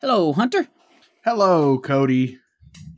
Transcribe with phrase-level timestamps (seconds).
[0.00, 0.66] Hello, Hunter.
[1.26, 2.38] Hello, Cody.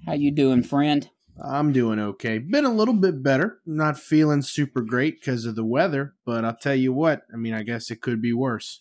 [0.06, 1.10] How you doing, friend?
[1.42, 2.38] I'm doing okay.
[2.38, 3.58] Been a little bit better.
[3.66, 7.22] Not feeling super great because of the weather, but I'll tell you what.
[7.32, 8.78] I mean, I guess it could be worse.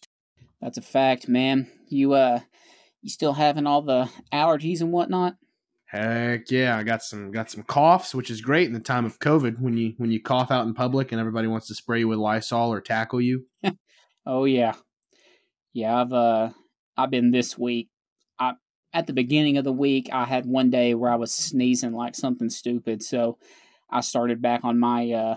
[0.62, 1.72] That's a fact, man.
[1.88, 2.42] You uh,
[3.02, 5.38] you still having all the allergies and whatnot?
[5.86, 9.18] Heck yeah, I got some got some coughs, which is great in the time of
[9.18, 12.08] COVID when you when you cough out in public and everybody wants to spray you
[12.08, 13.48] with Lysol or tackle you.
[14.28, 14.74] oh yeah,
[15.74, 16.00] yeah.
[16.00, 16.50] I've uh,
[16.96, 17.90] I've been this week
[18.94, 22.16] at the beginning of the week, I had one day where I was sneezing like
[22.16, 23.04] something stupid.
[23.04, 23.38] So
[23.90, 25.36] I started back on my uh,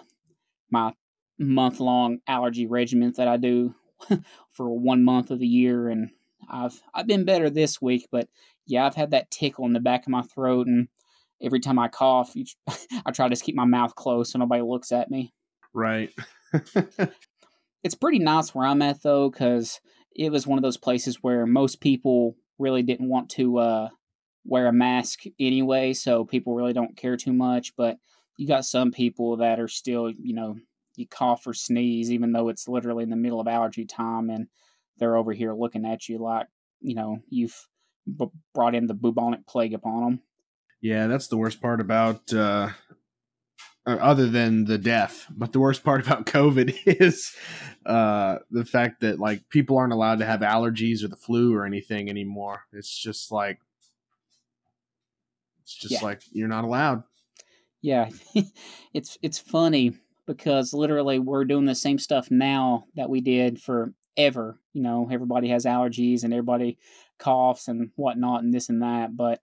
[0.71, 0.93] my
[1.39, 3.75] month long allergy regimen that I do
[4.53, 6.11] for one month of the year, and
[6.49, 8.09] I've I've been better this week.
[8.11, 8.29] But
[8.67, 10.89] yeah, I've had that tickle in the back of my throat, and
[11.41, 12.35] every time I cough,
[13.07, 15.33] I try to just keep my mouth closed so nobody looks at me.
[15.73, 16.11] Right.
[17.83, 19.81] it's pretty nice where I'm at though, because
[20.15, 23.89] it was one of those places where most people really didn't want to uh,
[24.45, 27.75] wear a mask anyway, so people really don't care too much.
[27.77, 27.99] But
[28.37, 30.57] you got some people that are still, you know,
[30.97, 34.49] you cough or sneeze, even though it's literally in the middle of allergy time, and
[34.99, 36.47] they're over here looking at you like,
[36.81, 37.69] you know, you've
[38.07, 40.21] b- brought in the bubonic plague upon them.
[40.81, 42.69] Yeah, that's the worst part about, uh,
[43.87, 45.27] other than the death.
[45.31, 47.35] But the worst part about COVID is
[47.87, 51.65] uh, the fact that like people aren't allowed to have allergies or the flu or
[51.65, 52.65] anything anymore.
[52.73, 53.61] It's just like
[55.63, 56.03] it's just yeah.
[56.03, 57.03] like you're not allowed.
[57.81, 58.09] Yeah,
[58.95, 59.95] it's it's funny
[60.27, 64.59] because literally we're doing the same stuff now that we did forever.
[64.73, 66.79] You know, everybody has allergies and everybody
[67.19, 69.17] coughs and whatnot and this and that.
[69.17, 69.41] But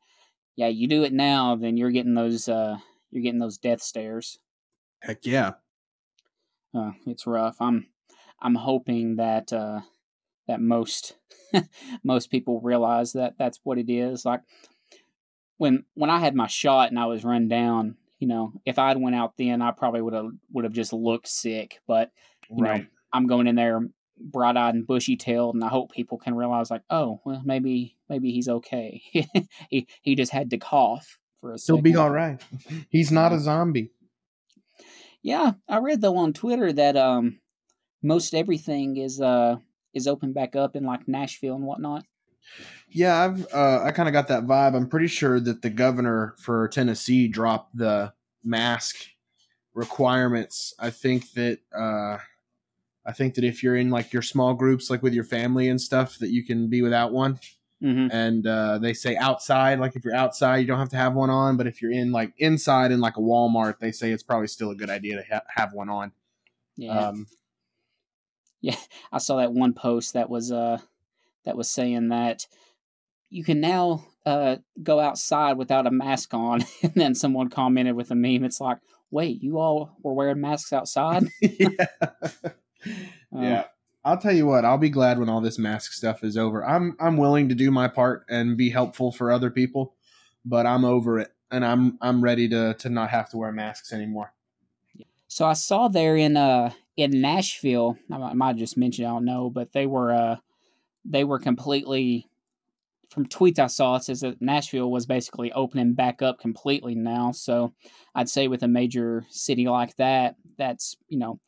[0.56, 2.78] yeah, you do it now, then you're getting those uh,
[3.11, 4.39] you're getting those death stares.
[5.01, 5.53] Heck yeah.
[6.73, 7.57] Uh, it's rough.
[7.59, 7.87] I'm
[8.41, 9.81] I'm hoping that uh,
[10.47, 11.17] that most
[12.03, 14.25] most people realize that that's what it is.
[14.25, 14.41] Like
[15.57, 18.97] when when I had my shot and I was run down, you know, if I'd
[18.97, 21.79] went out then, I probably would have would have just looked sick.
[21.88, 22.11] But
[22.50, 22.81] you right.
[22.81, 23.81] know, I'm going in there
[24.23, 27.97] bright eyed and bushy tailed, and I hope people can realize, like, oh, well, maybe
[28.09, 29.01] maybe he's okay.
[29.69, 31.57] he he just had to cough for a.
[31.66, 32.41] He'll be all right.
[32.90, 33.91] He's not a zombie.
[35.22, 37.40] Yeah, I read though on Twitter that um
[38.02, 39.57] most everything is uh
[39.94, 42.06] is open back up in like Nashville and whatnot.
[42.90, 44.75] Yeah, I've uh, I kind of got that vibe.
[44.75, 48.13] I'm pretty sure that the governor for Tennessee dropped the
[48.44, 48.97] mask
[49.74, 50.74] requirements.
[50.80, 52.18] I think that uh,
[53.06, 55.80] I think that if you're in like your small groups, like with your family and
[55.80, 57.40] stuff, that you can be without one.
[57.84, 58.08] Mm-hmm.
[58.12, 61.30] And uh, they say outside, like if you're outside, you don't have to have one
[61.30, 61.58] on.
[61.58, 64.69] But if you're in like inside in like a Walmart, they say it's probably still
[64.69, 66.12] a good idea to ha- have one on.
[66.78, 67.08] Yeah.
[67.08, 67.28] Um,
[68.62, 68.75] yeah,
[69.12, 70.78] I saw that one post that was uh
[71.46, 72.46] that was saying that
[73.30, 78.12] you can now uh go outside without a mask on, and then someone commented with
[78.12, 78.44] a meme.
[78.44, 78.78] It's like,
[79.09, 81.28] wait, you all were wearing masks outside?
[81.42, 81.69] yeah.
[83.34, 83.66] Um, yeah.
[84.03, 86.66] I'll tell you what, I'll be glad when all this mask stuff is over.
[86.66, 89.95] I'm I'm willing to do my part and be helpful for other people,
[90.44, 93.94] but I'm over it and I'm I'm ready to to not have to wear masks
[93.94, 94.34] anymore.
[95.28, 99.50] So I saw there in uh in Nashville, I might just mention I don't know,
[99.50, 100.38] but they were uh
[101.06, 102.28] they were completely
[103.09, 107.33] from tweets I saw it says that Nashville was basically opening back up completely now.
[107.33, 107.73] So
[108.16, 111.39] I'd say with a major city like that, that's you know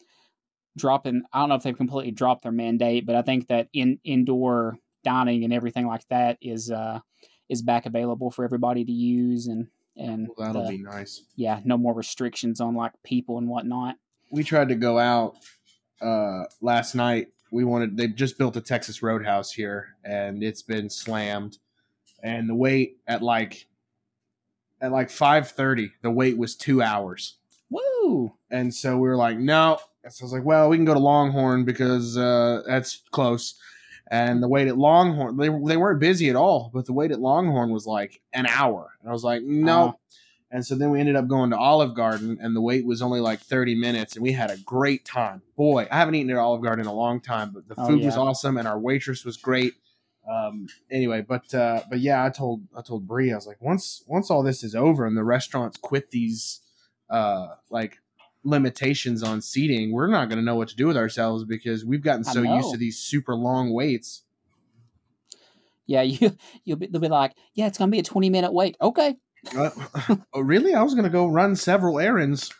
[0.77, 1.23] dropping.
[1.31, 4.77] I don't know if they've completely dropped their mandate, but I think that in indoor
[5.03, 6.99] dining and everything like that is uh
[7.49, 11.23] is back available for everybody to use and and well, that'll the, be nice.
[11.35, 13.95] Yeah, no more restrictions on like people and whatnot.
[14.31, 15.35] We tried to go out
[16.01, 17.27] uh last night.
[17.51, 21.57] We wanted they just built a Texas Roadhouse here and it's been slammed.
[22.23, 23.67] And the wait at like
[24.81, 27.37] at like five thirty, the wait was two hours.
[27.69, 28.33] Woo!
[28.49, 29.79] And so we were like, no,
[30.09, 33.55] so I was like, well, we can go to Longhorn because uh, that's close.
[34.11, 37.19] And the wait at Longhorn, they, they weren't busy at all, but the wait at
[37.19, 38.91] Longhorn was like an hour.
[39.01, 39.83] And I was like, no.
[39.83, 39.93] Uh-huh.
[40.51, 43.19] And so then we ended up going to Olive Garden, and the wait was only
[43.19, 45.41] like 30 minutes, and we had a great time.
[45.57, 47.95] Boy, I haven't eaten at Olive Garden in a long time, but the oh, food
[47.95, 48.05] oh, yeah.
[48.05, 49.73] was awesome, and our waitress was great.
[50.29, 54.03] Um, anyway, but uh, but yeah, I told I told Brie, I was like, once
[54.05, 56.61] once all this is over and the restaurants quit these
[57.09, 57.97] uh like
[58.43, 62.03] limitations on seating, we're not going to know what to do with ourselves because we've
[62.03, 64.23] gotten so used to these super long waits.
[65.85, 68.53] Yeah, you you'll be, they'll be like, yeah, it's going to be a twenty minute
[68.53, 68.77] wait.
[68.81, 69.15] Okay.
[69.55, 69.69] Uh,
[70.33, 70.73] oh, really?
[70.73, 72.53] I was going to go run several errands.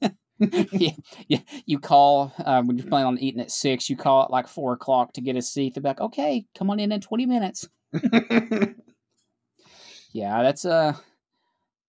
[0.38, 0.92] yeah,
[1.28, 1.40] yeah.
[1.66, 3.90] You call um, when you're planning on eating at six.
[3.90, 5.74] You call at like four o'clock to get a seat.
[5.74, 7.68] They're like, okay, come on in in twenty minutes.
[10.12, 10.94] yeah, that's uh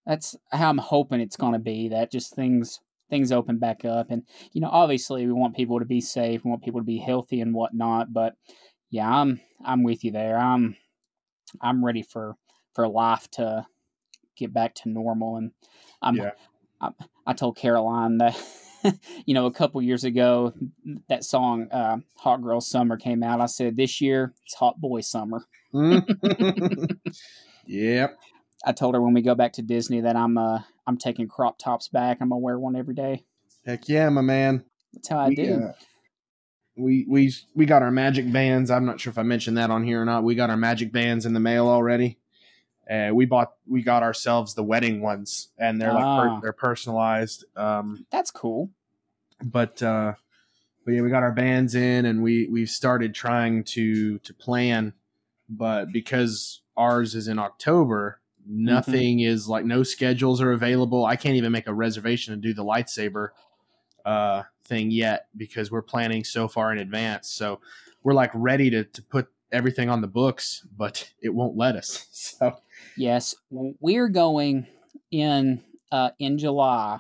[0.06, 1.90] that's how I'm hoping it's going to be.
[1.90, 2.80] That just things
[3.12, 4.24] things open back up, and
[4.54, 7.42] you know, obviously, we want people to be safe, we want people to be healthy
[7.42, 8.12] and whatnot.
[8.12, 8.34] But
[8.90, 10.40] yeah, I'm I'm with you there.
[10.40, 10.76] I'm
[11.62, 12.36] I'm ready for
[12.74, 13.68] for life to
[14.36, 15.52] get back to normal, and
[16.02, 16.32] I'm Yeah.
[16.82, 16.90] I,
[17.28, 18.36] I told Caroline that.
[19.28, 20.52] you know, a couple years ago,
[21.08, 23.40] that song uh, "Hot Girl Summer" came out.
[23.40, 25.46] I said, "This year it's Hot Boy Summer."
[27.68, 28.18] yep.
[28.66, 31.58] I told her when we go back to Disney that I'm uh I'm taking crop
[31.58, 32.18] tops back.
[32.22, 33.24] I'm gonna wear one every day.
[33.66, 34.64] Heck yeah, my man.
[34.94, 35.54] That's how I we, do.
[35.70, 35.74] uh,
[36.76, 38.72] we we we got our magic bands.
[38.72, 40.24] I'm not sure if I mentioned that on here or not.
[40.24, 42.18] We got our magic bands in the mail already.
[42.90, 46.36] Uh, we bought we got ourselves the wedding ones, and they're like Ah.
[46.36, 47.46] per, they're personalized.
[47.56, 48.70] Um, That's cool.
[49.44, 50.14] but uh,
[50.86, 54.94] but yeah, we got our bands in, and we we've started trying to to plan,
[55.48, 61.06] but because ours is in October, nothing is like no schedules are available.
[61.06, 63.30] I can't even make a reservation to do the lightsaber
[64.06, 67.30] uh, thing yet because we're planning so far in advance.
[67.30, 67.60] So
[68.04, 72.08] we're like ready to to put everything on the books, but it won't let us.
[72.40, 72.58] So
[72.98, 74.68] Yes, we're going
[75.12, 77.00] in uh, in July,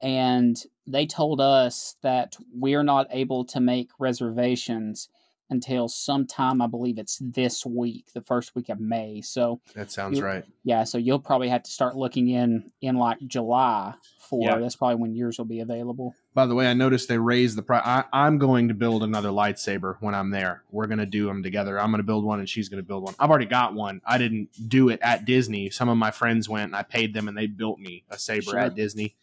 [0.00, 5.08] and they told us that we're not able to make reservations
[5.50, 6.62] until sometime.
[6.62, 9.20] I believe it's this week, the first week of May.
[9.20, 10.44] So that sounds right.
[10.64, 14.42] yeah, so you'll probably have to start looking in in like July for.
[14.44, 14.58] Yeah.
[14.58, 16.14] That's probably when yours will be available.
[16.32, 17.82] By the way, I noticed they raised the price.
[17.84, 20.62] I, I'm going to build another lightsaber when I'm there.
[20.70, 21.78] We're going to do them together.
[21.80, 23.14] I'm going to build one and she's going to build one.
[23.18, 24.00] I've already got one.
[24.06, 25.70] I didn't do it at Disney.
[25.70, 28.42] Some of my friends went and I paid them and they built me a saber
[28.52, 28.58] Sure.
[28.60, 29.16] at Disney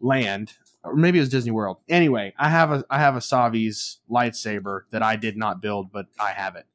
[0.00, 0.54] Land.
[0.82, 1.78] Or maybe it was Disney World.
[1.88, 6.06] Anyway, I have a I have a Savi's lightsaber that I did not build, but
[6.18, 6.66] I have it.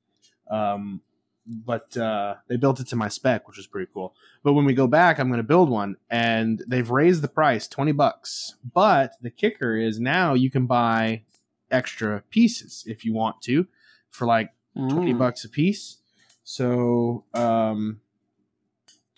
[0.50, 1.02] Um,
[1.48, 4.16] but uh, they built it to my spec, which was pretty cool.
[4.44, 7.68] But when we go back, I'm going to build one, and they've raised the price
[7.68, 8.56] twenty bucks.
[8.74, 11.24] But the kicker is now you can buy
[11.72, 13.68] extra pieces if you want to,
[14.10, 15.18] for like twenty Ah.
[15.18, 15.98] bucks a piece.
[16.44, 18.02] So um,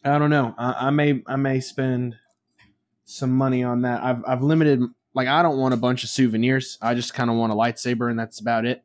[0.04, 0.56] I don't know.
[0.58, 2.16] I, I may I may spend
[3.08, 4.04] some money on that.
[4.04, 4.84] I've I've limited.
[5.14, 6.78] Like I don't want a bunch of souvenirs.
[6.82, 8.84] I just kind of want a lightsaber, and that's about it.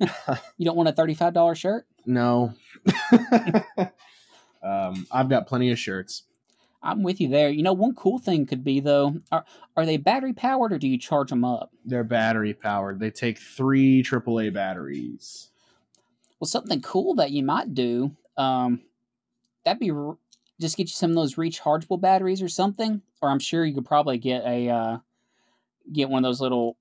[0.56, 1.86] You don't want a thirty-five dollar shirt?
[2.06, 2.54] No.
[4.62, 6.24] um, I've got plenty of shirts.
[6.82, 7.48] I'm with you there.
[7.48, 9.44] You know, one cool thing could be though, are
[9.76, 11.70] are they battery powered or do you charge them up?
[11.84, 13.00] They're battery powered.
[13.00, 15.48] They take three AAA batteries.
[16.38, 18.82] Well, something cool that you might do, um,
[19.64, 19.92] that'd be
[20.64, 23.02] just get you some of those rechargeable batteries or something.
[23.20, 24.98] Or I'm sure you could probably get a uh,
[25.92, 26.76] get one of those little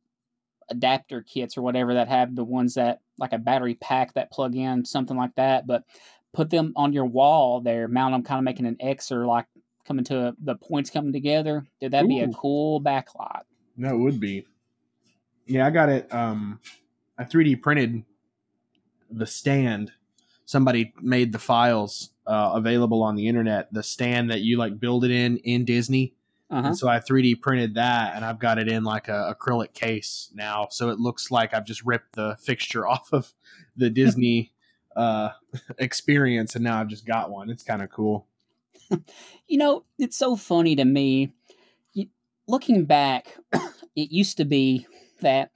[0.69, 4.55] adapter kits or whatever that have the ones that like a battery pack that plug
[4.55, 5.67] in, something like that.
[5.67, 5.83] But
[6.31, 9.45] put them on your wall there, mount them, kind of making an X or like
[9.85, 11.65] coming to a, the points coming together.
[11.81, 13.43] Dude, that'd be a cool backlight.
[13.77, 14.45] That would be.
[15.45, 16.11] Yeah, I got it.
[16.13, 16.59] Um,
[17.17, 18.03] I 3D printed
[19.11, 19.91] the stand.
[20.45, 23.73] Somebody made the files uh, available on the internet.
[23.73, 26.15] The stand that you like build it in in Disney.
[26.49, 26.67] Uh-huh.
[26.67, 30.29] And so I 3D printed that, and I've got it in like a acrylic case
[30.33, 30.67] now.
[30.69, 33.33] So it looks like I've just ripped the fixture off of
[33.75, 34.53] the Disney
[34.95, 35.29] uh,
[35.77, 37.49] experience, and now I've just got one.
[37.49, 38.27] It's kind of cool.
[39.45, 41.33] You know, it's so funny to me.
[41.91, 42.07] You,
[42.47, 44.87] looking back, it used to be
[45.19, 45.51] that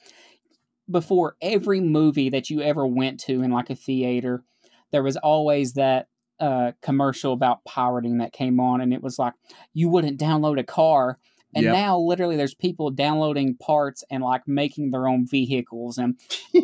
[0.91, 4.43] before every movie that you ever went to in like a theater,
[4.91, 9.33] there was always that uh, commercial about pirating that came on, and it was like
[9.73, 11.19] you wouldn't download a car.
[11.55, 11.71] And Yep.
[11.71, 16.19] now, literally, there's people downloading parts and like making their own vehicles, and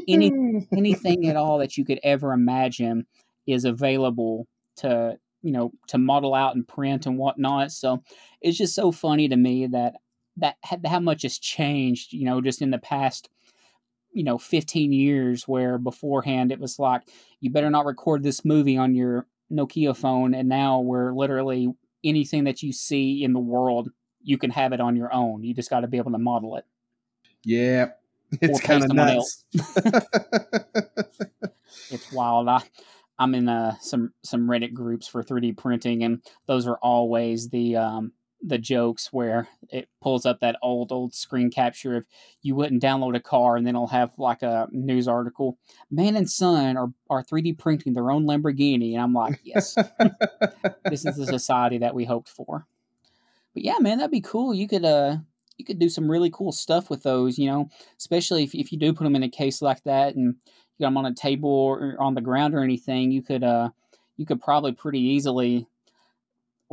[0.08, 0.32] Any-
[0.76, 3.06] anything at all that you could ever imagine
[3.48, 8.02] is available to you know to model out and print and whatnot so
[8.42, 9.96] it's just so funny to me that
[10.38, 13.30] that how much has changed you know just in the past
[14.14, 17.02] you know 15 years where beforehand it was like
[17.42, 21.70] you better not record this movie on your nokia phone and now we're literally
[22.04, 23.90] anything that you see in the world
[24.22, 26.56] you can have it on your own you just got to be able to model
[26.56, 26.66] it
[27.44, 27.90] yeah,
[28.42, 29.44] it's kind of nuts.
[31.92, 32.48] it's wild.
[32.48, 32.62] I,
[33.20, 37.76] I'm in uh, some some Reddit groups for 3D printing, and those are always the
[37.78, 38.12] um,
[38.46, 42.06] the jokes where it pulls up that old old screen capture of
[42.42, 45.58] you wouldn't download a car, and then it'll have like a news article:
[45.90, 49.76] "Man and son are are 3D printing their own Lamborghini," and I'm like, yes,
[50.86, 52.68] this is the society that we hoped for.
[53.54, 54.54] But yeah, man, that'd be cool.
[54.54, 55.18] You could uh
[55.58, 58.78] you could do some really cool stuff with those, you know, especially if if you
[58.78, 60.36] do put them in a case like that and
[60.78, 63.12] you got them on a table or on the ground or anything.
[63.12, 63.70] You could uh
[64.18, 65.68] you could probably pretty easily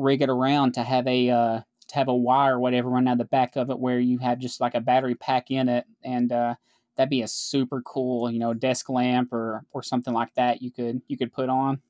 [0.01, 3.19] rig it around to have a uh, to have a wire or whatever run out
[3.19, 6.33] the back of it where you have just like a battery pack in it and
[6.33, 6.55] uh,
[6.97, 10.71] that'd be a super cool you know desk lamp or or something like that you
[10.71, 11.81] could you could put on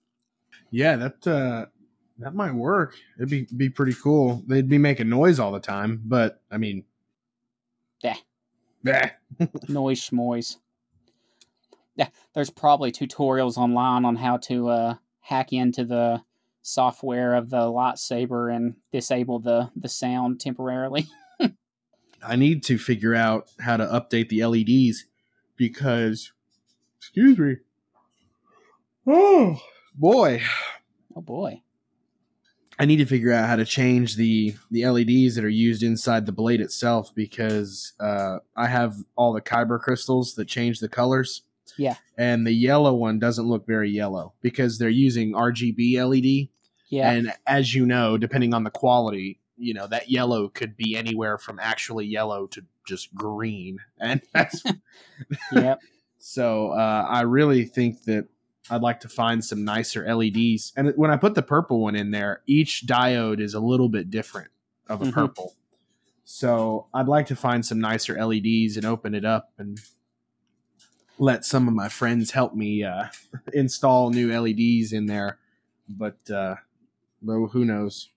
[0.71, 1.67] Yeah, that uh
[2.19, 2.95] that might work.
[3.17, 4.43] It'd be be pretty cool.
[4.47, 6.85] They'd be making noise all the time, but I mean,
[8.02, 8.17] Yeah.
[8.85, 9.11] yeah.
[9.69, 10.57] noise schmoise
[11.97, 16.23] yeah there's probably tutorials online on how to uh, hack into the
[16.62, 21.09] software of the lightsaber and disable the the sound temporarily
[22.23, 25.07] I need to figure out how to update the LEDs
[25.57, 26.33] because,
[26.99, 27.57] excuse me.
[29.07, 29.59] Oh
[29.95, 30.43] boy,
[31.17, 31.62] oh boy
[32.81, 36.25] I need to figure out how to change the the LEDs that are used inside
[36.25, 41.43] the blade itself because uh, I have all the kyber crystals that change the colors.
[41.79, 41.97] Yeah.
[42.19, 46.49] and the yellow one doesn't look very yellow because they're using RGB LED.
[46.89, 50.97] yeah And as you know, depending on the quality, you know that yellow could be
[50.97, 54.62] anywhere from actually yellow to just green, and that's
[55.53, 55.81] yep
[56.19, 56.71] so.
[56.73, 58.27] Uh, I really think that
[58.71, 60.73] I'd like to find some nicer LEDs.
[60.77, 64.11] And when I put the purple one in there, each diode is a little bit
[64.11, 64.50] different
[64.89, 65.12] of a Mhm.
[65.12, 65.55] purple.
[66.25, 69.81] So I'd like to find some nicer LEDs and open it up and
[71.21, 73.05] let some of my friends help me uh,
[73.53, 75.39] install new LEDs in there.
[75.89, 76.57] But uh,
[77.23, 78.09] well, who knows?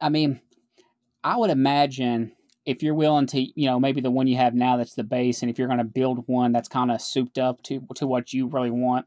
[0.00, 0.40] I mean,
[1.22, 2.32] I would imagine
[2.64, 5.42] if you're willing to, you know, maybe the one you have now that's the base,
[5.42, 8.32] and if you're going to build one that's kind of souped up to to what
[8.32, 9.06] you really want,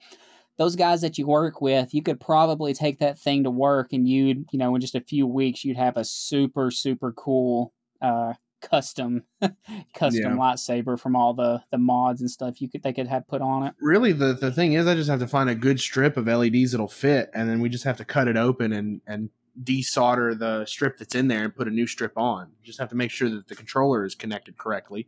[0.58, 4.08] those guys that you work with, you could probably take that thing to work, and
[4.08, 8.34] you'd, you know, in just a few weeks, you'd have a super super cool uh,
[8.70, 9.24] custom
[9.94, 10.38] custom Yeah.
[10.38, 13.64] lightsaber from all the the mods and stuff you could they could have put on
[13.68, 13.74] it.
[13.80, 16.72] Really, the the thing is, I just have to find a good strip of LEDs
[16.72, 19.30] that'll fit, and then we just have to cut it open and and
[19.62, 22.48] desolder the strip that's in there and put a new strip on.
[22.60, 25.08] You just have to make sure that the controller is connected correctly.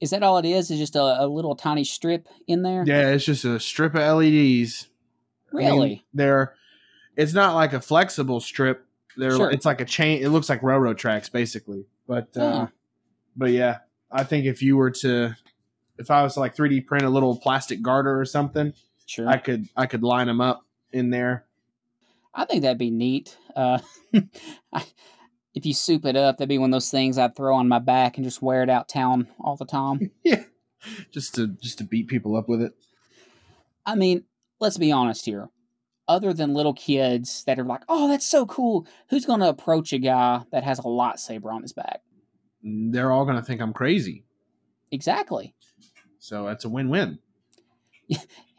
[0.00, 0.70] Is that all it is?
[0.70, 2.82] Is just a, a little tiny strip in there?
[2.86, 4.88] Yeah, it's just a strip of LEDs.
[5.52, 6.04] I mean, Really?
[6.14, 6.54] they're
[7.16, 8.86] it's not like a flexible strip.
[9.16, 9.50] They're Sure.
[9.50, 10.22] it's like a chain.
[10.22, 11.84] It looks like railroad tracks basically.
[12.08, 12.66] But uh.
[13.36, 13.78] But yeah,
[14.10, 15.36] I think if you were to
[15.98, 18.72] if I was to like 3D print a little plastic garter or something,
[19.06, 19.28] Sure.
[19.28, 21.44] I could I could line them up in there.
[22.34, 23.36] I think that'd be neat.
[23.54, 23.78] Uh,
[24.72, 24.84] I,
[25.54, 27.78] if you soup it up, that'd be one of those things I'd throw on my
[27.78, 30.10] back and just wear it out town all the time.
[30.24, 30.44] Yeah,
[31.10, 32.74] just to just to beat people up with it.
[33.86, 34.24] I mean,
[34.60, 35.48] let's be honest here.
[36.06, 39.92] Other than little kids that are like, "Oh, that's so cool," who's going to approach
[39.92, 42.02] a guy that has a lightsaber on his back?
[42.64, 44.24] They're all gonna think I'm crazy.
[44.90, 45.54] Exactly.
[46.18, 47.18] So that's a win-win.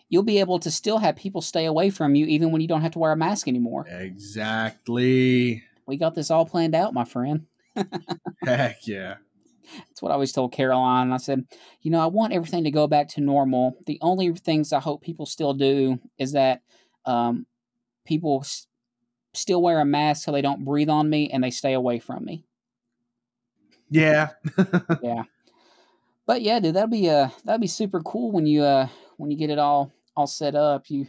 [0.09, 2.81] You'll be able to still have people stay away from you even when you don't
[2.81, 3.87] have to wear a mask anymore.
[3.87, 5.63] Exactly.
[5.87, 7.47] We got this all planned out, my friend.
[8.45, 9.15] Heck yeah.
[9.77, 11.11] That's what I always told Caroline.
[11.11, 11.45] I said,
[11.81, 13.77] you know, I want everything to go back to normal.
[13.87, 16.61] The only things I hope people still do is that
[17.05, 17.47] um,
[18.05, 18.67] people s-
[19.33, 22.23] still wear a mask so they don't breathe on me and they stay away from
[22.25, 22.45] me.
[23.89, 24.29] Yeah.
[25.01, 25.23] Yeah.
[26.27, 28.87] But yeah, dude, that'd be uh that'd be super cool when you uh
[29.17, 30.89] when you get it all all set up.
[30.89, 31.07] You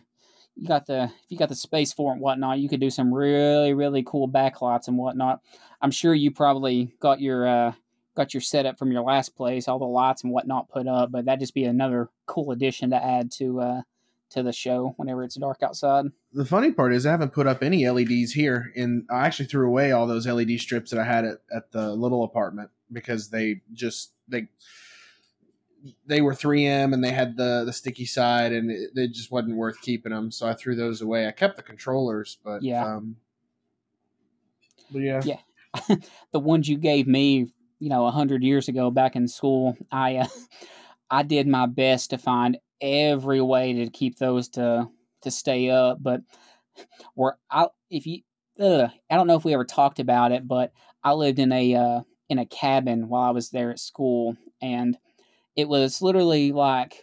[0.57, 2.91] you got the if you got the space for it and whatnot, you could do
[2.91, 5.41] some really really cool backlights and whatnot.
[5.81, 7.73] I'm sure you probably got your uh
[8.15, 11.11] got your setup from your last place, all the lights and whatnot put up.
[11.13, 13.83] But that'd just be another cool addition to add to uh
[14.31, 16.07] to the show whenever it's dark outside.
[16.33, 19.67] the funny part is I haven't put up any LEDs here, and I actually threw
[19.67, 23.61] away all those LED strips that I had at, at the little apartment because they
[23.73, 24.49] just they
[26.07, 29.57] they were 3M and they had the the sticky side, and it, it just wasn't
[29.57, 30.31] worth keeping them.
[30.33, 31.29] So I threw those away.
[31.29, 32.85] I kept the controllers, but Yeah.
[32.85, 33.17] um,
[34.91, 35.97] but yeah, Yeah.
[36.33, 37.47] the ones you gave me,
[37.79, 40.27] you know, a hundred years ago back in school, I uh,
[41.11, 44.89] I did my best to find every way to keep those to
[45.23, 45.99] to stay up.
[46.01, 46.23] But
[47.15, 48.21] or I if you
[48.61, 51.75] ugh, I don't know if we ever talked about it, but I lived in a
[51.75, 54.97] uh, in a cabin while I was there at school, and
[55.57, 57.03] it was literally like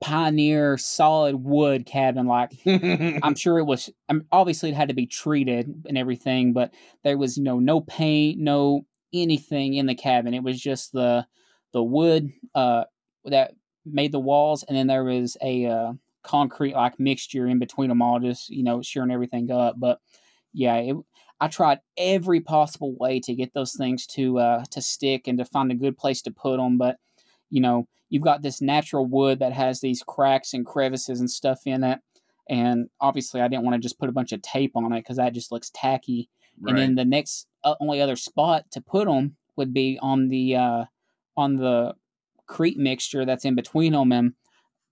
[0.00, 3.90] pioneer solid wood cabin like I'm sure it was.
[4.08, 6.72] Um, obviously, it had to be treated and everything, but
[7.04, 10.34] there was you know no paint, no anything in the cabin.
[10.34, 11.26] It was just the
[11.72, 12.84] the wood uh,
[13.26, 13.52] that
[13.84, 18.02] made the walls, and then there was a uh, concrete like mixture in between them
[18.02, 19.76] all, just you know shearing everything up.
[19.78, 20.00] But
[20.52, 20.96] yeah, it,
[21.40, 25.44] I tried every possible way to get those things to uh, to stick and to
[25.44, 26.96] find a good place to put them, but
[27.50, 31.60] you know you've got this natural wood that has these cracks and crevices and stuff
[31.64, 32.00] in it
[32.50, 35.16] and obviously I didn't want to just put a bunch of tape on it because
[35.18, 36.28] that just looks tacky.
[36.60, 36.70] right.
[36.70, 40.56] And then the next uh, only other spot to put them would be on the
[40.56, 40.84] uh,
[41.36, 41.94] on the
[42.50, 44.32] crete mixture that's in between them, and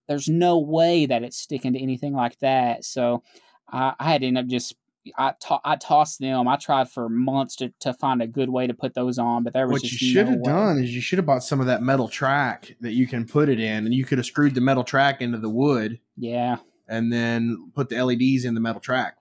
[0.06, 2.84] there's no way that it's sticking to anything like that.
[2.84, 3.22] So
[3.70, 4.74] I, I had to end up just
[5.16, 6.46] I to- I tossed them.
[6.48, 9.52] I tried for months to, to find a good way to put those on, but
[9.54, 10.44] there was just what you should no have way.
[10.52, 13.48] done is you should have bought some of that metal track that you can put
[13.48, 17.12] it in, and you could have screwed the metal track into the wood, Yeah, and
[17.12, 19.16] then put the LEDs in the metal track.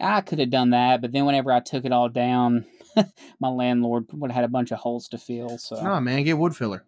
[0.00, 2.64] I could have done that, but then whenever I took it all down,
[3.40, 5.58] my landlord would have had a bunch of holes to fill.
[5.58, 6.84] So Nah, man, get wood filler.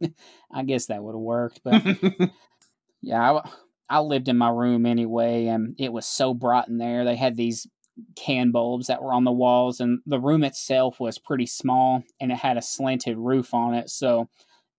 [0.52, 1.60] I guess that would have worked.
[1.64, 1.82] But
[3.02, 3.50] yeah, I,
[3.88, 7.04] I lived in my room anyway, and it was so bright in there.
[7.04, 7.66] They had these
[8.16, 12.32] can bulbs that were on the walls, and the room itself was pretty small, and
[12.32, 13.90] it had a slanted roof on it.
[13.90, 14.28] So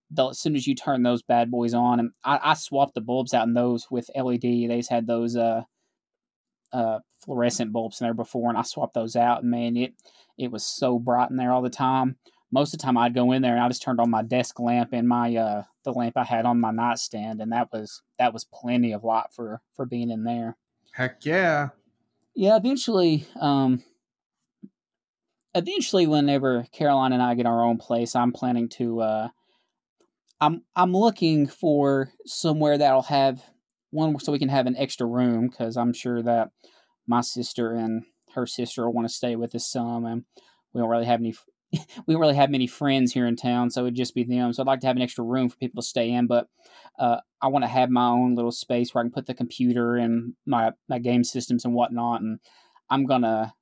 [0.09, 3.01] the, as soon as you turn those bad boys on, and I, I swapped the
[3.01, 4.41] bulbs out in those with LED.
[4.41, 5.63] They just had those uh,
[6.73, 9.41] uh, fluorescent bulbs in there before, and I swapped those out.
[9.41, 9.93] And man, it
[10.37, 12.17] it was so bright in there all the time.
[12.51, 14.59] Most of the time, I'd go in there and I just turned on my desk
[14.59, 18.33] lamp and my uh, the lamp I had on my nightstand, and that was that
[18.33, 20.57] was plenty of light for for being in there.
[20.91, 21.69] Heck yeah.
[22.33, 23.83] Yeah, eventually, um,
[25.53, 29.01] eventually, whenever Caroline and I get our own place, I'm planning to.
[29.01, 29.27] Uh,
[30.39, 33.43] I'm I'm looking for somewhere that'll have
[33.91, 36.49] one so we can have an extra room because I'm sure that
[37.05, 38.03] my sister and
[38.33, 40.25] her sister will want to stay with us some, and
[40.73, 41.35] we don't really have any.
[42.05, 44.51] We don't really have many friends here in town, so it'd just be them.
[44.51, 46.47] So I'd like to have an extra room for people to stay in, but
[46.99, 49.95] uh, I want to have my own little space where I can put the computer
[49.95, 52.21] and my my game systems and whatnot.
[52.21, 52.39] And
[52.89, 53.53] I'm gonna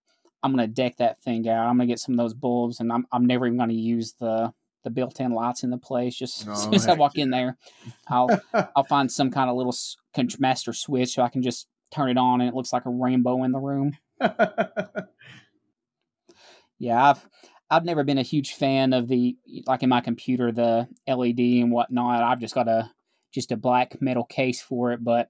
[0.41, 1.67] I'm gonna deck that thing out.
[1.67, 4.53] I'm gonna get some of those bulbs, and I'm I'm never even gonna use the
[4.83, 6.15] the built-in lights in the place.
[6.15, 7.57] Just as soon as I walk in there,
[8.07, 8.29] I'll
[8.75, 9.75] I'll find some kind of little
[10.39, 13.43] master switch so I can just turn it on and it looks like a rainbow
[13.43, 13.97] in the room.
[16.79, 17.29] Yeah, I've
[17.72, 21.72] I've never been a huge fan of the like in my computer the LED and
[21.72, 22.24] whatnot.
[22.24, 22.92] I've just got a
[23.32, 25.29] just a black metal case for it, but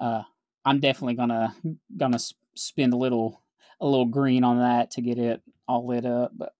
[0.00, 0.22] uh,
[0.64, 1.54] I'm definitely gonna
[1.96, 2.18] gonna
[2.54, 3.42] spend a little
[3.80, 6.32] a little green on that to get it all lit up.
[6.36, 6.52] But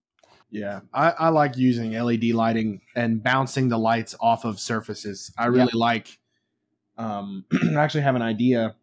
[0.49, 5.31] yeah, I, I like using LED lighting and bouncing the lights off of surfaces.
[5.37, 6.17] I really like.
[6.97, 8.75] Um, I actually have an idea,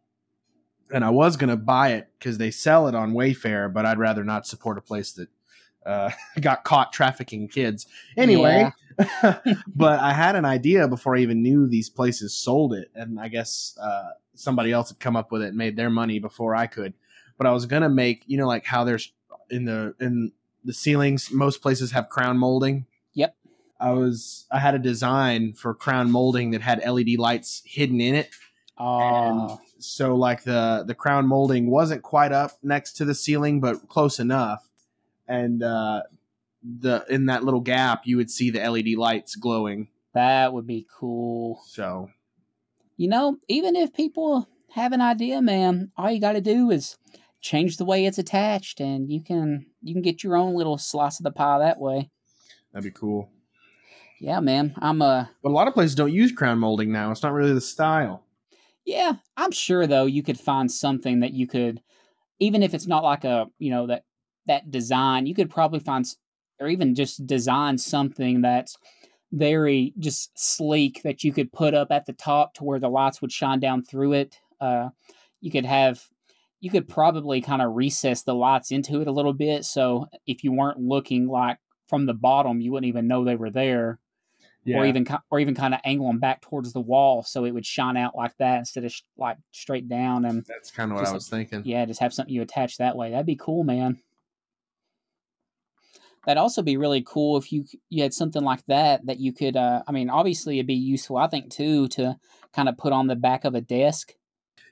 [0.92, 4.22] and I was gonna buy it because they sell it on Wayfair, but I'd rather
[4.22, 5.28] not support a place that
[5.86, 7.86] uh, got caught trafficking kids.
[8.16, 8.72] Anyway,
[9.74, 13.28] but I had an idea before I even knew these places sold it, and I
[13.28, 16.66] guess uh, somebody else had come up with it and made their money before I
[16.66, 16.94] could.
[17.38, 19.12] But I was gonna make, you know, like how there's
[19.50, 20.32] in the in
[20.64, 22.86] the ceilings, most places have crown molding.
[23.14, 23.36] Yep.
[23.78, 28.14] I was I had a design for crown molding that had LED lights hidden in
[28.14, 28.30] it.
[28.78, 33.88] oh, So like the the crown molding wasn't quite up next to the ceiling, but
[33.88, 34.68] close enough.
[35.28, 36.02] And uh,
[36.62, 39.88] the in that little gap, you would see the LED lights glowing.
[40.14, 41.60] that would be cool.
[41.66, 42.10] So
[42.96, 46.96] You know, even if people have an idea, man, all you got to do is
[47.40, 51.18] change the way it's attached, and you can you can get your own little slice
[51.20, 52.10] of the pie that way.
[52.72, 53.30] that'd be cool.
[54.20, 57.10] Yeah, man, I'm uh But a lot of places don't use crown molding now.
[57.10, 58.24] It's not really the style.
[58.84, 61.82] Yeah, I'm sure though you could find something that you could,
[62.38, 64.04] even if it's not like a you know that
[64.46, 66.06] that design, you could probably find
[66.60, 68.76] or even just design something that's
[69.32, 73.20] very just sleek that you could put up at the top to where the lights
[73.20, 74.38] would shine down through it.
[74.60, 74.88] Uh,
[75.40, 76.02] you could have
[76.60, 80.42] you could probably kind of recess the lights into it a little bit so if
[80.42, 83.98] you weren't looking like from the bottom you wouldn't even know they were there
[84.64, 84.78] Yeah.
[84.78, 87.66] or even or even kind of angle them back towards the wall so it would
[87.66, 91.06] shine out like that instead of sh- like straight down and That's kind of what
[91.06, 91.60] I was thinking.
[91.66, 93.98] yeah just have something you attach that way that'd be cool man
[96.26, 99.56] that'd also be really cool if you you had something like that that you could
[99.56, 102.16] uh i mean obviously it'd be useful i think too to
[102.52, 104.12] kind of put on the back of a desk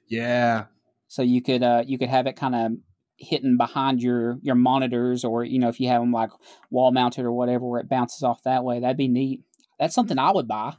[0.09, 0.64] Yeah.
[1.09, 2.73] so you could uh you could have it kind of
[3.17, 6.31] hidden behind your your monitors or you know if you have them like
[6.71, 9.43] wall mounted or whatever where it bounces off that way that'd be neat
[9.79, 10.75] that's something i would buy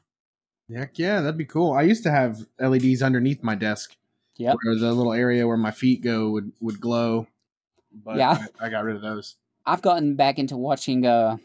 [0.73, 1.73] Heck yeah, that'd be cool.
[1.73, 3.95] I used to have LEDs underneath my desk.
[4.35, 7.27] yeah Where the little area where my feet go would, would glow.
[7.93, 8.45] But Yeah.
[8.59, 9.35] I, I got rid of those.
[9.65, 11.37] I've gotten back into watching uh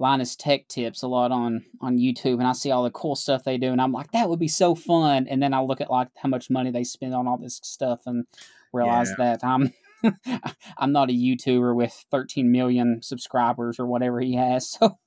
[0.00, 3.44] Linus Tech Tips a lot on on YouTube, and I see all the cool stuff
[3.44, 5.26] they do, and I'm like, that would be so fun.
[5.28, 8.02] And then I look at like how much money they spend on all this stuff,
[8.06, 8.24] and
[8.72, 9.72] realize that I'm
[10.78, 14.76] I'm not a YouTuber with 13 million subscribers or whatever he has.
[14.78, 14.98] So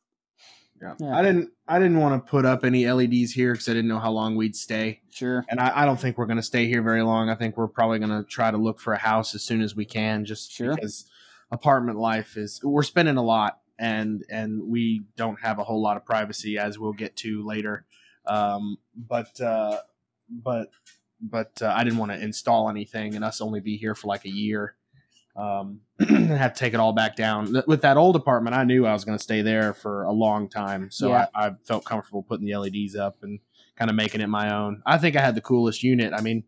[0.81, 0.95] Yeah.
[0.99, 1.15] Yeah.
[1.17, 1.51] I didn't.
[1.67, 4.35] I didn't want to put up any LEDs here because I didn't know how long
[4.35, 5.45] we'd stay, Sure.
[5.47, 7.29] and I, I don't think we're going to stay here very long.
[7.29, 9.73] I think we're probably going to try to look for a house as soon as
[9.75, 10.75] we can, just Sure.
[10.75, 11.05] because
[11.51, 12.59] apartment life is.
[12.63, 16.77] We're spending a lot, and and we don't have a whole lot of privacy, as
[16.79, 17.85] we'll get to later.
[18.25, 19.79] Um, but uh,
[20.29, 20.69] but
[21.19, 24.25] but uh, I didn't want to install anything and us only be here for like
[24.25, 24.75] a year.
[25.35, 27.63] Um, and have to take it all back down.
[27.67, 30.49] With that old apartment, I knew I was going to stay there for a long
[30.49, 31.27] time, so Yeah.
[31.33, 33.39] I, I felt comfortable putting the LEDs up and
[33.77, 34.81] kind of making it my own.
[34.85, 36.11] I think I had the coolest unit.
[36.13, 36.43] I mean,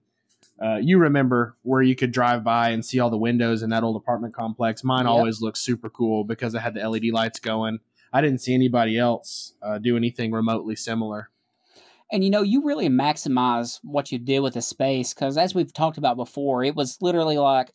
[0.64, 3.84] uh, you remember where you could drive by and see all the windows in that
[3.84, 4.84] old apartment complex.
[4.84, 5.14] Mine Yep.
[5.14, 7.80] always looked super cool because I had the LED lights going.
[8.14, 11.30] I didn't see anybody else uh, do anything remotely similar.
[12.12, 15.74] And you know, you really maximize what you did with the space because, as we've
[15.74, 17.74] talked about before, it was literally like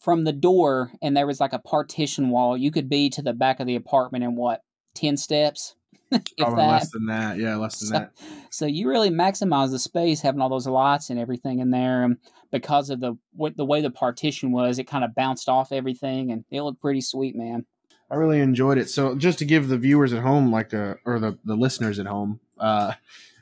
[0.00, 2.56] from the door, and there was like a partition wall.
[2.56, 4.62] You could be to the back of the apartment in what
[4.94, 5.77] ten steps, if
[6.38, 6.68] Probably that.
[6.70, 7.38] less than that.
[7.38, 8.12] Yeah, less than So- that.
[8.50, 12.16] So you really maximize the space having all those lights and everything in there, and
[12.50, 16.30] because of the what the way the partition was, it kind of bounced off everything,
[16.32, 17.66] and it looked pretty sweet, man.
[18.10, 18.88] I really enjoyed it.
[18.88, 22.06] So just to give the viewers at home, like a, or the, the listeners at
[22.06, 22.94] home, uh,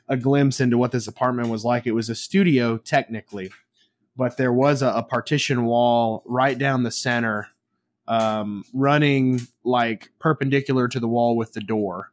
[0.09, 1.87] a glimpse into what this apartment was like.
[1.87, 3.49] It was a studio technically,
[4.17, 7.47] but there was a, a partition wall right down the center,
[8.09, 12.11] um, running like perpendicular to the wall with the door.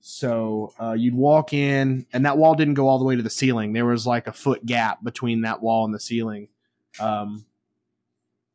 [0.00, 3.30] So uh, you'd walk in, and that wall didn't go all the way to the
[3.30, 3.74] ceiling.
[3.74, 6.48] There was like a foot gap between that wall and the ceiling.
[6.98, 7.44] Um,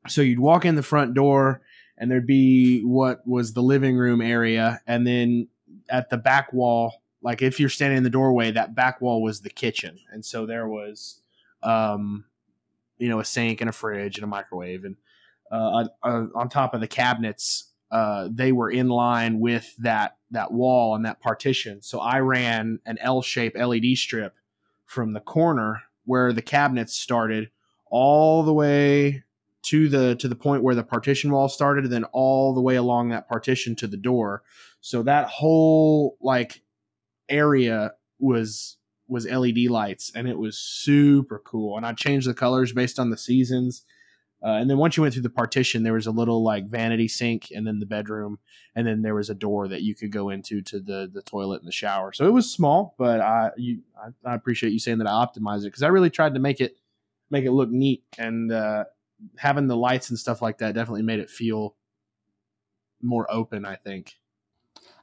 [0.07, 1.61] so you'd walk in the front door,
[1.97, 5.47] and there'd be what was the living room area, and then
[5.89, 9.41] at the back wall, like if you're standing in the doorway, that back wall was
[9.41, 11.21] the kitchen, and so there was,
[11.63, 12.25] um,
[12.97, 14.95] you know, a sink and a fridge and a microwave, and
[15.51, 20.51] uh, on, on top of the cabinets, uh, they were in line with that that
[20.51, 21.81] wall and that partition.
[21.81, 24.35] So I ran an L-shaped LED strip
[24.85, 27.49] from the corner where the cabinets started
[27.89, 29.23] all the way
[29.63, 32.75] to the to the point where the partition wall started and then all the way
[32.75, 34.43] along that partition to the door.
[34.79, 36.61] So that whole like
[37.29, 41.77] area was was led lights and it was super cool.
[41.77, 43.83] And i changed the colors based on the seasons
[44.43, 47.07] uh, and then once you went through the partition there was a little like vanity
[47.07, 48.39] sink and then the bedroom
[48.75, 51.61] and then there was a door that you could go into to the the toilet
[51.61, 52.11] and the shower.
[52.13, 55.61] So it was small but i you i, I appreciate you saying that i optimized
[55.61, 56.77] it because i really tried to make it
[57.29, 58.85] make it look neat and uh
[59.37, 61.75] having the lights and stuff like that definitely made it feel
[63.01, 64.15] more open i think.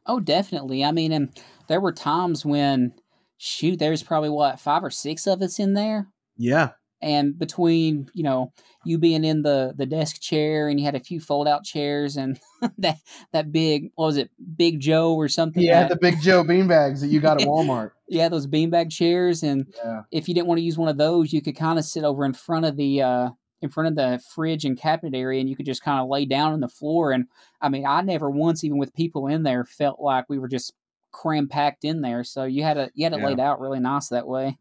[0.07, 0.85] Oh, definitely.
[0.85, 2.93] I mean, and there were times when,
[3.39, 6.71] shoot, there's probably what five or six of us in there, yeah
[7.03, 8.53] and between you know
[8.85, 12.17] you being in the the desk chair and you had a few fold out chairs
[12.17, 12.39] and
[12.79, 12.97] that
[13.33, 15.63] that big what was it Big Joe or something?
[15.63, 17.91] Yeah that- the big joe beanbags that you got at walmart.
[18.09, 19.43] Yeah those beanbag chairs.
[19.43, 20.03] And yeah.
[20.11, 22.25] if you didn't want to use one of those you could kind of sit over
[22.25, 25.55] in front of the uh in front of the fridge and cabinet area and you
[25.57, 27.13] could just kind of lay down on the floor.
[27.13, 27.27] And
[27.61, 30.73] I mean I never once even with people in there felt like we were just
[31.13, 32.25] cram packed in there.
[32.25, 33.27] So you had it you had it Yeah.
[33.27, 34.59] laid out really nice that way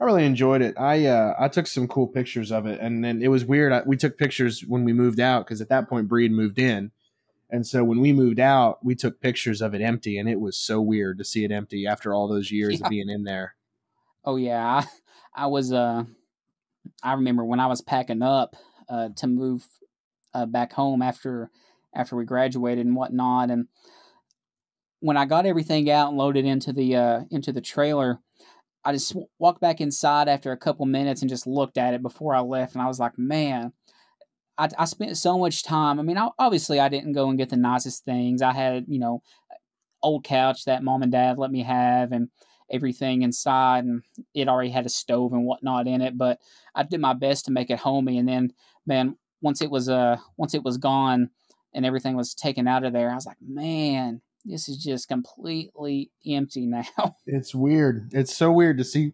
[0.00, 0.74] I really enjoyed it.
[0.78, 3.72] I uh, I took some cool pictures of it, and then it was weird.
[3.72, 6.90] I, we took pictures when we moved out because at that point Breed moved in,
[7.50, 10.56] and so when we moved out, we took pictures of it empty, and it was
[10.56, 12.86] so weird to see it empty after all those years Yeah.
[12.86, 13.54] of being in there.
[14.24, 14.66] Oh yeah,
[15.34, 15.72] I, I was.
[15.72, 16.04] Uh,
[17.02, 18.56] I remember when I was packing up
[18.88, 19.66] uh, to move
[20.34, 21.50] uh, back home after
[21.94, 23.68] after we graduated and whatnot, and
[25.00, 28.18] when I got everything out and loaded into the uh, into the trailer,
[28.84, 32.34] I just walked back inside after a couple minutes and just looked at it before
[32.34, 33.72] I left, and I was like, man.
[34.56, 35.98] I, I spent so much time.
[35.98, 38.40] I mean, I, obviously, I didn't go and get the nicest things.
[38.40, 39.20] I had, you know,
[40.00, 42.28] old couch that mom and dad let me have, and
[42.70, 46.16] everything inside, and it already had a stove and whatnot in it.
[46.16, 46.38] But
[46.74, 48.18] I did my best to make it homey.
[48.18, 48.52] And then,
[48.86, 51.30] man, once it was uh once it was gone
[51.72, 56.10] and everything was taken out of there, I was like, man, this is just completely
[56.26, 56.84] empty now.
[57.26, 58.10] It's weird.
[58.12, 59.12] It's so weird to see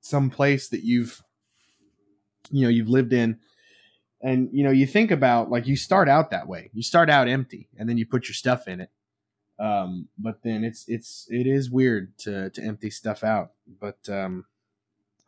[0.00, 1.22] some place that you've
[2.50, 3.38] you know you've lived in
[4.22, 7.28] and you know you think about like you start out that way you start out
[7.28, 8.90] empty and then you put your stuff in it
[9.58, 13.50] um but then it's it's it is weird to to empty stuff out
[13.80, 14.44] but um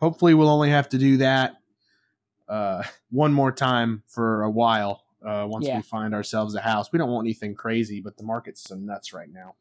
[0.01, 1.57] hopefully we'll only have to do that
[2.49, 5.77] uh one more time for a while uh once Yeah.
[5.77, 9.13] we find ourselves a house we don't want anything crazy but the market's so nuts
[9.13, 9.55] right now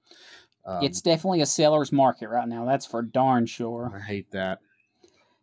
[0.65, 2.65] um, it's definitely a seller's market right now.
[2.65, 3.91] That's for darn sure.
[3.95, 4.59] I hate that.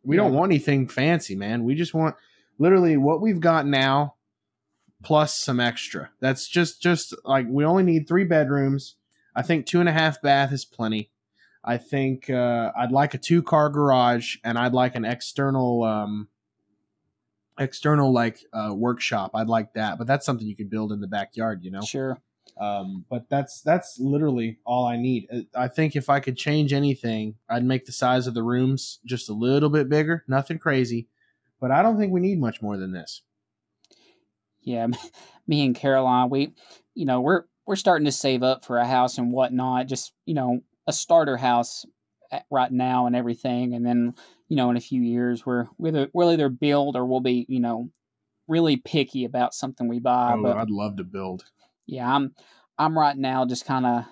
[0.04, 0.22] We Yeah.
[0.22, 1.64] don't want anything fancy, man.
[1.64, 2.14] We just want
[2.56, 4.14] literally what we've got now
[5.02, 6.10] plus some extra.
[6.20, 8.94] That's just just like we only need three bedrooms.
[9.34, 11.10] I think two and a half bath is plenty.
[11.64, 16.28] I think uh, I'd like a two car garage, and I'd like an external, um,
[17.58, 19.32] external like uh, workshop.
[19.34, 21.80] I'd like that, but that's something you could build in the backyard, you know.
[21.80, 22.18] Sure.
[22.58, 25.28] Um, but that's that's literally all I need.
[25.32, 28.98] Uh, I think if I could change anything, I'd make the size of the rooms
[29.04, 30.24] just a little bit bigger.
[30.26, 31.08] Nothing crazy,
[31.60, 33.22] but I don't think we need much more than this.
[34.60, 34.88] Yeah,
[35.46, 36.54] me and Caroline, we,
[36.94, 39.86] you know, we're we're starting to save up for a house and whatnot.
[39.86, 41.84] Just you know, a starter house
[42.50, 44.14] right now and everything, and then
[44.48, 47.60] you know, in a few years, we're we'll, we'll either build or we'll be you
[47.60, 47.90] know
[48.46, 50.34] really picky about something we buy.
[50.34, 51.44] Oh, but I'd love to build.
[51.86, 52.34] yeah, I'm
[52.78, 54.04] I'm right now just kind of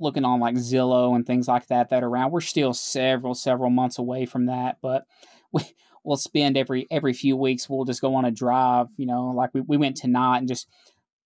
[0.00, 2.32] looking on like Zillow and things like that that are around.
[2.32, 5.04] We're still several several months away from that, but
[5.52, 5.62] we
[6.04, 7.68] we'll spend every every few weeks.
[7.68, 8.88] We'll just go on a drive.
[8.96, 10.68] You know, like we, we went tonight and just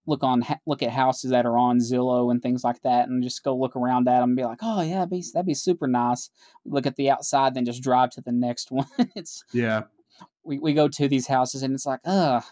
[0.08, 3.44] look on look at houses that are on Zillow and things like that, and just
[3.44, 5.86] go look around at them and be like, oh yeah, that'd be, that'd be super
[5.86, 6.30] nice.
[6.64, 8.86] Look at the outside, then just drive to the next one.
[9.14, 9.82] it's Yeah,
[10.42, 12.42] we, we go to these houses and it's like, ugh,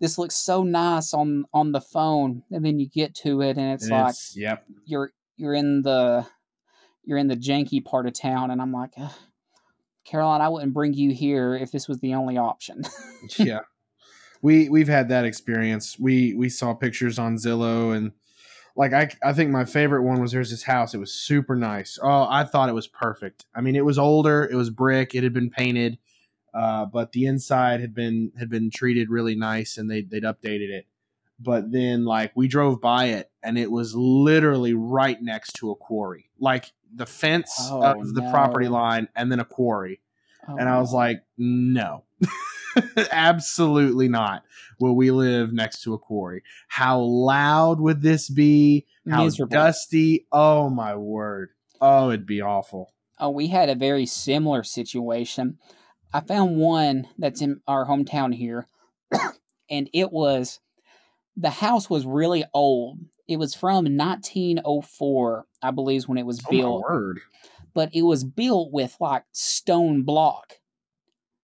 [0.00, 3.72] this looks so nice on on the phone, and then you get to it and
[3.72, 4.64] it's and like yep.
[4.84, 6.26] you're you're in the
[7.04, 9.12] you're in the janky part of town, and I'm like, ugh,
[10.04, 12.82] Caroline, I wouldn't bring you here if this was the only option.
[13.38, 13.60] yeah
[14.42, 15.98] we we've had that experience.
[15.98, 18.12] We we saw pictures on zillow and
[18.76, 20.94] like i i think my favorite one was there's this house.
[20.94, 21.98] It was super nice.
[22.02, 23.46] Oh i thought it was perfect.
[23.54, 25.98] I mean it was older it was brick it had been painted
[26.54, 30.70] uh, but the inside had been had been treated really nice and they they'd updated
[30.70, 30.86] it.
[31.40, 35.76] But then like we drove by it and it was literally right next to a
[35.76, 36.30] quarry.
[36.40, 40.00] Like the fence Oh, of the property line and then a quarry
[40.46, 42.04] Oh, and I was like, no,
[43.12, 44.44] absolutely not.
[44.80, 46.42] Will we live next to a quarry?
[46.68, 48.86] How loud would this be?
[49.10, 49.52] How miserable.
[49.52, 50.26] dusty?
[50.30, 51.50] Oh my word.
[51.80, 52.92] Oh, it'd be awful.
[53.18, 55.58] Oh, we had a very similar situation.
[56.12, 58.66] I found one that's in our hometown here,
[59.70, 60.60] and it was
[61.36, 62.98] the house was really old.
[63.26, 66.82] It was from 1904, I believe, when it was Oh my built.
[66.82, 67.20] word.
[67.78, 70.54] But it was built with like stone block.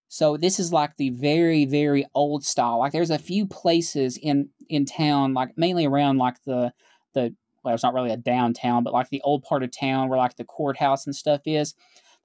[0.09, 2.79] So this is like the very very old style.
[2.79, 6.73] Like there's a few places in in town, like mainly around like the
[7.13, 10.17] the well, it's not really a downtown, but like the old part of town where
[10.17, 11.73] like the courthouse and stuff is.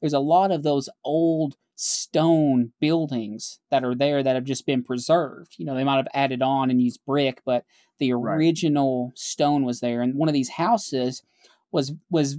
[0.01, 4.83] There's a lot of those old stone buildings that are there that have just been
[4.83, 5.55] preserved.
[5.57, 7.65] You know, they might have added on and used brick, but
[8.01, 8.35] the Right.
[8.35, 10.03] original stone was there.
[10.03, 11.23] And one of these houses
[11.71, 12.39] was was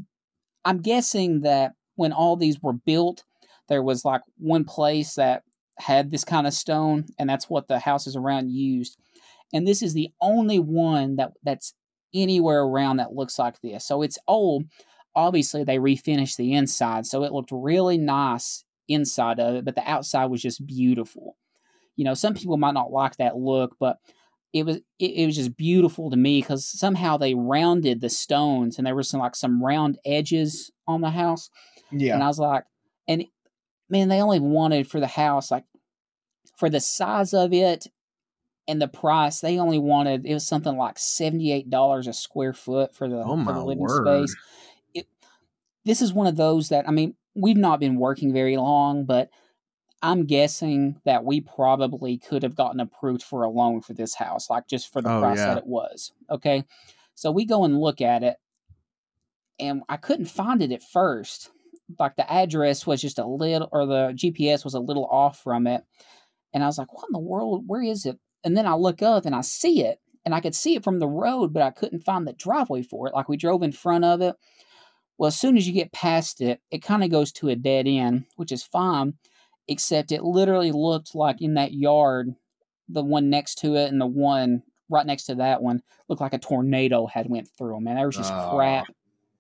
[0.65, 3.24] I'm guessing that when all these were built,
[3.69, 5.43] there was like one place that
[5.78, 8.97] had this kind of stone, and that's what the houses around used.
[9.54, 11.74] And this is the only one that that's
[12.13, 13.86] anywhere around that looks like this.
[13.86, 14.65] So it's old.
[15.15, 19.89] Obviously, they refinished the inside, so it looked really nice inside of it, but the
[19.89, 21.38] outside was just beautiful.
[21.95, 23.97] You know, some people might not like that look, but
[24.54, 28.78] it was it, it was just beautiful to me because somehow they rounded the stones
[28.78, 31.50] and there was some like some round edges on the house
[31.92, 32.16] Yeah.
[32.16, 32.64] and i was like
[33.08, 33.24] and
[33.90, 35.64] man they only wanted for the house like
[36.58, 37.88] for the size of it
[38.68, 43.08] and the price they only wanted it was something like $78 a square foot for
[43.10, 44.06] the, Oh, for the living word.
[44.06, 44.36] space
[44.94, 45.08] it,
[45.86, 49.30] this is one of those that i mean we've not been working very long but
[50.04, 54.50] i'm guessing that we probably could have gotten approved for a loan for this house
[54.50, 55.46] like just for the Oh, price yeah.
[55.48, 56.64] that it was okay?
[57.16, 58.38] So we go and look at it
[59.60, 61.52] and i couldn't find it at first.
[62.00, 65.68] Like the address was just a little or the gps was a little off from
[65.68, 65.84] it
[66.54, 67.64] and i was like what in the world?
[67.68, 68.18] Where is it?
[68.44, 71.00] And then i look up and i see it and i could see it from
[71.00, 73.14] the road but i couldn't find the driveway for it.
[73.14, 74.36] Like we drove in front of it.
[75.18, 77.88] Well as soon as you get past it it kind of goes to a dead
[77.88, 79.14] end which is fine
[79.72, 82.36] except it literally looked like in that yard
[82.90, 86.34] the one next to it and the one right next to that one looked like
[86.34, 88.52] a tornado had went through them and there was just Oh.
[88.56, 88.86] crap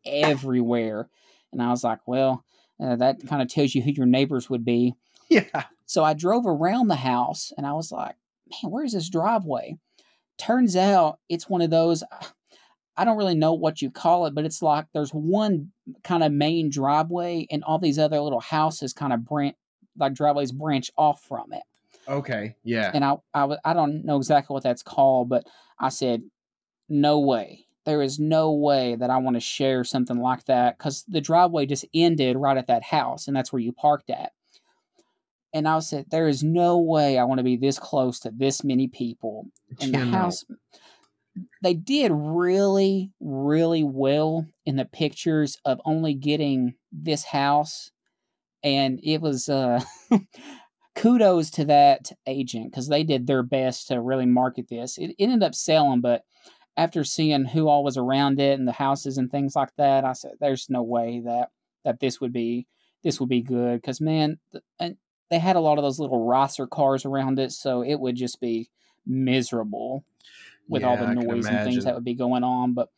[0.05, 1.09] everywhere
[1.51, 2.43] and i was like well
[2.79, 4.95] uh, that kind of tells you who your neighbors would be
[5.29, 5.65] Yeah.
[5.85, 8.15] so I drove around the house and I was like,
[8.49, 9.77] man, where's this driveway?
[10.39, 12.03] Turns out it's one of those,
[12.97, 15.71] I don't really know what you call it, but it's like there's one
[16.03, 19.55] kind of main driveway and all these other little houses kind of branch,
[20.01, 21.63] like driveways branch off from it.
[22.07, 22.55] Okay.
[22.63, 22.91] Yeah.
[22.93, 25.45] And I, I, I don't know exactly what that's called, but
[25.79, 26.23] I said,
[26.89, 27.65] no way.
[27.85, 31.65] There is no way that I want to share something like that because the driveway
[31.65, 34.33] just ended right at that house, and that's where you parked at.
[35.53, 38.63] And I said, there is no way I want to be this close to this
[38.63, 39.47] many people.
[39.81, 40.45] And the house,
[41.61, 47.91] they did really, really well in the pictures of only getting this house.
[48.63, 49.81] And it was uh
[50.95, 54.97] kudos to that agent because they did their best to really market this.
[54.97, 56.23] It, ended up selling, but
[56.77, 60.13] after seeing who all was around it and the houses and things like that, I
[60.13, 61.49] said, "There's no way that
[61.83, 62.67] that this would be
[63.03, 64.39] this would be good." Because man,
[64.79, 64.97] and
[65.29, 68.39] they had a lot of those little Rosser cars around it, so it would just
[68.39, 68.69] be
[69.05, 70.03] miserable
[70.69, 72.73] with all the noise and things that would be going on.
[72.73, 72.89] But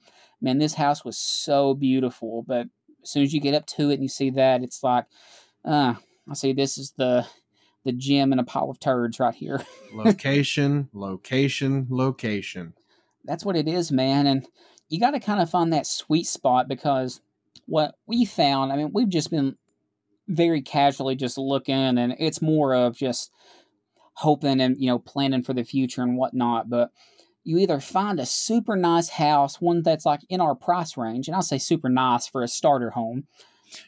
[0.41, 2.43] man, this house was so beautiful.
[2.45, 2.67] But
[3.01, 5.05] as soon as you get up to it and you see that, it's like,
[5.65, 5.95] uh,
[6.29, 7.25] I see this is the
[7.83, 9.61] the gym and a pile of turds right here.
[9.93, 12.73] location, location, location.
[13.25, 14.25] That's what it is, man.
[14.25, 14.47] And
[14.89, 17.21] you got to kind of find that sweet spot because
[17.65, 19.57] what we found, I mean, we've just been
[20.27, 23.31] very casually just looking, and it's more of just
[24.13, 26.69] hoping and, you know, planning for the future and whatnot.
[26.69, 26.91] But
[27.43, 31.35] you either find a super nice house, one that's like in our price range, and
[31.35, 33.27] I'll say super nice for a starter home.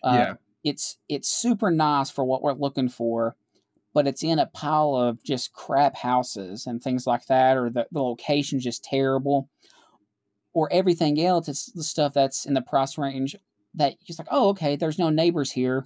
[0.03, 0.33] Uh, yeah,
[0.65, 3.35] it's it's super nice for what we're looking for,
[3.93, 7.87] but it's in a pile of just crap houses and things like that, or the,
[7.91, 9.47] the location's just terrible,
[10.53, 11.47] or everything else.
[11.47, 13.35] It's the stuff that's in the price range
[13.75, 15.85] that you're like, oh, okay, there's no neighbors here.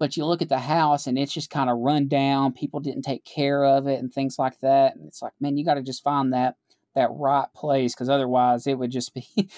[0.00, 2.52] But you look at the house and it's just kind of run down.
[2.52, 4.96] People didn't take care of it and things like that.
[4.96, 6.56] And it's like, man, you got to just find that
[6.94, 9.26] that right place because otherwise it would just be.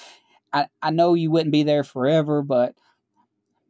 [0.53, 2.75] I, I know you wouldn't be there forever, but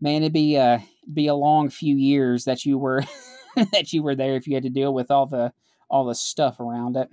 [0.00, 0.82] man, it'd be a
[1.12, 3.04] be a long few years that you were
[3.72, 5.52] that you were there if you had to deal with all the
[5.88, 7.10] all the stuff around it.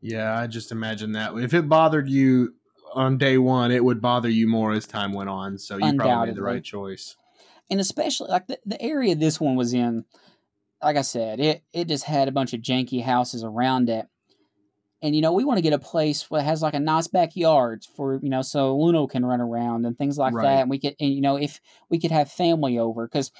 [0.00, 0.38] yeah.
[0.38, 2.54] I just imagine that if it bothered you
[2.94, 5.58] on day one, it would bother you more as time went on.
[5.58, 7.16] So you probably made the right choice.
[7.70, 10.04] And especially like the, the area this one was in,
[10.82, 14.06] like I said, it it just had a bunch of janky houses around it.
[15.02, 17.84] And you know, we want to get a place that has like a nice backyard
[17.96, 20.40] for you know, so Luno can run around and things like Right.
[20.40, 20.62] that.
[20.62, 21.60] And we could, and you know, if
[21.90, 23.32] we could have family over, because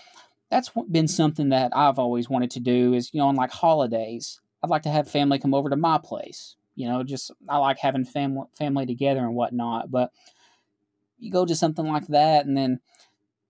[0.51, 2.95] that's been something that I've always wanted to do.
[2.95, 5.99] Is you know, on like holidays, I'd like to have family come over to my
[6.03, 6.57] place.
[6.75, 9.91] You know, just I like having family family together and whatnot.
[9.91, 10.11] But
[11.19, 12.81] you go to something like that, and then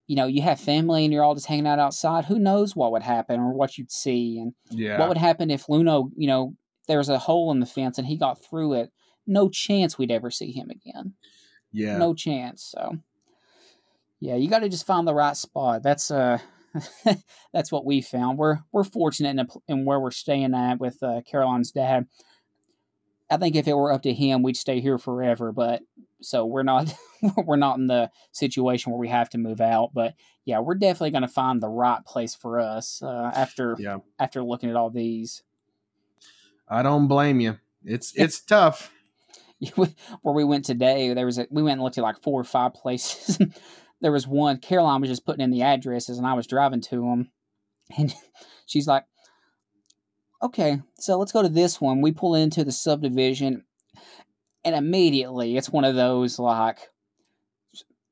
[0.09, 2.27] you know you have family and you're all just hanging out outside.
[2.27, 5.67] Who knows what would happen or what you'd see, and Yeah, what would happen if
[5.67, 6.55] Luno, you know,
[6.89, 8.91] there's a hole in the fence and he got through it.
[9.27, 11.15] No chance we'd ever see him again.
[11.73, 11.97] yeah.
[11.99, 12.63] No chance.
[12.77, 12.99] So,
[14.21, 15.83] yeah, you got to just find the right spot.
[15.83, 16.39] That's uh,
[17.53, 18.39] that's what we found.
[18.39, 22.07] We're we're fortunate in, a, in where we're staying at with uh, Caroline's dad.
[23.31, 25.53] I think if it were up to him, we'd stay here forever.
[25.53, 25.83] But
[26.21, 26.93] so we're not
[27.47, 29.91] we're not in the situation where we have to move out.
[29.95, 30.15] But
[30.45, 33.99] yeah, we're definitely going to find the right place for us uh, after Yeah.
[34.19, 35.43] after looking at all these.
[36.73, 37.59] I don't blame you.
[37.85, 38.91] It's it's tough.
[39.77, 42.45] where we went today, there was a, we went and looked at like four or
[42.45, 43.39] five places.
[44.01, 46.97] there was one Caroline was just putting in the addresses, and I was driving to
[46.97, 47.31] them,
[47.99, 48.15] and
[48.67, 49.05] she's like,
[50.43, 53.65] "Okay, so let's go to this one." We pull into the subdivision,
[54.65, 56.79] and immediately it's one of those like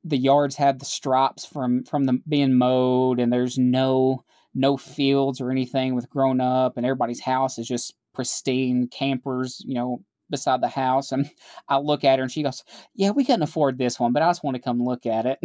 [0.05, 4.23] the yards have the stripes from from the being mowed, and there's no
[4.55, 9.75] no fields or anything with grown up, and everybody's house is just pristine campers, you
[9.75, 11.13] know, beside the house.
[11.13, 11.29] And
[11.69, 12.63] I look at her and she goes,
[12.95, 15.39] Yeah, we couldn't afford this one, but I just want to come look at it.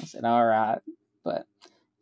[0.00, 0.78] I said, All right.
[1.24, 1.46] But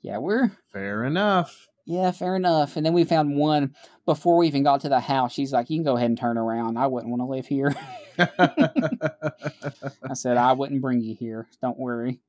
[0.03, 1.67] yeah, we're, Fair enough.
[1.87, 2.77] yeah, fair enough.
[2.77, 5.33] And then we found one before we even got to the house.
[5.33, 6.79] She's like, You can go ahead and turn around.
[6.79, 7.75] I wouldn't want to live here.
[8.19, 11.47] I said, I wouldn't bring you here.
[11.61, 12.21] Don't worry.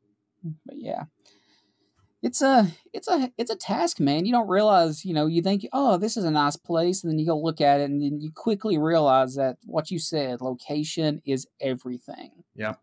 [0.65, 1.03] But yeah.
[2.27, 4.25] It's a it's a it's a task, man.
[4.25, 7.19] You don't realize, you know, you think, oh, this is a nice place, and then
[7.19, 11.21] you go look at it, and then you quickly realize that what you said, location
[11.25, 12.43] is everything.
[12.53, 12.73] Yeah.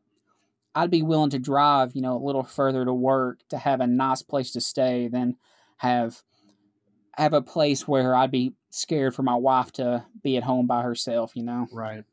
[0.75, 3.87] I'd be willing to drive, you know, a little further to work to have a
[3.87, 5.37] nice place to stay than
[5.77, 6.23] have
[7.19, 10.81] have a place where I'd be scared for my wife to be at home by
[10.81, 11.69] herself, you know.
[11.71, 12.05] right.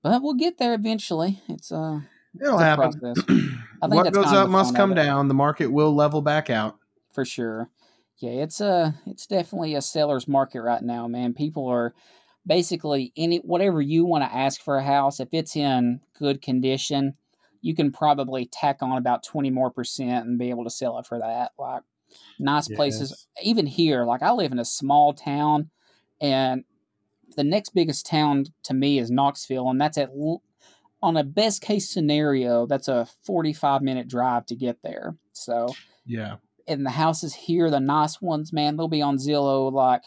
[0.00, 1.42] But we'll get there eventually.
[1.48, 2.02] It's uh
[2.40, 2.92] It'll happen.
[3.82, 5.28] I think what goes up must come down.
[5.28, 6.78] The market will level back out.
[7.12, 7.70] for sure.
[8.18, 11.34] Yeah, it's a it's definitely a seller's market right now, man.
[11.34, 11.94] People are
[12.46, 17.14] basically any whatever you want to ask for a house, if it's in good condition,
[17.60, 21.06] you can probably tack on about twenty more percent and be able to sell it
[21.06, 21.52] for that.
[21.58, 21.82] Like
[22.38, 24.04] nice places, even here.
[24.04, 25.68] Like I live in a small town,
[26.18, 26.64] and
[27.36, 30.14] the next biggest town to me is Knoxville, and that's at
[31.02, 35.16] on a best case scenario, that's a forty five minute drive to get there.
[35.32, 35.74] So
[36.04, 36.36] Yeah.
[36.66, 40.02] and the houses here, the nice ones, man, they'll be on Zillow like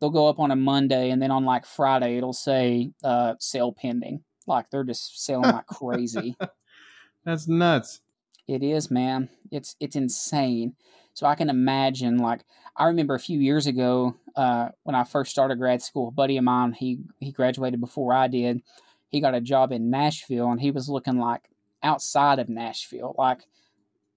[0.00, 3.72] they'll go up on a Monday, and then on like Friday, it'll say uh, sale
[3.72, 4.22] pending.
[4.46, 6.36] Like they're just selling like crazy.
[7.24, 8.00] That's nuts.
[8.46, 9.28] It is, man.
[9.50, 10.74] It's it's insane.
[11.14, 12.18] So I can imagine.
[12.18, 12.44] Like
[12.76, 16.36] I remember a few years ago uh, when I first started grad school, a buddy
[16.36, 18.62] of mine he he graduated before I did.
[19.08, 21.48] He got a job in Nashville, and he was looking like
[21.82, 23.46] outside of Nashville, like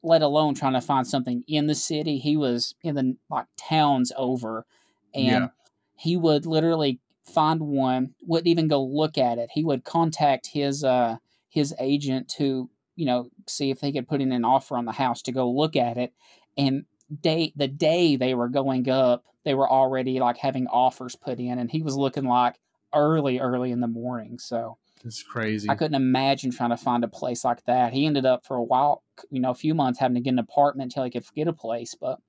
[0.03, 2.17] let alone trying to find something in the city.
[2.17, 4.65] He was in the like towns over,
[5.13, 5.49] and Yeah.
[5.95, 9.49] he would literally find one, wouldn't even go look at it.
[9.53, 11.17] He would contact his uh
[11.49, 14.91] his agent to you know see if they could put in an offer on the
[14.91, 16.13] house to go look at it,
[16.57, 16.85] and
[17.21, 21.59] day the day they were going up, they were already like having offers put in,
[21.59, 22.59] and he was looking like
[22.93, 24.39] early early in the morning.
[24.39, 25.69] So It's crazy.
[25.69, 27.93] I couldn't imagine trying to find a place like that.
[27.93, 30.39] He ended up for a while, you know, a few months having to get an
[30.39, 31.95] apartment until he could get a place.
[31.95, 32.19] But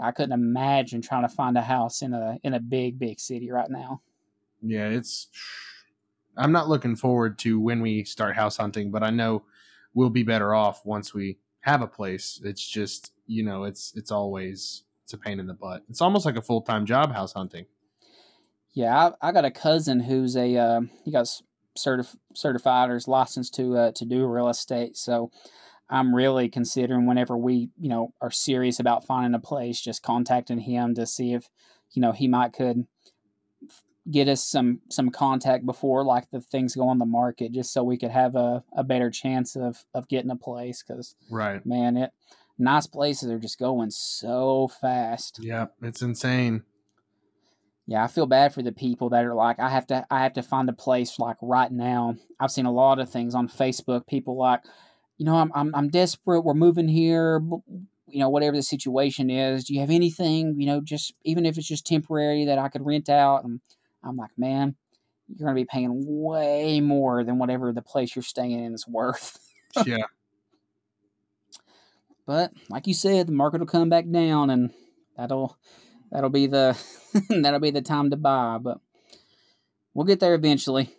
[0.00, 3.50] I couldn't imagine trying to find a house in a in a big big city
[3.50, 4.02] right now.
[4.62, 5.28] Yeah, it's.
[6.36, 9.42] I'm not looking forward to when we start house hunting, but I know
[9.92, 12.40] we'll be better off once we have a place.
[12.44, 15.84] It's just you know, it's it's always it's a pain in the butt.
[15.88, 17.66] It's almost like a full time job house hunting.
[18.72, 21.28] Yeah, I, I got a cousin who's a uh, he got
[21.78, 24.96] certif- certified or is licensed to uh, to do real estate.
[24.96, 25.30] So
[25.90, 30.58] I'm really considering whenever we you know are serious about finding a place, just contacting
[30.60, 31.48] him to see if
[31.92, 32.86] you know he might could
[34.10, 37.82] get us some some contact before like the things go on the market, just so
[37.82, 40.82] we could have a, a better chance of of getting a place.
[40.86, 41.64] Because Right.
[41.64, 42.10] man, it
[42.58, 45.38] nice places are just going so fast.
[45.42, 46.64] Yeah, it's insane.
[47.88, 50.34] Yeah, I feel bad for the people that are like, I have to, I have
[50.34, 52.16] to find a place like right now.
[52.38, 54.06] I've seen a lot of things on Facebook.
[54.06, 54.60] People like,
[55.16, 56.42] you know, I'm, I'm, I'm desperate.
[56.42, 57.40] We're moving here.
[58.06, 59.64] You know, whatever the situation is.
[59.64, 60.60] Do you have anything?
[60.60, 63.44] You know, just even if it's just temporary that I could rent out.
[63.44, 63.60] And
[64.04, 64.76] I'm like, man,
[65.26, 68.86] you're going to be paying way more than whatever the place you're staying in is
[68.86, 69.38] worth.
[69.86, 70.04] yeah.
[72.26, 74.74] But like you said, the market will come back down, and
[75.16, 75.56] that'll
[76.10, 76.78] that'll be the
[77.28, 78.58] that'll be the time to buy.
[78.60, 78.78] But
[79.94, 80.90] we'll get there eventually.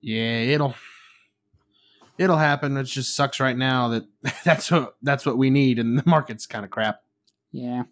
[0.00, 0.74] Yeah, it'll
[2.18, 2.76] it'll happen.
[2.76, 4.04] It just sucks right now that
[4.44, 7.02] that's what that's what we need, and the market's kind of crap.
[7.52, 7.84] Yeah.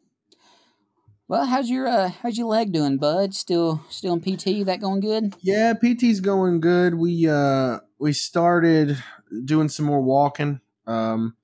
[1.27, 3.35] Well, how's your uh, how's your leg doing, bud?
[3.35, 4.65] Still still in PT?
[4.65, 5.35] That going good?
[5.43, 6.95] Yeah, PT's going good.
[6.95, 9.03] We uh we started
[9.45, 10.61] doing some more walking.
[10.87, 11.37] Um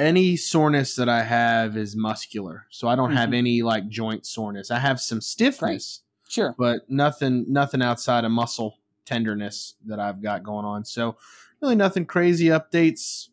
[0.00, 2.66] any soreness that I have is muscular.
[2.70, 3.34] So I don't have Mhm.
[3.36, 4.70] any like joint soreness.
[4.70, 6.54] I have some stiffness, Sure.
[6.58, 10.84] but nothing nothing outside of muscle tenderness that I've got going on.
[10.84, 11.16] So
[11.60, 13.28] really nothing crazy updates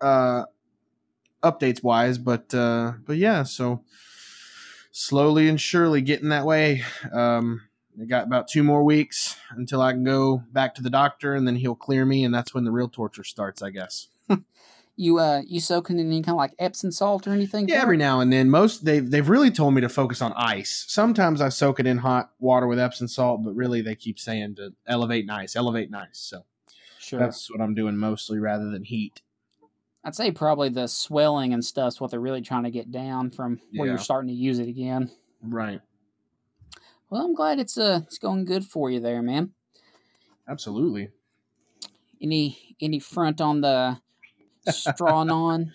[0.00, 0.44] uh
[1.42, 3.84] updates wise, but uh but yeah, so
[4.92, 6.82] slowly and surely getting that way.
[7.12, 7.62] Um
[8.00, 11.46] I got about two more weeks until I can go back to the doctor and
[11.46, 14.08] then he'll clear me and that's when the real torture starts, I guess.
[15.00, 17.68] You uh you soaking in any kind of like Epsom salt or anything?
[17.70, 18.00] Yeah, every it?
[18.00, 18.50] now and then.
[18.50, 20.84] Most they've they've really told me to focus on ice.
[20.88, 24.56] Sometimes I soak it in hot water with Epsom salt, but really they keep saying
[24.56, 26.18] to elevate nice, elevate nice.
[26.18, 26.44] So
[26.98, 27.18] Sure.
[27.18, 29.22] that's what I'm doing mostly rather than heat.
[30.04, 33.58] I'd say probably the swelling and stuff's what they're really trying to get down from
[33.72, 33.92] where Yeah.
[33.94, 35.10] you're starting to use it again.
[35.42, 35.80] Right.
[37.08, 39.54] Well, I'm glad it's uh it's going good for you there, man.
[40.46, 41.08] Absolutely.
[42.20, 43.98] Any any front on the
[44.68, 45.72] straw on?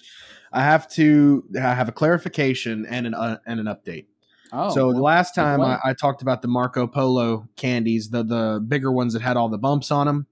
[0.51, 4.05] I have to I have a clarification and an uh, and an update.
[4.53, 5.61] Oh, so the last time.
[5.61, 9.49] I, I talked about the Marco Polo candies, the the bigger ones that had all
[9.49, 10.27] the bumps on them,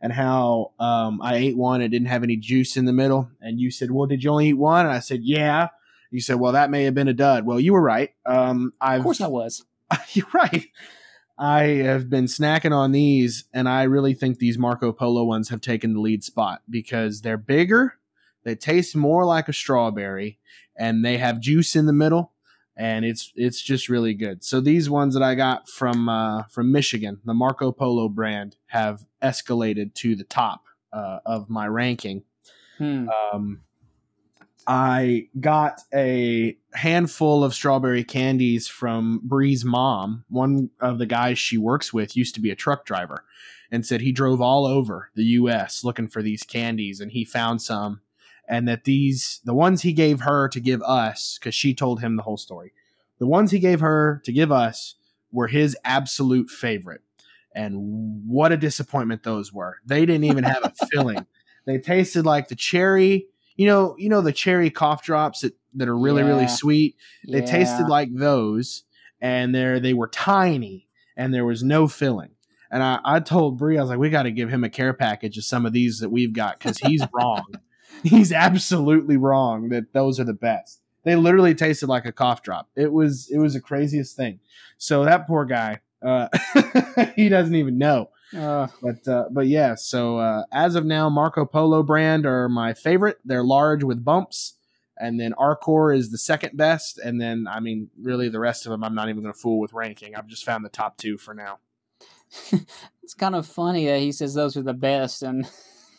[0.00, 3.60] and how um, I ate one, and didn't have any juice in the middle, and
[3.60, 5.68] you said, "Well, did you only eat one?" And I said, "Yeah."
[6.10, 8.10] You said, "Well, that may have been a dud." Well, you were right.
[8.26, 9.64] Um, I've of course I was.
[10.12, 10.66] you're right.
[11.38, 15.60] I have been snacking on these, and I really think these Marco Polo ones have
[15.60, 17.94] taken the lead spot because they're bigger,
[18.44, 20.38] they taste more like a strawberry,
[20.76, 22.32] and they have juice in the middle,
[22.76, 24.42] and it's it's just really good.
[24.42, 29.04] So these ones that I got from uh, from Michigan, the Marco Polo brand, have
[29.22, 32.24] escalated to the top uh, of my ranking
[32.78, 33.08] Hmm.
[33.32, 33.62] um,
[34.70, 40.26] I got a handful of strawberry candies from Bree's mom.
[40.28, 43.24] One of the guys she works with used to be a truck driver
[43.72, 47.62] and said he drove all over the US looking for these candies and he found
[47.62, 48.02] some
[48.46, 52.16] and that these the ones he gave her to give us cuz she told him
[52.16, 52.72] the whole story.
[53.18, 54.96] The ones he gave her to give us
[55.32, 57.00] were his absolute favorite.
[57.54, 59.78] And what a disappointment those were.
[59.86, 61.26] They didn't even have a filling.
[61.64, 63.28] They tasted like the cherry
[63.58, 66.96] you know, you know the cherry cough drops that, that are really, really sweet.
[67.28, 68.84] They tasted like those,
[69.20, 72.30] and there they were tiny, and there was no filling.
[72.70, 74.94] And I, I told Bree, I was like, we got to give him a care
[74.94, 77.46] package of some of these that we've got because he's wrong.
[78.04, 80.80] He's absolutely wrong that those are the best.
[81.02, 82.68] They literally tasted like a cough drop.
[82.76, 84.38] It was it was the craziest thing.
[84.76, 86.28] So that poor guy, uh,
[87.16, 88.10] he doesn't even know.
[88.36, 92.74] Uh, But uh, but yeah, so uh, as of now, Marco Polo brand are my
[92.74, 93.18] favorite.
[93.24, 94.54] They're large with bumps,
[94.98, 96.98] and then Arcor is the second best.
[96.98, 99.58] And then I mean, really, the rest of them, I'm not even going to fool
[99.60, 100.14] with ranking.
[100.14, 101.58] I've just found the top two for now.
[103.02, 105.50] it's kind of funny that he says those are the best, and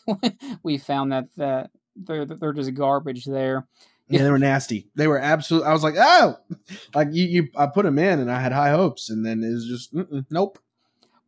[0.62, 3.66] we found that that they're they're just garbage there.
[4.08, 4.88] Yeah, they were nasty.
[4.96, 5.62] They were absolute.
[5.62, 6.36] I was like, oh,
[6.94, 7.48] like you, you.
[7.56, 9.94] I put them in, and I had high hopes, and then it was just,
[10.30, 10.58] nope.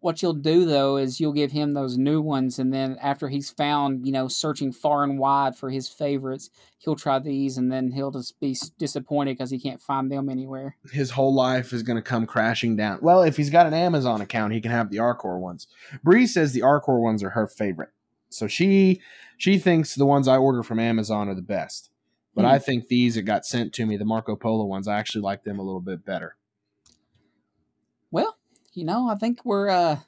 [0.03, 3.51] What you'll do though is you'll give him those new ones, and then after he's
[3.51, 7.93] found, you know, searching far and wide for his favorites, he'll try these, and then
[7.93, 10.77] he'll just be disappointed because he can't find them anywhere.
[10.93, 12.99] His whole life is going to come crashing down.
[13.01, 15.69] Well, if he's got an Amazon account, he can have the Arcor ones.
[16.03, 17.91] Bree says the Arcor ones are her favorite,
[18.29, 19.01] so she
[19.39, 21.91] she thinks the ones I order from Amazon are the best.
[22.35, 22.51] But Hmm.
[22.51, 25.45] I think these that got sent to me, the Marco Polo ones, I actually like
[25.45, 26.35] them a little bit better.
[28.11, 28.37] Well,
[28.73, 29.99] you know, I think we're uh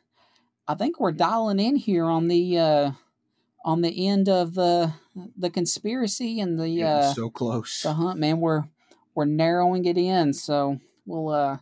[0.67, 2.91] I think we're dialing in here on the uh
[3.65, 4.93] on the end of the
[5.37, 7.83] the conspiracy and the Getting uh so close.
[7.83, 8.41] the hunt, man.
[8.41, 8.65] We're
[9.15, 11.59] we're narrowing it in, so we'll uh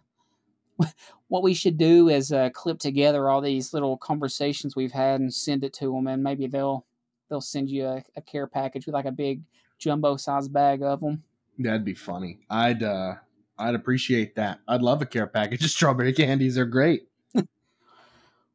[1.29, 5.33] what we should do is uh clip together all these little conversations we've had and
[5.33, 6.87] send it to them and maybe they'll
[7.29, 9.43] they'll send you a, a care package with like a big
[9.79, 11.25] jumbo size bag of them.
[11.59, 12.41] That'd be funny.
[12.49, 13.17] I'd uh
[13.63, 14.61] I'd appreciate that.
[14.67, 16.57] I'd love a care package of strawberry candies.
[16.57, 17.09] They're great.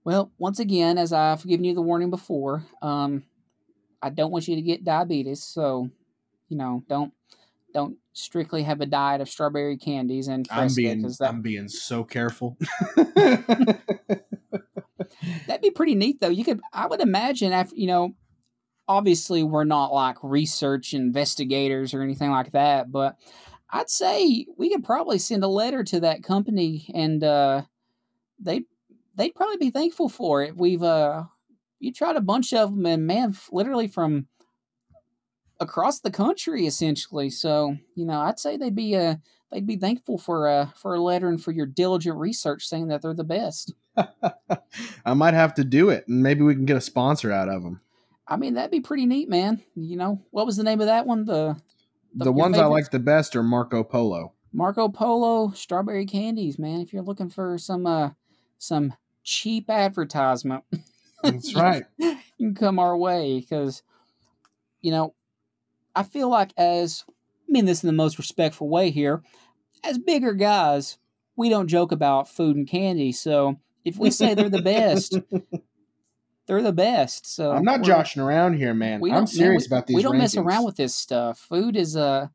[0.04, 3.24] Well, once again, as I've given you the warning before, um,
[4.02, 5.90] I don't want you to get diabetes, so
[6.48, 7.12] you know, don't
[7.74, 12.06] don't strictly have a diet of strawberry candies and I'm being that I'm being so
[12.06, 12.58] careful.
[12.96, 13.82] that'd
[15.62, 16.30] be pretty neat though.
[16.30, 18.16] You could, I would imagine, after you know,
[18.88, 23.18] obviously we're not like research investigators or anything like that, but
[23.70, 27.64] I'd say we could probably send a letter to that company and uh,
[28.40, 28.64] they
[29.16, 30.56] they'd probably be thankful for it.
[30.56, 31.24] We've uh,
[31.80, 34.28] you tried a bunch of them, and man, literally from
[35.60, 37.30] across the country, essentially.
[37.30, 39.16] So you know, I'd say they'd be uh,
[39.52, 43.02] they'd be thankful for uh, for a letter and for your diligent research, saying that
[43.02, 43.74] they're the best.
[45.06, 47.64] I might have to do it, and maybe we can get a sponsor out of
[47.64, 47.82] them.
[48.28, 49.64] I mean, that'd be pretty neat, man.
[49.76, 51.26] You know, what was the name of that one?
[51.26, 51.58] The
[52.16, 54.34] The, The- ones I like the best are Marco Polo.
[54.54, 56.82] Marco Polo strawberry candies, man.
[56.82, 58.12] If you're looking for some uh
[58.58, 58.94] some
[59.24, 60.64] cheap advertisement,
[61.22, 61.84] That's right.
[61.98, 63.84] you can come our way because
[64.82, 65.14] you know
[65.96, 67.12] I feel like as I
[67.52, 69.22] mean this in the most respectful way here,
[69.84, 70.98] as bigger guys,
[71.36, 73.12] we don't joke about food and candy.
[73.12, 75.18] So if we say they're the best,
[76.48, 77.28] they're the best.
[77.28, 79.02] So I'm not joshing around here, man.
[79.12, 79.96] I'm serious man, we, about these.
[79.98, 81.40] We don't mess around with this stuff.
[81.40, 82.28] Food is uh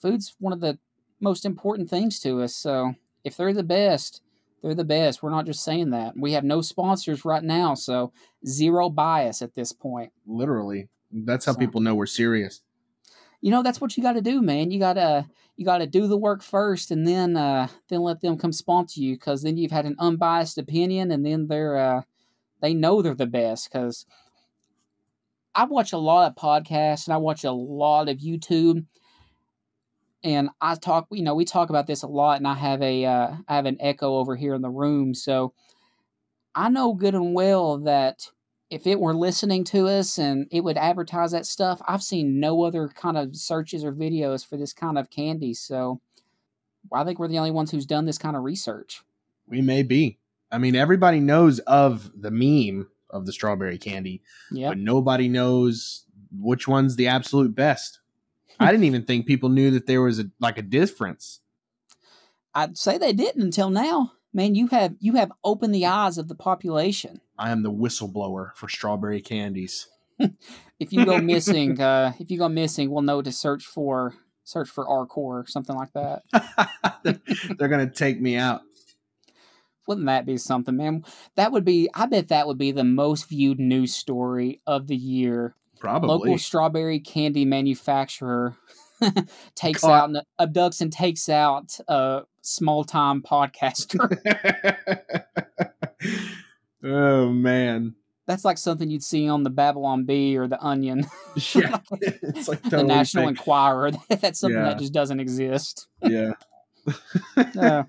[0.00, 0.78] food's one of the
[1.20, 2.54] most important things to us.
[2.54, 2.94] So
[3.24, 4.22] if they're the best,
[4.62, 5.22] they're the best.
[5.22, 6.16] We're not just saying that.
[6.16, 8.12] We have no sponsors right now, so
[8.46, 10.12] zero bias at this point.
[10.26, 12.62] Literally, that's how So- people know we're serious.
[13.42, 14.70] You know, that's what you got to do, man.
[14.70, 18.20] You got to you got to do the work first and then uh then let
[18.20, 22.02] them come sponsor you cuz then you've had an unbiased opinion and then they're uh
[22.66, 24.06] they know they're the best cuz
[25.54, 28.84] I watch a lot of podcasts and I watch a lot of YouTube
[30.26, 33.04] and I talk, you know, we talk about this a lot, and I have a,
[33.04, 35.54] uh, I have an echo over here in the room, so
[36.54, 38.30] I know good and well that
[38.68, 42.64] if it were listening to us and it would advertise that stuff, I've seen no
[42.64, 46.00] other kind of searches or videos for this kind of candy, so
[46.92, 49.02] I think we're the only ones who's done this kind of research.
[49.46, 50.18] We may be.
[50.50, 56.04] I mean, everybody knows of the meme of the strawberry candy, Yeah, but nobody knows
[56.32, 58.00] which one's the absolute best.
[58.60, 61.40] I didn't even think people knew that there was a like a difference.
[62.54, 64.12] I'd say they didn't until now.
[64.32, 67.20] Man, you have you have opened the eyes of the population.
[67.38, 69.88] I am the whistleblower for strawberry candies.
[70.18, 74.68] if you go missing, uh, if you go missing, we'll know to search for search
[74.68, 76.22] for Arcor or something like that.
[77.58, 78.62] They're gonna take me out.
[79.86, 81.04] Wouldn't that be something, man?
[81.36, 81.88] That would be.
[81.94, 85.54] I bet that would be the most viewed news story of the year.
[85.78, 86.08] Probably.
[86.08, 88.56] Local strawberry candy manufacturer
[89.54, 90.16] takes Caught.
[90.16, 94.16] out abducts and takes out a small time podcaster.
[96.82, 97.94] oh man.
[98.26, 101.06] That's like something you'd see on the Babylon Bee or the Onion,
[101.54, 101.78] Yeah.
[102.00, 103.38] it's like the National fake.
[103.38, 103.92] Enquirer.
[104.08, 104.70] That's something Yeah.
[104.70, 105.86] that just doesn't exist.
[106.02, 106.32] Yeah.
[107.36, 107.84] Uh,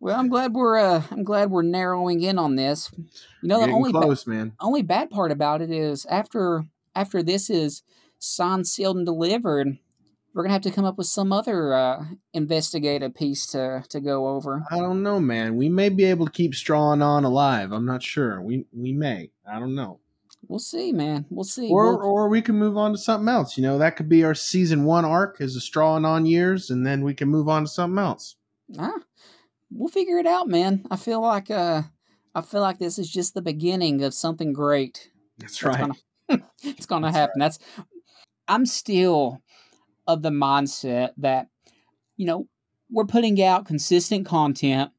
[0.00, 2.90] Well, I'm glad we're uh, I'm glad we're narrowing in on this.
[2.96, 4.52] You know, the only ba- man.
[4.60, 7.82] only bad part about it is after after this is
[8.18, 9.78] signed, sealed, and delivered,
[10.34, 14.28] we're gonna have to come up with some other uh, investigative piece to to go
[14.28, 14.64] over.
[14.70, 15.56] I don't know, man.
[15.56, 17.72] We may be able to keep Straw on alive.
[17.72, 18.40] I'm not sure.
[18.40, 19.30] We we may.
[19.50, 19.98] I don't know.
[20.46, 21.26] We'll see, man.
[21.28, 21.68] We'll see.
[21.68, 23.56] Or We'll- or we can move on to something else.
[23.56, 26.86] You know, that could be our season one arc as a Straw on years, and
[26.86, 28.36] then we can move on to something else.
[28.78, 28.92] ah,
[29.70, 30.84] we'll figure it out, man.
[30.90, 31.82] I feel like uh,
[32.34, 35.10] I feel like this is just the beginning of something great.
[35.38, 35.90] That's That's right.
[36.28, 37.38] gonna- it's gonna That's happen.
[37.38, 37.58] That's
[38.46, 39.42] I'm still
[40.06, 41.48] of the mindset that
[42.16, 42.46] you know
[42.90, 44.90] we're putting out consistent content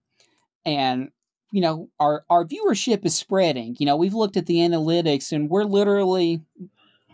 [0.65, 1.09] and
[1.51, 3.75] you know our our viewership is spreading.
[3.79, 6.41] You know, we've looked at the analytics and we're literally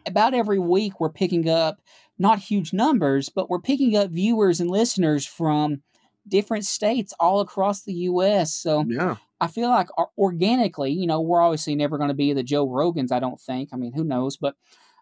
[0.06, 1.80] about every week we're picking up
[2.18, 5.82] not huge numbers, but we're picking up viewers and listeners from
[6.28, 8.54] different states all across the US.
[8.54, 9.18] So Yeah.
[9.42, 13.12] I feel like organically, you know, we're obviously never going to be the Joe Rogans.
[13.12, 13.70] I don't think.
[13.74, 14.38] I mean, who knows?
[14.38, 14.56] But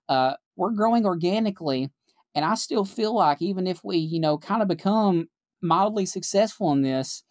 [0.10, 1.92] uh, we're growing organically,
[2.34, 5.30] and I still feel like even if we, you know, kind of become
[5.62, 7.24] mildly successful in this,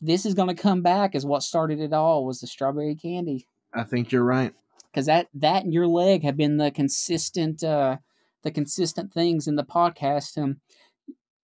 [0.00, 3.48] this is going to come back as what started it all was the strawberry candy.
[3.72, 4.54] I think you're right.
[4.92, 7.96] Because that that and your leg have been the consistent, uh,
[8.42, 10.36] the consistent things in the podcast.
[10.36, 10.58] And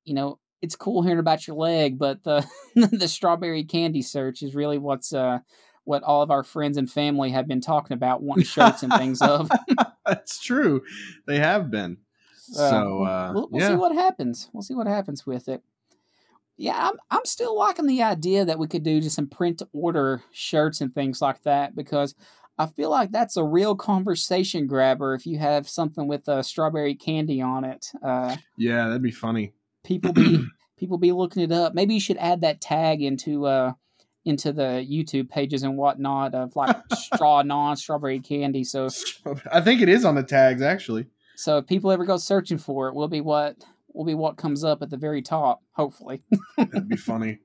[0.04, 4.54] you know, it's cool hearing about your leg, but the the strawberry candy search is
[4.54, 5.38] really what's uh
[5.84, 9.20] what all of our friends and family have been talking about, wanting shirts and things
[9.22, 9.50] of.
[10.06, 10.82] That's true.
[11.26, 11.98] They have been.
[12.36, 13.68] So uh, we'll, we'll yeah.
[13.68, 14.50] see what happens.
[14.52, 15.62] We'll see what happens with it.
[16.56, 19.68] Yeah, I'm I'm still liking the idea that we could do just some print to
[19.72, 22.14] order shirts and things like that because
[22.58, 26.94] I feel like that's a real conversation grabber if you have something with uh, strawberry
[26.94, 27.90] candy on it.
[28.02, 29.54] Uh, yeah, that'd be funny.
[29.84, 30.44] People be
[30.78, 31.74] people be looking it up.
[31.74, 33.72] Maybe you should add that tag into uh
[34.24, 38.64] into the YouTube pages and whatnot of like straw non strawberry candy.
[38.64, 38.88] So
[39.52, 41.06] I think it is on the tags actually.
[41.36, 43.56] so if people ever go searching for it, will be what
[43.92, 45.62] will be what comes up at the very top.
[45.72, 46.22] Hopefully.
[46.56, 47.38] That'd be funny.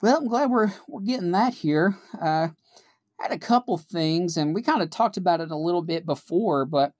[0.00, 1.96] Well, I'm glad we're we're getting that here.
[2.20, 2.48] Uh,
[3.20, 6.06] I had a couple things, and we kind of talked about it a little bit
[6.06, 6.64] before.
[6.64, 6.92] But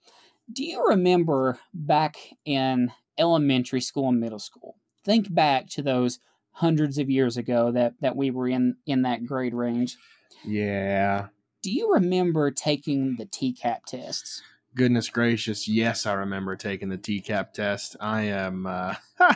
[0.52, 4.76] do you remember back in elementary school and middle school?
[5.04, 6.18] Think back to those
[6.52, 9.96] hundreds of years ago that that we were in in that grade range.
[10.44, 11.28] Yeah.
[11.62, 14.42] Do you remember taking the TCAP tests?
[14.74, 15.66] Goodness gracious.
[15.66, 17.96] Yes, I remember taking the TCAP test.
[18.00, 18.94] I am uh,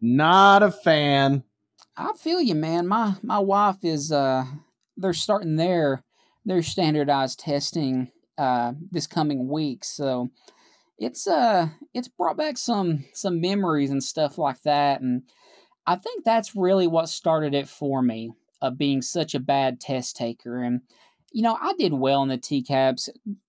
[0.00, 1.44] not a fan.
[1.96, 2.86] I feel you, man.
[2.88, 4.44] My my wife is uh
[4.96, 6.02] they're starting their
[6.44, 9.84] their standardized testing uh this coming week.
[9.84, 10.30] So
[10.98, 15.22] it's uh it's brought back some some memories and stuff like that and
[15.86, 18.32] I think that's really what started it for me
[18.62, 20.80] of being such a bad test taker and
[21.34, 23.08] you know, I did well in the TCAPs.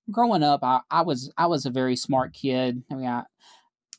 [0.10, 2.84] Growing up, I, I was I was a very smart kid.
[2.91, 3.24] I mean, I,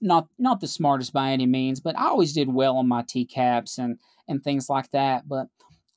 [0.01, 3.79] not not the smartest by any means, but I always did well on my TCAPs
[3.79, 5.29] and and things like that.
[5.29, 5.47] But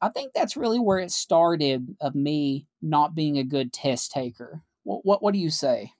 [0.02, 4.62] I think that's really where it started of me not being a good test taker.
[4.84, 5.92] What what, what do you say?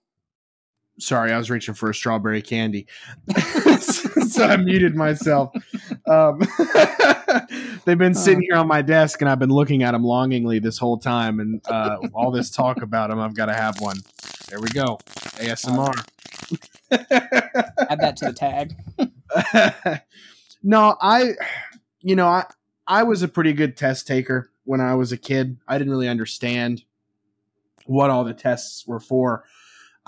[1.00, 2.88] Sorry, I was reaching for a strawberry candy.
[3.80, 5.52] so I muted myself.
[6.06, 6.40] Um,
[7.86, 10.78] they've been sitting here on my desk, and I've been looking at them longingly this
[10.78, 11.40] whole time.
[11.40, 13.98] And uh, all this talk about them, I've got to have one.
[14.50, 15.00] There we go.
[15.38, 15.94] ASMR.
[16.92, 18.76] Add that to the tag.
[20.64, 21.34] no, I,
[22.02, 22.46] you know, I
[22.88, 25.58] I was a pretty good test taker when I was a kid.
[25.68, 26.84] I didn't really understand
[27.86, 29.46] what all the tests were for.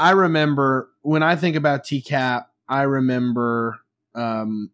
[0.02, 3.80] I remember when I think about TCAP, I remember,
[4.16, 4.72] um,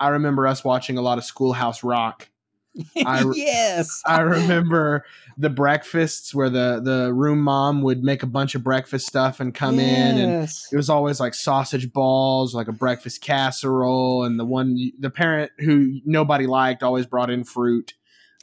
[0.00, 2.28] I remember us watching a lot of Schoolhouse Rock.
[3.06, 4.02] I- yes.
[4.06, 5.04] I remember
[5.36, 9.54] the breakfasts where the the room mom would make a bunch of breakfast stuff and
[9.54, 10.32] come in and
[10.72, 15.52] it was always like sausage balls, like a breakfast casserole, and the one the parent
[15.58, 17.94] who nobody liked always brought in fruit.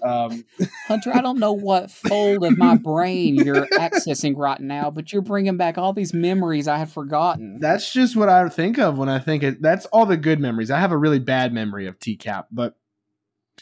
[0.01, 0.45] Um,
[0.87, 5.21] Hunter, I don't know what fold of my brain you're accessing right now, but you're
[5.21, 7.59] bringing back all these memories I had forgotten.
[7.59, 9.61] that's just what I think of when I think it.
[9.61, 10.71] That's all the good memories.
[10.71, 12.75] I have a really bad memory of TCAP, but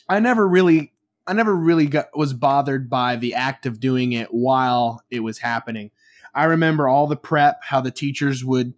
[0.08, 0.94] I never really,
[1.28, 5.40] I never really got, was bothered by the act of doing it while it was
[5.40, 5.92] happening.
[6.34, 8.74] I remember all the prep, how the teachers would,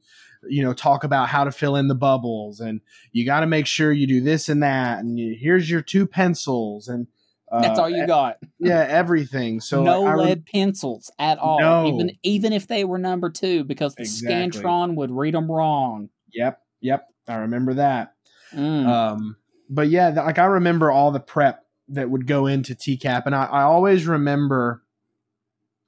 [0.50, 2.82] you know, talk about how to fill in the bubbles, and
[3.12, 6.08] you got to make sure you do this and that, and you, here's your two
[6.08, 7.08] pencils, and
[7.52, 8.38] uh, That's all you got.
[8.60, 9.60] yeah, everything.
[9.60, 11.60] So no I lead pencils at all.
[11.60, 11.88] No.
[11.88, 14.62] Even even if they were number two, because the Exactly.
[14.62, 16.10] Scantron would read them wrong.
[16.34, 18.14] Yep, yep, I remember that.
[18.54, 18.88] Mm.
[18.88, 19.36] Um,
[19.70, 23.46] but yeah, like I remember all the prep that would go into TCAP, and I,
[23.46, 24.82] I always remember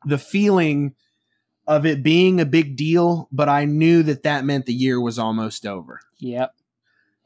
[0.06, 0.96] the feeling
[1.66, 5.18] of it being a big deal, but I knew that that meant the year was
[5.18, 6.02] almost over.
[6.20, 6.54] Yep.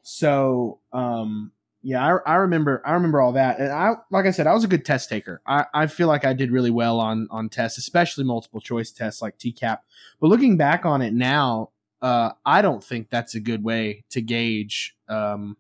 [0.04, 1.52] So, um,
[1.82, 4.64] yeah, I, I remember I remember all that, and I like I said, I was
[4.64, 5.42] a good test taker.
[5.46, 9.22] I, I feel like I did really well on on tests, especially multiple choice tests
[9.22, 9.80] like TCAP.
[10.20, 11.70] But looking back on it now,
[12.02, 15.58] uh, I don't think that's a good way to gauge um,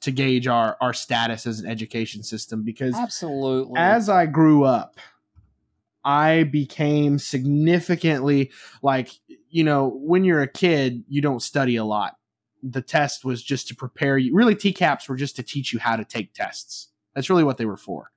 [0.00, 4.96] to gauge our our status as an education system because absolutely as I grew up,
[6.04, 8.50] I became significantly
[8.82, 9.10] like
[9.48, 12.16] you know when you're a kid you don't study a lot.
[12.62, 14.34] The test was just to prepare you.
[14.34, 16.88] Really, TCAPs were just to teach you how to take tests.
[17.14, 18.12] That's really what they were for.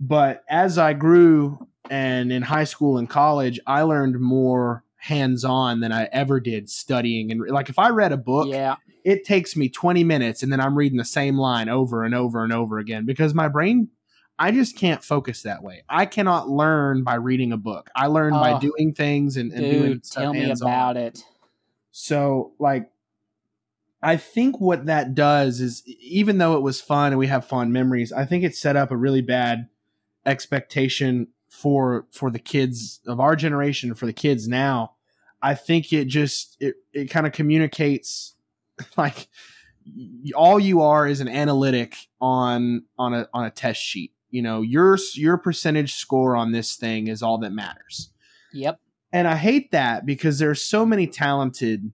[0.00, 5.80] But as I grew and in high school and college, I learned more hands on
[5.80, 7.30] than I ever did studying.
[7.30, 8.76] And like if I read a book, yeah.
[9.04, 12.42] it takes me 20 minutes and then I'm reading the same line over and over
[12.42, 13.90] and over again because my brain,
[14.38, 15.82] I just can't focus that way.
[15.88, 17.90] I cannot learn by reading a book.
[17.94, 21.22] I learn oh, by doing things and, and dude, doing Tell me about it.
[21.92, 22.90] So, like,
[24.04, 27.72] I think what that does is even though it was fun and we have fond
[27.72, 29.68] memories, I think it set up a really bad
[30.26, 34.92] expectation for for the kids of our generation for the kids now.
[35.40, 38.34] I think it just it, it kind of communicates
[38.98, 39.28] like
[40.34, 44.12] all you are is an analytic on on a on a test sheet.
[44.28, 48.10] You know your your percentage score on this thing is all that matters.
[48.52, 48.80] Yep.
[49.12, 51.92] And i hate that because there's so many talented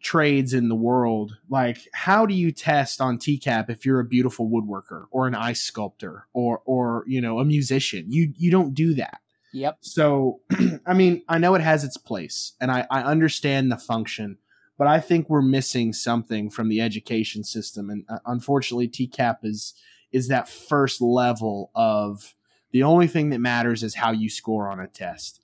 [0.00, 1.36] trades in the world.
[1.48, 5.62] Like, how do you test on TCAP if you're a beautiful woodworker or an ice
[5.62, 8.06] sculptor or or you know a musician?
[8.08, 9.20] You you don't do that.
[9.52, 9.78] Yep.
[9.80, 10.40] So,
[10.86, 14.38] I mean, I know it has its place, and I I understand the function,
[14.76, 19.74] but I think we're missing something from the education system, and uh, unfortunately, TCAP is
[20.12, 22.34] is that first level of
[22.70, 25.40] the only thing that matters is how you score on a test.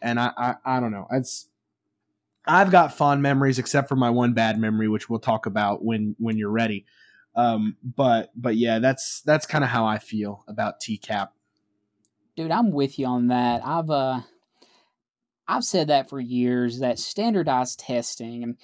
[0.00, 1.06] And I, I, I don't know.
[1.10, 1.48] It's
[2.46, 6.14] I've got fond memories, except for my one bad memory, which we'll talk about when
[6.18, 6.86] when you're ready.
[7.34, 11.28] Um, but but yeah, that's that's kind of how I feel about TCAP.
[12.36, 13.62] Dude, I'm with you on that.
[13.64, 14.20] I've uh,
[15.48, 16.78] I've said that for years.
[16.78, 18.56] That standardized testing,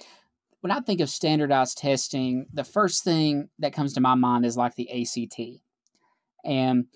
[0.61, 4.57] when I think of standardized testing, the first thing that comes to my mind is
[4.57, 5.61] like the ACT,
[6.45, 6.87] and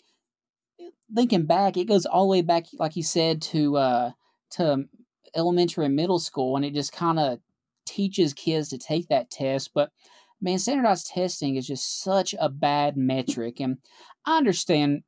[1.14, 4.10] thinking back, it goes all the way back, like you said, to uh,
[4.52, 4.84] to
[5.36, 7.38] elementary and middle school, and it just kind of
[7.86, 9.70] teaches kids to take that test.
[9.74, 9.90] But
[10.40, 13.78] man, standardized testing is just such a bad metric, and
[14.24, 15.02] I understand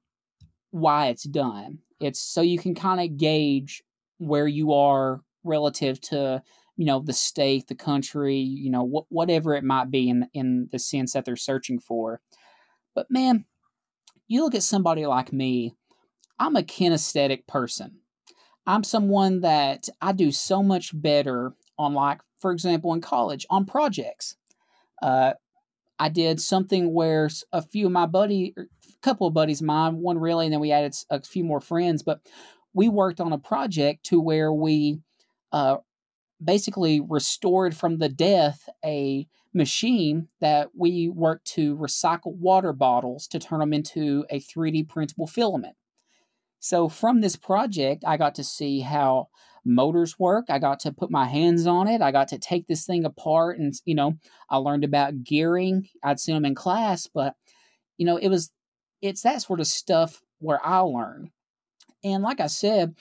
[0.70, 1.78] why it's done.
[2.00, 3.82] It's so you can kind of gauge
[4.18, 6.42] where you are relative to
[6.76, 10.68] you know the state, the country, you know wh- whatever it might be in in
[10.70, 12.20] the sense that they're searching for.
[12.94, 13.44] But man,
[14.28, 15.74] you look at somebody like me.
[16.38, 17.98] I'm a kinesthetic person.
[18.68, 23.64] I'm someone that I do so much better on, like, for example, in college on
[23.64, 24.36] projects.
[25.00, 25.32] Uh,
[25.98, 28.68] I did something where a few of my buddy, a er,
[29.00, 32.02] couple of buddies of mine, one really, and then we added a few more friends,
[32.02, 32.20] but
[32.74, 35.00] we worked on a project to where we
[35.50, 35.78] uh,
[36.44, 43.38] basically restored from the death a machine that we worked to recycle water bottles to
[43.38, 45.77] turn them into a 3D printable filament.
[46.60, 49.28] So from this project, I got to see how
[49.64, 50.46] motors work.
[50.48, 52.00] I got to put my hands on it.
[52.00, 54.14] I got to take this thing apart and, you know,
[54.48, 55.88] I learned about gearing.
[56.02, 57.34] I'd seen them in class, but,
[57.96, 58.50] you know, it was,
[59.02, 61.30] it's that sort of stuff where I learn.
[62.02, 62.94] And like I said,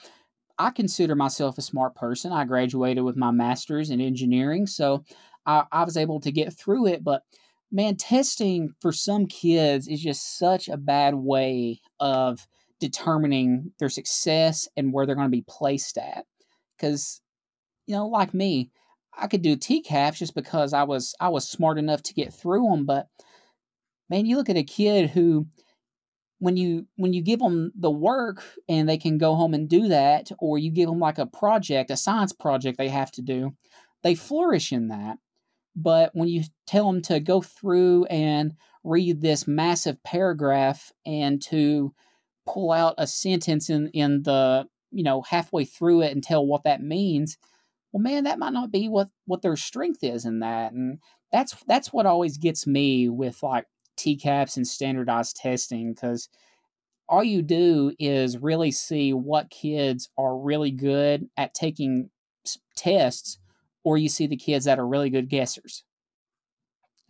[0.58, 2.32] I consider myself a smart person.
[2.32, 5.04] I graduated with my master's in engineering, so
[5.46, 7.04] I, I was able to get through it.
[7.04, 7.22] But
[7.70, 12.46] man, testing for some kids is just such a bad way of
[12.80, 16.24] determining their success and where they're going to be placed at.
[16.76, 17.20] Because,
[17.86, 18.70] you know, like me,
[19.16, 22.68] I could do TCAPs just because I was I was smart enough to get through
[22.68, 22.86] them.
[22.86, 23.08] But
[24.08, 25.46] man, you look at a kid who,
[26.38, 29.88] when you when you give them the work and they can go home and do
[29.88, 33.54] that, or you give them like a project, a science project they have to do,
[34.02, 35.18] they flourish in that.
[35.74, 38.54] But when you tell them to go through and
[38.84, 41.92] read this massive paragraph and to
[42.48, 46.64] pull out a sentence in in the you know halfway through it and tell what
[46.64, 47.36] that means
[47.92, 50.98] well man that might not be what what their strength is in that and
[51.30, 53.66] that's that's what always gets me with like
[53.98, 56.28] tcaps and standardized testing because
[57.08, 62.10] all you do is really see what kids are really good at taking
[62.76, 63.38] tests
[63.84, 65.82] or you see the kids that are really good guessers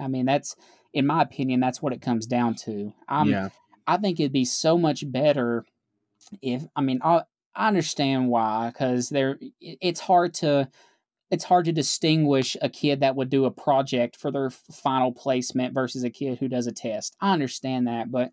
[0.00, 0.56] i mean that's
[0.92, 2.92] in my opinion, that's what it comes down to.
[3.08, 3.48] I'm, yeah.
[3.88, 5.64] I think it'd be so much better
[6.42, 7.22] if I mean I
[7.56, 10.68] I understand why because there it's hard to
[11.30, 15.74] it's hard to distinguish a kid that would do a project for their final placement
[15.74, 17.16] versus a kid who does a test.
[17.20, 18.30] I understand that, but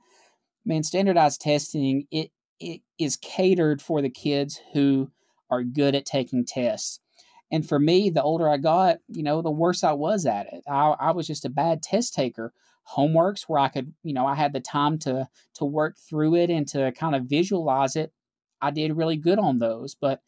[0.65, 5.09] man, standardized testing it it is catered for the kids who
[5.49, 6.99] are good at taking tests.
[7.51, 10.63] And for me, the older I got, you know, the worse I was at it.
[10.67, 12.53] I, I was just a bad test taker.
[12.87, 16.49] Homeworks where I could, you know, I had the time to to work through it
[16.49, 18.13] and to kind of visualize it.
[18.61, 20.21] I did really good on those, but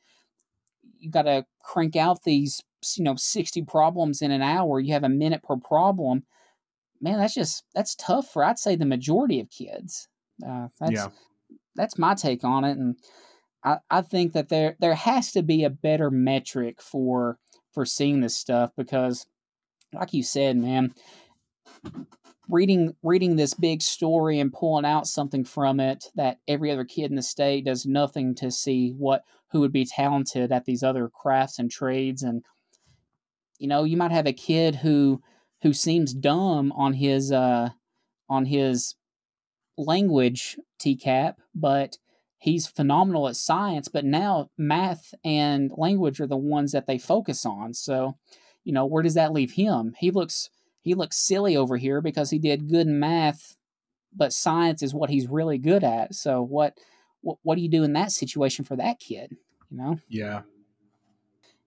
[0.99, 2.63] you got to crank out these,
[2.95, 4.79] you know, 60 problems in an hour.
[4.79, 6.25] You have a minute per problem.
[6.99, 10.07] Man, that's just that's tough for I'd say the majority of kids.
[10.45, 11.09] Uh, that's Yeah.
[11.75, 12.97] that's my take on it, and
[13.63, 17.39] I, I think that there there has to be a better metric for
[17.71, 19.27] for seeing this stuff because,
[19.93, 20.93] like you said, man,
[22.49, 27.09] reading reading this big story and pulling out something from it that every other kid
[27.09, 31.09] in the state does nothing to see what who would be talented at these other
[31.09, 32.43] crafts and trades and
[33.59, 35.21] you know you might have a kid who
[35.61, 37.69] who seems dumb on his uh
[38.29, 38.95] on his
[39.77, 41.97] language TCAP, but
[42.37, 43.87] he's phenomenal at science.
[43.87, 47.73] But now math and language are the ones that they focus on.
[47.73, 48.17] So,
[48.63, 49.93] you know, where does that leave him?
[49.97, 50.49] He looks
[50.87, 53.57] he looks silly over here because he did good math,
[54.15, 56.15] but science is what he's really good at.
[56.15, 56.77] So what
[57.21, 59.35] what, what do you do in that situation for that kid?
[59.69, 60.43] You know, Yeah.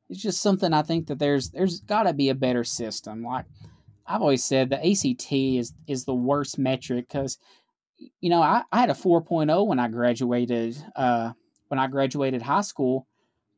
[0.09, 3.23] it's just something I think that there's there's got to be a better system.
[3.23, 3.45] Like
[4.07, 7.39] I've always said, the ACT is is the worst metric because
[8.21, 11.33] you know I, I had a 4.0 when I graduated uh,
[11.69, 13.07] when I graduated high school,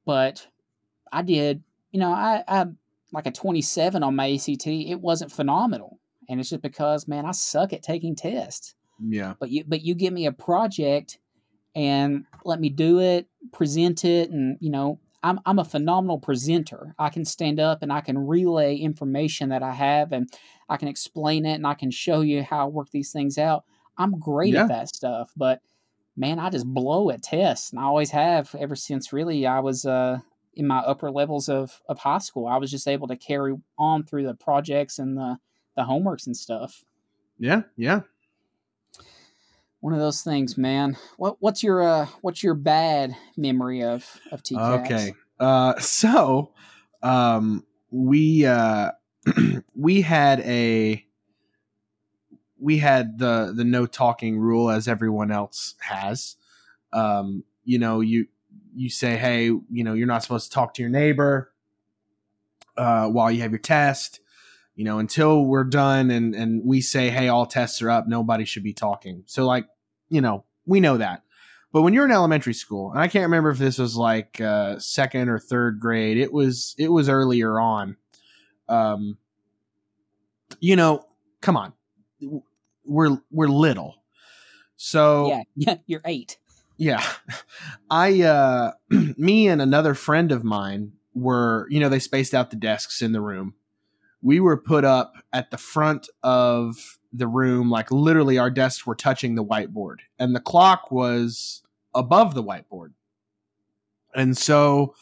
[0.05, 0.47] but
[1.13, 2.67] I did you know I, I
[3.13, 4.67] like a 27 on my ACT.
[4.67, 5.99] It wasn't phenomenal,
[6.29, 9.35] and it's just because man I suck at taking tests Yeah.
[9.41, 11.19] but you but you give me a project
[11.75, 16.95] and let me do it present it and you know I'm, I'm a phenomenal presenter
[16.99, 20.29] i can stand up and i can relay information that i have and
[20.69, 23.65] i can explain it and i can show you how i work these things out
[23.97, 24.65] i'm great Yeah.
[24.65, 25.61] at that stuff but
[26.17, 29.87] man i just blow at tests and i always have ever since really i was
[29.87, 30.19] uh,
[30.55, 34.05] in my upper levels of, of high school i was just able to carry on
[34.05, 35.39] through the projects and the,
[35.77, 36.85] the homeworks and stuff
[37.39, 37.63] Yeah.
[37.77, 38.01] Yeah.
[39.81, 40.97] one of those things, man.
[41.17, 44.85] What what's your uh what's your bad memory of of TCAPs?
[44.85, 45.15] Okay.
[45.41, 46.53] Uh, so,
[47.03, 48.93] um, we uh,
[49.75, 51.05] we had a
[52.61, 56.37] we had the the no talking rule as everyone else has.
[56.93, 58.29] Um, you know, you
[58.75, 61.53] you say, hey, you know, you're not supposed to talk to your neighbor
[62.77, 64.21] uh, while you have your test.
[64.75, 68.47] You know, until we're done and and we say, hey, all tests are up, nobody
[68.47, 69.23] should be talking.
[69.27, 69.67] So, like,
[70.09, 71.23] you know, we know that.
[71.73, 74.79] But when you're in elementary school, and I can't remember if this was like uh,
[74.79, 77.97] second or third grade, it was it was earlier on.
[78.69, 79.17] Um,
[80.61, 81.07] you know,
[81.41, 81.73] come on,
[82.85, 83.97] we're we're little,
[84.77, 86.39] so Yeah, yeah, you're eight.
[86.77, 87.05] Yeah.
[87.91, 88.73] I uh
[89.17, 93.13] me and another friend of mine were, you know, they spaced out the desks in
[93.13, 93.55] the room.
[94.23, 98.95] We were put up at the front of the room, like literally our desks were
[98.95, 101.63] touching the whiteboard and the clock was
[101.95, 102.93] above the whiteboard.
[104.15, 104.95] And so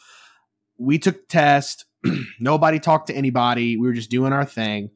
[0.77, 1.85] we took the test.
[2.39, 3.77] Nobody talked to anybody.
[3.77, 4.89] We were just doing our thing.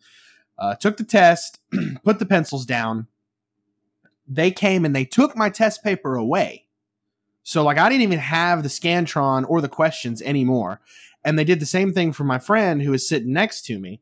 [0.57, 1.59] Uh, took the test,
[2.03, 3.07] put the pencils down.
[4.27, 6.64] They came and they took my test paper away.
[7.45, 10.81] So like I didn't even have the Scantron or the questions anymore.
[11.23, 14.01] And they did the same thing for my friend who was sitting next to me.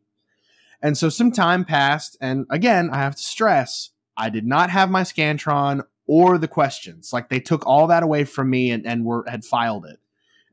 [0.82, 4.90] And so some time passed and again, I have to stress, I did not have
[4.90, 7.12] my Scantron or the questions.
[7.12, 10.00] Like they took all that away from me and, and were had filed it.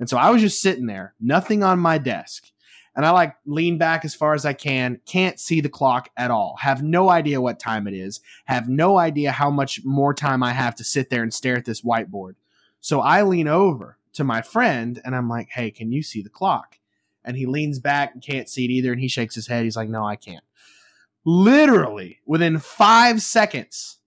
[0.00, 2.50] And so I was just sitting there, nothing on my desk.
[2.96, 6.32] And I like lean back as far as I can, can't see the clock at
[6.32, 10.42] all, have no idea what time it is, have no idea how much more time
[10.42, 12.34] I have to sit there and stare at this whiteboard.
[12.80, 16.28] So I lean over to my friend and I'm like, hey, can you see the
[16.28, 16.78] clock?
[17.24, 18.92] And he leans back and can't see it either.
[18.92, 19.64] And he shakes his head.
[19.64, 20.44] He's like, no, I can't.
[21.24, 23.98] Literally within five seconds,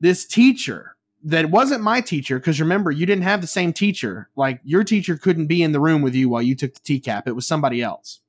[0.00, 4.28] this teacher that wasn't my teacher, because remember, you didn't have the same teacher.
[4.34, 7.24] Like your teacher couldn't be in the room with you while you took the TCAP,
[7.26, 8.20] it was somebody else.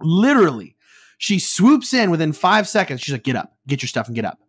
[0.00, 0.76] Literally,
[1.18, 3.00] she swoops in within five seconds.
[3.00, 4.40] She's like, get up, get your stuff and get up.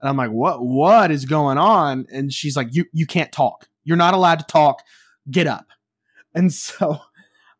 [0.00, 2.06] And I'm like, what what is going on?
[2.12, 3.68] And she's like, you you can't talk.
[3.84, 4.82] You're not allowed to talk.
[5.30, 5.66] Get up.
[6.34, 6.98] And so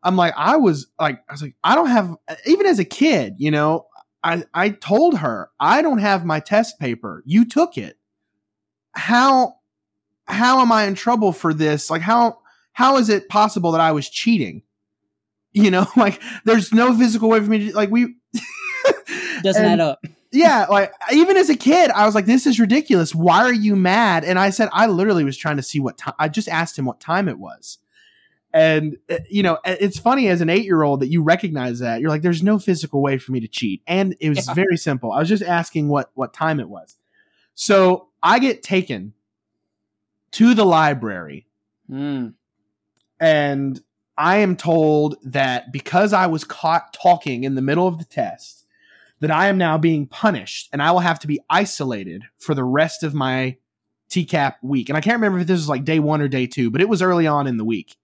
[0.03, 2.15] I'm like, I was like, I was like, I don't have
[2.45, 3.87] even as a kid, you know,
[4.23, 7.23] I, I told her, I don't have my test paper.
[7.25, 7.97] You took it.
[8.93, 9.55] How
[10.25, 11.89] how am I in trouble for this?
[11.89, 12.39] Like how
[12.73, 14.63] how is it possible that I was cheating?
[15.53, 18.15] You know, like there's no physical way for me to like we
[19.43, 19.99] Doesn't And- add up.
[20.31, 23.13] Yeah, like even as a kid, I was like, "This is ridiculous.
[23.15, 26.13] Why are you mad?" And I said, I literally was trying to see what time.
[26.19, 27.77] I just asked him what time it was,
[28.53, 32.21] and uh, you know, it's funny as an eight-year-old that you recognize that you're like,
[32.21, 34.53] "There's no physical way for me to cheat," and it was Yeah.
[34.53, 35.11] very simple.
[35.11, 36.97] I was just asking what what time it was.
[37.55, 39.13] So I get taken
[40.31, 41.47] to the library
[41.89, 42.33] Mm.
[43.19, 43.81] and
[44.17, 48.56] I am told that because I was caught talking in the middle of the test,
[49.19, 52.63] that I am now being punished and I will have to be isolated for the
[52.63, 53.57] rest of my
[54.09, 54.89] TCAP week.
[54.89, 56.89] And I can't remember if this was like day one or day two, but it
[56.89, 57.97] was early on in the week.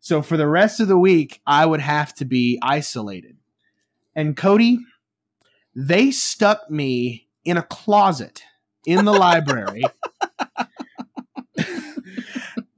[0.00, 3.36] So for the rest of the week, I would have to be isolated.
[4.14, 4.78] And Cody,
[5.74, 8.42] they stuck me in a closet
[8.86, 9.82] in the library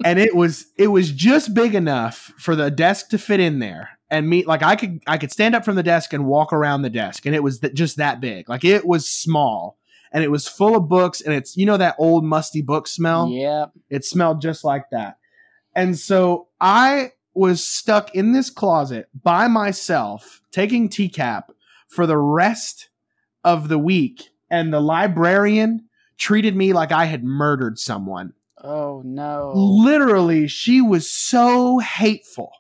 [0.05, 3.91] and it was it was just big enough for the desk to fit in there
[4.13, 6.83] and me like i could i could stand up from the desk and walk around
[6.83, 9.77] the desk and it was th- just that big like it was small
[10.13, 13.29] and it was full of books and it's you know that old musty book smell
[13.29, 13.73] Yep.
[13.91, 15.17] it smelled just like that
[15.75, 21.45] and so i was stuck in this closet by myself taking tcap
[21.89, 22.91] for the rest
[23.45, 25.87] of the week and the librarian
[26.19, 28.35] treated me like i had murdered someone
[28.65, 29.53] Oh no.
[29.57, 32.53] literally she was so hateful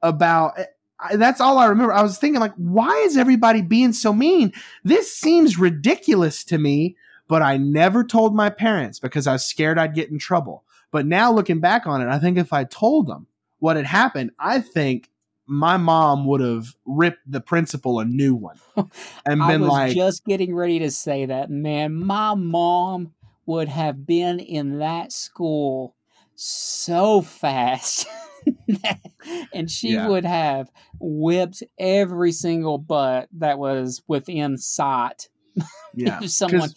[0.00, 0.58] about
[0.98, 4.52] I, that's all i remember i was thinking like why is everybody being so mean
[4.84, 6.96] this seems ridiculous to me
[7.28, 11.06] but i never told my parents because i was scared i'd get in trouble but
[11.06, 13.26] now looking back on it i think if i told them
[13.58, 15.10] what had happened i think
[15.46, 18.58] my mom would have ripped the principal a new one
[19.24, 21.94] and I been was like just getting ready to say that, man.
[21.94, 23.12] My mom
[23.46, 25.94] would have been in that school
[26.34, 28.06] so fast.
[29.52, 30.08] and she Yeah.
[30.08, 30.70] would have
[31.00, 35.28] whipped every single butt that was within sight
[35.94, 36.70] yeah of someone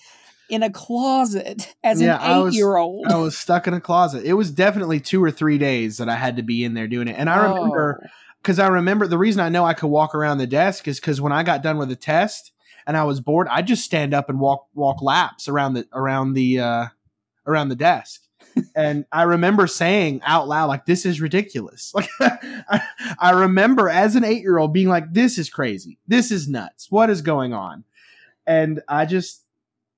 [0.50, 3.06] in a closet as Yeah, I an was- eight year old.
[3.08, 4.24] I was stuck in a closet.
[4.26, 7.08] It was definitely two or three days that I had to be in there doing
[7.08, 7.16] it.
[7.20, 8.08] And I remember Oh.
[8.42, 11.22] because I remember the reason I know I could walk around the desk is because
[11.22, 12.52] when I got done with the test
[12.88, 16.34] and I was bored, I'd just stand up and walk walk laps around the around
[16.34, 16.86] the uh,
[17.46, 18.22] around the desk.
[18.76, 22.82] And I remember saying out loud, like, "This is ridiculous." Like,
[23.20, 25.98] I, remember as an eight year old being like, "This is crazy.
[26.08, 26.92] This is nuts.
[26.92, 27.84] What is going on?"
[28.46, 29.44] And I just,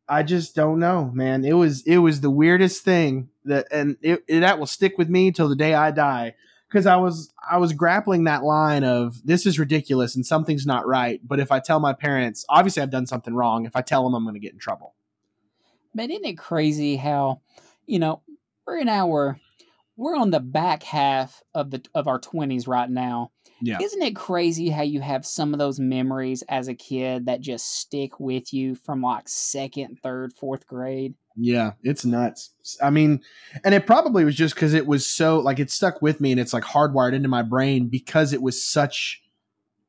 [0.08, 1.44] I just don't know, man.
[1.46, 5.10] It was it was the weirdest thing that, and it, it that will stick with
[5.10, 6.36] me till the day I die
[6.72, 10.88] because I was I was grappling that line of this is ridiculous and something's not
[10.88, 11.20] right.
[11.24, 13.66] But if I tell my parents, obviously I've done something wrong.
[13.66, 14.96] If I tell them, I'm going to get in trouble.
[15.94, 17.42] Man, isn't it crazy how,
[17.86, 18.22] you know,
[18.72, 19.38] we're in our
[19.98, 23.32] we're on the back half of the of our twenties right now.
[23.62, 23.78] Yeah.
[23.82, 27.80] Isn't it crazy how you have some of those memories as a kid that just
[27.80, 31.14] stick with you from like second, third, fourth grade?
[31.36, 32.52] Yeah, it's nuts.
[32.82, 33.22] I mean,
[33.64, 36.40] and it probably was just because it was so like it stuck with me and
[36.40, 39.22] it's like hardwired into my brain because it was such.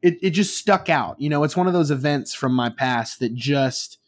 [0.03, 1.21] It it just stuck out.
[1.21, 3.99] You know, it's one of those events from my past that just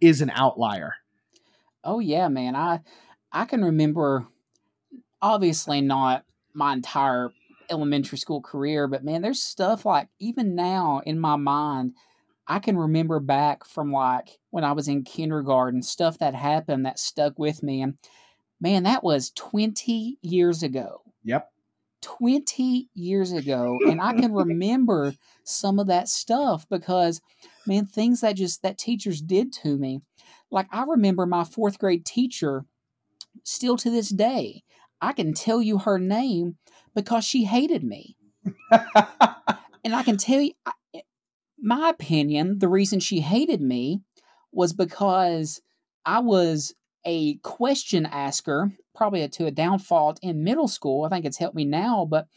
[0.00, 0.94] is an outlier.
[1.84, 2.56] Oh yeah, man.
[2.56, 2.80] I
[3.34, 4.28] I can remember
[5.20, 6.24] obviously not
[6.54, 7.32] my entire
[7.68, 11.94] elementary school career, but man, there's stuff like even now in my mind,
[12.46, 16.98] I can remember back from like when I was in kindergarten, stuff that happened that
[17.00, 17.82] stuck with me.
[17.82, 17.94] And
[18.60, 21.02] man, that was 20 years ago.
[21.24, 21.50] Yep.
[22.02, 23.78] 20 years ago.
[23.88, 27.20] And I can remember some of that stuff because,
[27.66, 30.02] man, things that just that teachers did to me.
[30.50, 32.64] Like I remember my fourth grade teacher
[33.42, 34.62] still to this day.
[35.00, 36.56] I can tell you her name
[36.94, 38.16] because she hated me.
[39.84, 40.72] And I can tell you, I-
[41.58, 44.00] my opinion, the reason she hated me
[44.52, 45.60] was because
[46.04, 46.74] I was
[47.04, 51.04] a question asker, probably to a downfall in middle school.
[51.04, 52.28] I think it's helped me now, but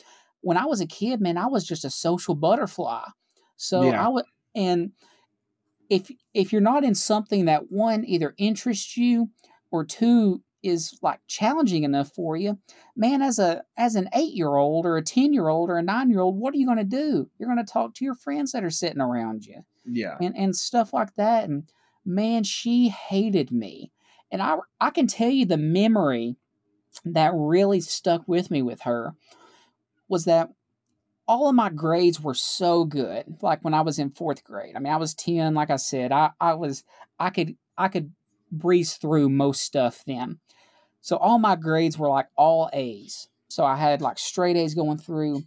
[0.42, 3.06] when I was a kid, man, I was just a social butterfly.
[3.56, 4.06] So Yeah.
[4.06, 4.26] I would,
[4.56, 4.92] and
[5.90, 9.30] if if you're not in something that one either interests you
[9.72, 12.58] or two is like challenging enough for you,
[12.96, 15.84] man, as a as an eight year old or a ten year old or a
[15.84, 17.30] nine year old, what are you going to do?
[17.38, 20.18] You're going to talk to your friends that are sitting around you yeah.
[20.22, 21.48] and and stuff like that.
[21.50, 21.72] And
[22.06, 23.92] man, she hated me.
[24.32, 26.36] And I I can tell you the memory
[27.06, 29.14] that really stuck with me with her
[30.08, 30.50] was that
[31.28, 33.26] all of my grades were so good.
[33.42, 34.76] Like when I was in fourth grade.
[34.76, 36.84] I mean, I was 10, like I said, I, I was
[37.20, 38.12] I could I could
[38.52, 40.40] breeze through most stuff then.
[41.08, 43.30] So all my grades were like all A's.
[43.48, 45.44] So I had like straight A's going through.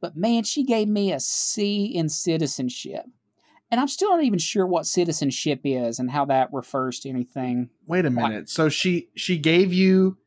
[0.00, 3.04] But man, she gave me a C in citizenship.
[3.70, 7.70] And I'm still not even sure what citizenship is and how that refers to anything.
[7.86, 8.48] Wait a minute.
[8.48, 10.18] So she she gave you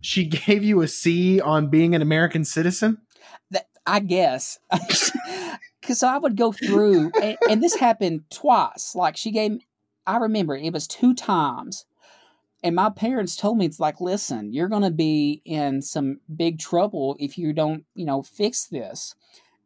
[0.00, 2.96] she gave you a C on being an American citizen?
[3.50, 4.58] That I guess.
[5.82, 8.94] Cuz I would go through and, and this happened twice.
[8.94, 9.58] Like she gave
[10.06, 11.84] I remember it was two times.
[12.62, 16.60] And my parents told me it's like, listen, you're going to be in some big
[16.60, 19.14] trouble if you don't, you know, fix this.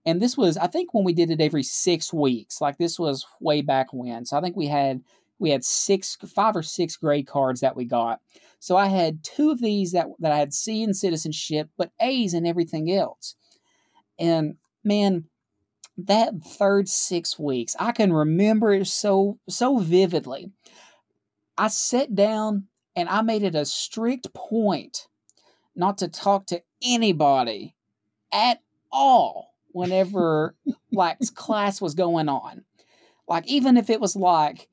[0.07, 2.61] And this was, I think, when we did it every six weeks.
[2.61, 4.25] Like this was way back when.
[4.25, 5.03] So I think we had
[5.39, 8.21] we had six, five or six grade cards that we got.
[8.59, 12.33] So I had two of these that that I had C in citizenship, but A's
[12.33, 13.35] in everything else.
[14.19, 15.25] And man,
[15.99, 20.51] that third six weeks, I can remember it so so vividly.
[21.59, 25.07] I sat down and I made it a strict point
[25.77, 27.75] not to talk to anybody
[28.33, 30.57] at all whenever
[30.93, 32.65] like class was going on.
[33.29, 34.69] Like even if it was like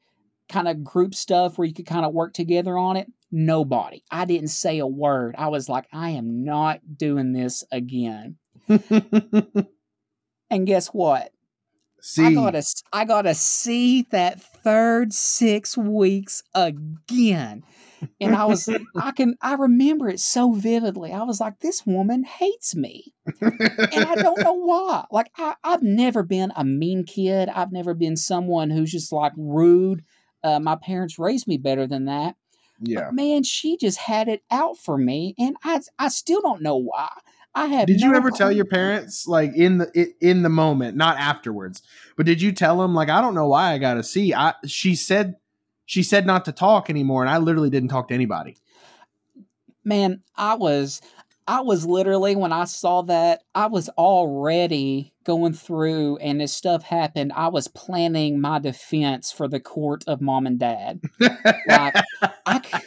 [0.49, 4.03] kind of group stuff where you could kind of work together on it, nobody.
[4.09, 5.35] I didn't say a word.
[5.37, 8.37] I was like, I am not doing this again.
[10.53, 11.31] And guess what?
[11.99, 12.23] C.
[12.23, 17.63] I got a I got to see that third six weeks again.
[18.19, 21.11] And I was I can I remember it so vividly.
[21.11, 23.13] I was like, this woman hates me.
[23.41, 25.05] and I don't know why.
[25.11, 27.49] Like I, I've never been a mean kid.
[27.49, 30.03] I've never been someone who's just like rude.
[30.43, 32.35] Uh, my parents raised me better than that.
[32.81, 33.05] yeah.
[33.05, 36.75] But man, she just had it out for me, and I I still don't know
[36.77, 37.09] why.
[37.55, 37.87] I have.
[37.87, 41.81] Did you no ever tell your parents like in the in the moment, not afterwards?
[42.17, 44.33] But did you tell them like I don't know why I got a C?
[44.33, 45.35] I she said
[45.85, 48.57] she said not to talk anymore, and I literally didn't talk to anybody.
[49.83, 51.01] man i was
[51.47, 56.83] i was literally when i saw that i was already going through and this stuff
[56.83, 61.01] happened i was planning my defense for the court of mom and dad
[61.67, 61.95] like
[62.45, 62.81] i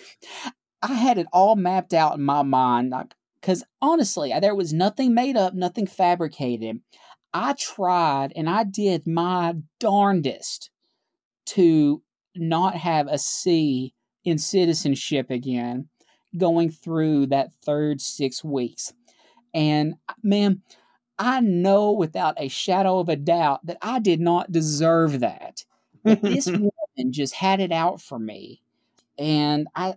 [0.83, 5.13] i had it all mapped out in my mind like because honestly there was nothing
[5.15, 6.81] made up nothing fabricated
[7.35, 10.71] i tried and i did my darndest
[11.45, 12.03] to
[12.39, 15.89] not have a c in citizenship again
[16.37, 18.93] going through that third six weeks.
[19.55, 20.63] And uh, man,
[21.19, 25.65] I know without a shadow of a doubt that I did not deserve that.
[26.05, 28.63] But this woman just had it out for me.
[29.19, 29.95] And I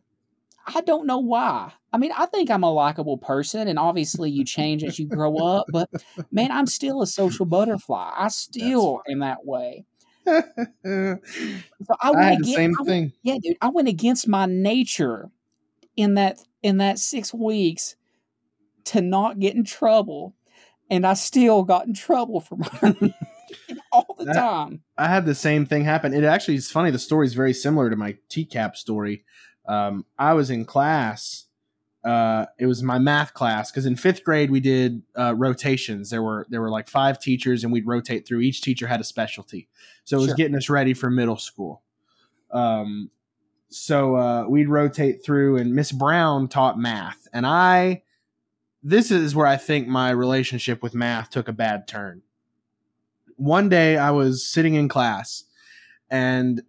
[0.76, 1.72] I don't know why.
[1.92, 5.38] I mean, I think I'm a likable person, and obviously you change as you grow
[5.38, 5.90] up, but
[6.32, 8.12] man, I'm still a social butterfly.
[8.16, 9.86] I still am that way.
[10.86, 11.17] I
[11.86, 13.13] So I went had the against, same I went- thing.
[13.23, 15.30] yeah, dude, I went against my nature
[15.95, 17.95] in that in that six weeks
[18.86, 20.36] to not get in trouble,
[20.89, 22.67] and I still got in trouble for my
[23.91, 24.82] all the That- time.
[24.97, 26.13] I had the same thing happen.
[26.13, 26.91] It actually is funny.
[26.91, 29.23] The story is very similar to my TCAP story.
[29.67, 31.45] Um, I was in class.
[32.04, 36.10] Uh, it was my math class because in fifth grade we did uh, rotations.
[36.10, 38.39] There were there were like five teachers, and we'd rotate through.
[38.41, 39.68] Each teacher had a specialty,
[40.06, 40.36] so it was Sure.
[40.36, 41.82] getting us ready for middle school.
[42.52, 43.12] Um,
[43.70, 48.03] so uh, we'd rotate through, and Miss Brown taught math, and I.
[48.82, 52.22] This is where I think my relationship with math took a bad turn
[53.40, 55.45] one day I was sitting in class
[56.10, 56.61] and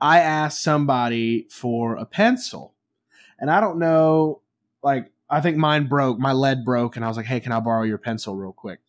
[0.00, 2.74] I asked somebody for a pencil.
[3.38, 4.41] And I don't know,
[4.82, 7.60] like, I think mine broke, my lead broke, and I was like, hey, can I
[7.60, 8.80] borrow your pencil real quick?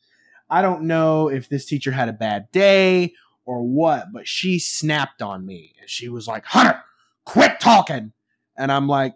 [0.49, 3.13] I don't know if this teacher had a bad day
[3.45, 6.81] or what, but she snapped on me and she was like, Hunter,
[7.25, 8.13] quit talking.
[8.57, 9.15] And I'm like,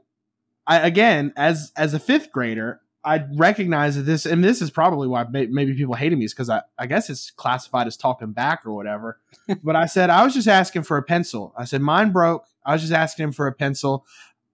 [0.66, 5.08] I again, as as a fifth grader, I recognize that this, and this is probably
[5.08, 8.66] why maybe people hated me, is because I, I guess it's classified as talking back
[8.66, 9.22] or whatever.
[9.64, 11.54] but I said, I was just asking for a pencil.
[11.58, 12.46] I said, mine broke.
[12.66, 14.06] I was just asking him for a pencil.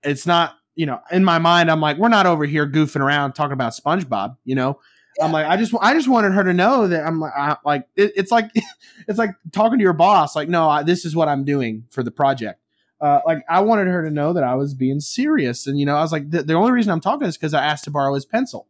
[0.03, 3.33] It's not, you know, in my mind, I'm like, we're not over here goofing around
[3.33, 4.79] talking about SpongeBob, you know?
[5.21, 7.87] I'm like, I just, I just wanted her to know that I'm like, I, like,
[7.95, 8.49] it, it's like,
[9.07, 10.35] it's like talking to your boss.
[10.35, 12.59] Like, no, I, this is what I'm doing for the project.
[13.03, 15.97] Uh, like I wanted her to know that I was being serious, and you know,
[15.97, 18.13] I was like, the, the only reason I'm talking is because I asked to borrow
[18.13, 18.69] his pencil,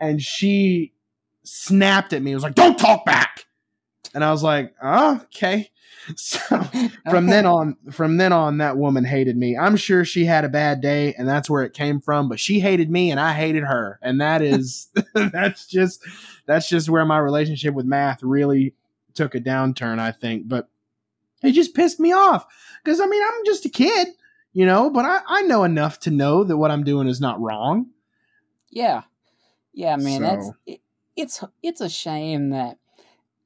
[0.00, 0.94] and she
[1.42, 2.30] snapped at me.
[2.30, 3.27] and was like, "Don't talk back."
[4.14, 5.70] And I was like, oh, okay.
[6.16, 6.38] So
[7.10, 9.58] from then on, from then on, that woman hated me.
[9.58, 12.30] I'm sure she had a bad day, and that's where it came from.
[12.30, 16.02] But she hated me, and I hated her, and that is that's just
[16.46, 18.74] that's just where my relationship with math really
[19.12, 19.98] took a downturn.
[19.98, 20.70] I think, but
[21.42, 22.46] it just pissed me off
[22.82, 24.08] because I mean I'm just a kid,
[24.54, 27.40] you know, but I I know enough to know that what I'm doing is not
[27.40, 27.86] wrong.
[28.70, 29.02] Yeah,
[29.74, 30.22] yeah, man.
[30.22, 30.80] That's it,
[31.16, 32.78] it's it's a shame that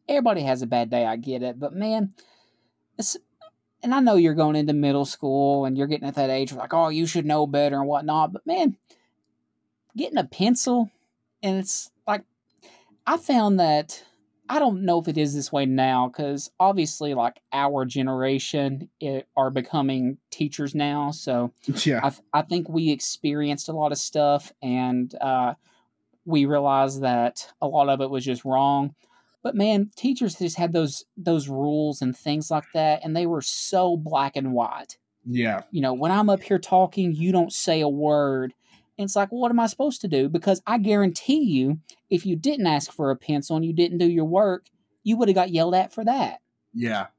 [0.09, 1.07] everybody has a bad day.
[1.07, 2.15] I get it, but man,
[2.99, 3.17] it's
[3.83, 6.61] and I know you're going into middle school and you're getting at that age where
[6.61, 8.33] like, oh, you should know better and whatnot.
[8.33, 8.77] But man,
[9.97, 10.91] getting a pencil
[11.43, 12.23] and it's like
[13.07, 14.05] I found that
[14.49, 19.27] I don't know if it is this way now because obviously, like our generation it,
[19.37, 21.53] are becoming teachers now, so
[21.85, 25.55] Yeah, I, th- I think we experienced a lot of stuff and uh,
[26.25, 28.95] we realized that a lot of it was just wrong.
[29.43, 33.43] But man, teachers just had those those rules and things like that, and they were
[33.43, 34.99] so black and white.
[35.27, 38.55] yeah, You know, when I'm up here talking, you don't say a word.
[38.99, 40.29] And it's like, well, what am I supposed to do?
[40.29, 41.79] Because I guarantee you,
[42.11, 44.67] if you didn't ask for a pencil and you didn't do your work,
[45.03, 46.41] you would have got yelled at for that.
[46.75, 47.07] yeah.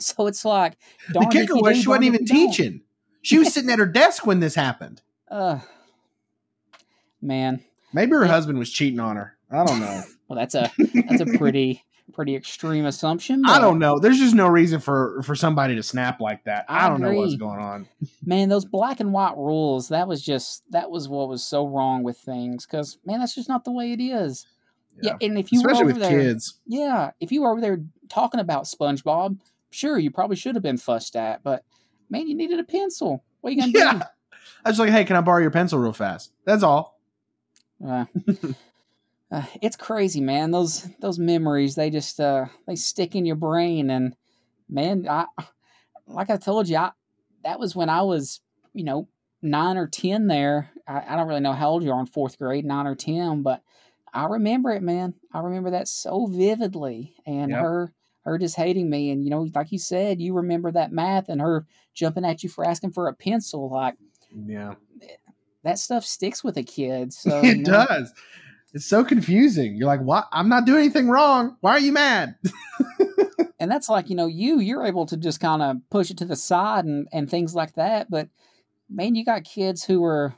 [0.00, 0.76] So it's like,
[1.12, 2.50] The kicker was do, she wasn't even you don't.
[2.50, 2.80] teaching.
[3.22, 5.02] She was sitting at her desk when this happened.
[5.30, 5.60] Uh,
[7.22, 8.30] man, Maybe her Yeah.
[8.32, 9.36] husband was cheating on her.
[9.54, 10.02] I don't know.
[10.26, 10.72] Well, that's a
[11.06, 13.42] that's a pretty pretty extreme assumption.
[13.46, 13.98] I don't know.
[13.98, 16.64] There's just no reason for for somebody to snap like that.
[16.66, 17.86] I, I don't know what's going on.
[18.24, 22.02] Man, those black and white rules, that was just that was what was so wrong
[22.02, 24.46] with things cuz man, that's just not the way it is.
[25.02, 26.58] Yeah, and if you especially were with over there kids.
[26.66, 29.38] Yeah, if you were over there talking about SpongeBob,
[29.70, 31.64] sure, you probably should have been fussed at, but
[32.08, 33.22] man, you needed a pencil.
[33.42, 34.02] What are you going to Yeah.
[34.64, 36.98] I was like, "Hey, can I borrow your pencil real fast?" That's all.
[37.86, 38.06] Uh,
[39.30, 40.50] uh, it's crazy, man.
[40.50, 44.16] Those those memories, they just uh they stick in your brain and
[44.68, 45.26] man, I
[46.06, 46.92] like I told you, I
[47.44, 48.40] that was when I was,
[48.74, 49.08] you know,
[49.42, 50.70] 9 or 10 there.
[50.86, 53.42] I, I don't really know how old you are in 4th grade, 9 or 10,
[53.42, 53.62] but
[54.12, 55.14] I remember it, man.
[55.32, 57.58] I remember that so vividly and Yep.
[57.58, 57.92] her
[58.22, 61.40] her just hating me and you know, like you said, you remember that math and
[61.40, 63.96] her jumping at you for asking for a pencil like
[64.34, 64.74] Yeah,
[65.62, 67.12] that stuff sticks with a kid.
[67.24, 68.12] So you it know, does.
[68.74, 69.76] It's so confusing.
[69.76, 70.28] You're like, "What?
[70.32, 71.56] I'm not doing anything wrong.
[71.60, 72.34] Why are you mad?"
[73.64, 76.24] and that's like you know you you're able to just kind of push it to
[76.24, 78.28] the side and and things like that but
[78.90, 80.34] man you got kids who are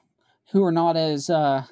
[0.52, 1.64] who are not as uh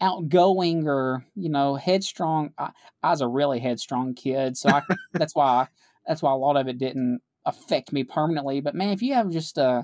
[0.00, 2.70] outgoing or you know headstrong i,
[3.02, 5.68] I was a really headstrong kid so I, that's why I,
[6.06, 9.30] that's why a lot of it didn't affect me permanently but man if you have
[9.30, 9.82] just uh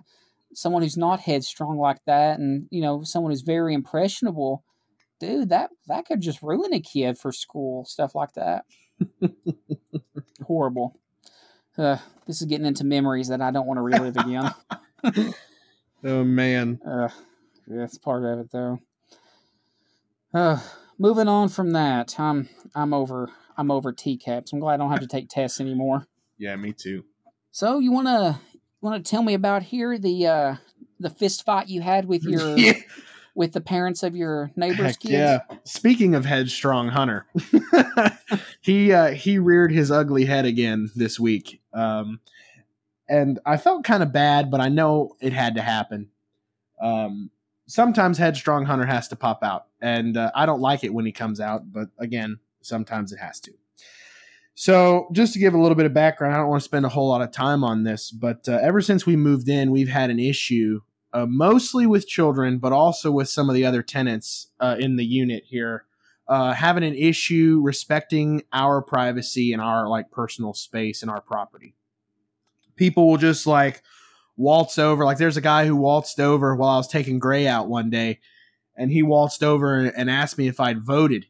[0.55, 4.65] someone who's not headstrong like that and you know someone who's very impressionable
[5.21, 8.65] dude that that could just ruin a kid for school stuff like that
[10.47, 10.99] horrible.
[11.77, 14.55] Uh, this is getting into memories that I don't want to relive again.
[16.07, 16.81] Oh man.
[16.87, 17.09] uh,
[17.67, 18.79] that's part of it, though.
[20.35, 20.61] Uh,
[20.99, 24.53] moving on from that, I'm I'm over I'm over TCAPs.
[24.53, 26.07] I'm glad I don't have to take tests anymore.
[26.37, 27.05] Yeah, me too.
[27.53, 28.39] So you wanna
[28.83, 30.57] wanna tell me about here the uh,
[31.01, 32.75] the fist fight you had with your Yeah.
[33.35, 35.13] With the parents of your neighbors' Heck kids?
[35.13, 35.41] yeah.
[35.65, 37.27] Speaking of headstrong Hunter,
[38.61, 42.21] he uh, he reared his ugly head again this week, um,
[43.09, 46.11] and I felt kind of bad, but I know it had to happen.
[46.81, 47.31] Um,
[47.67, 51.13] sometimes headstrong Hunter has to pop out, and uh, I don't like it when he
[51.13, 53.53] comes out, but again, sometimes it has to.
[54.57, 56.89] So, just to give a little bit of background, I don't want to spend a
[56.89, 60.11] whole lot of time on this, but uh, ever since we moved in, we've had
[60.11, 60.81] an issue
[61.15, 65.05] uh, mostly with children, but also with some of the other tenants uh, in the
[65.05, 65.85] unit here,
[66.27, 71.77] uh, having an issue respecting our privacy and our like personal space and our property.
[72.75, 73.83] People will just like
[74.37, 75.05] waltz over.
[75.05, 78.19] Like there's a guy who waltzed over while I was taking Gray out one day,
[78.77, 81.27] and he waltzed over and asked me if I'd voted,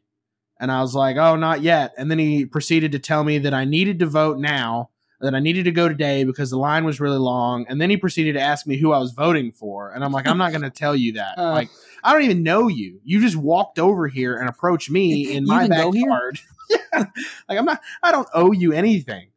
[0.59, 3.53] and I was like, "Oh, not yet." And then he proceeded to tell me that
[3.53, 4.89] I needed to vote now
[5.25, 7.65] that I needed to go today because the line was really long.
[7.67, 9.91] And then he proceeded to ask me who I was voting for.
[9.91, 11.35] And I'm like, I'm not going to tell you that.
[11.45, 11.51] Uh.
[11.51, 11.69] like,
[12.03, 13.01] I don't even know you.
[13.03, 16.39] You just walked over here and approached me in my backyard.
[16.69, 17.05] yeah.
[17.49, 19.27] Like, I'm not, I don't owe you anything.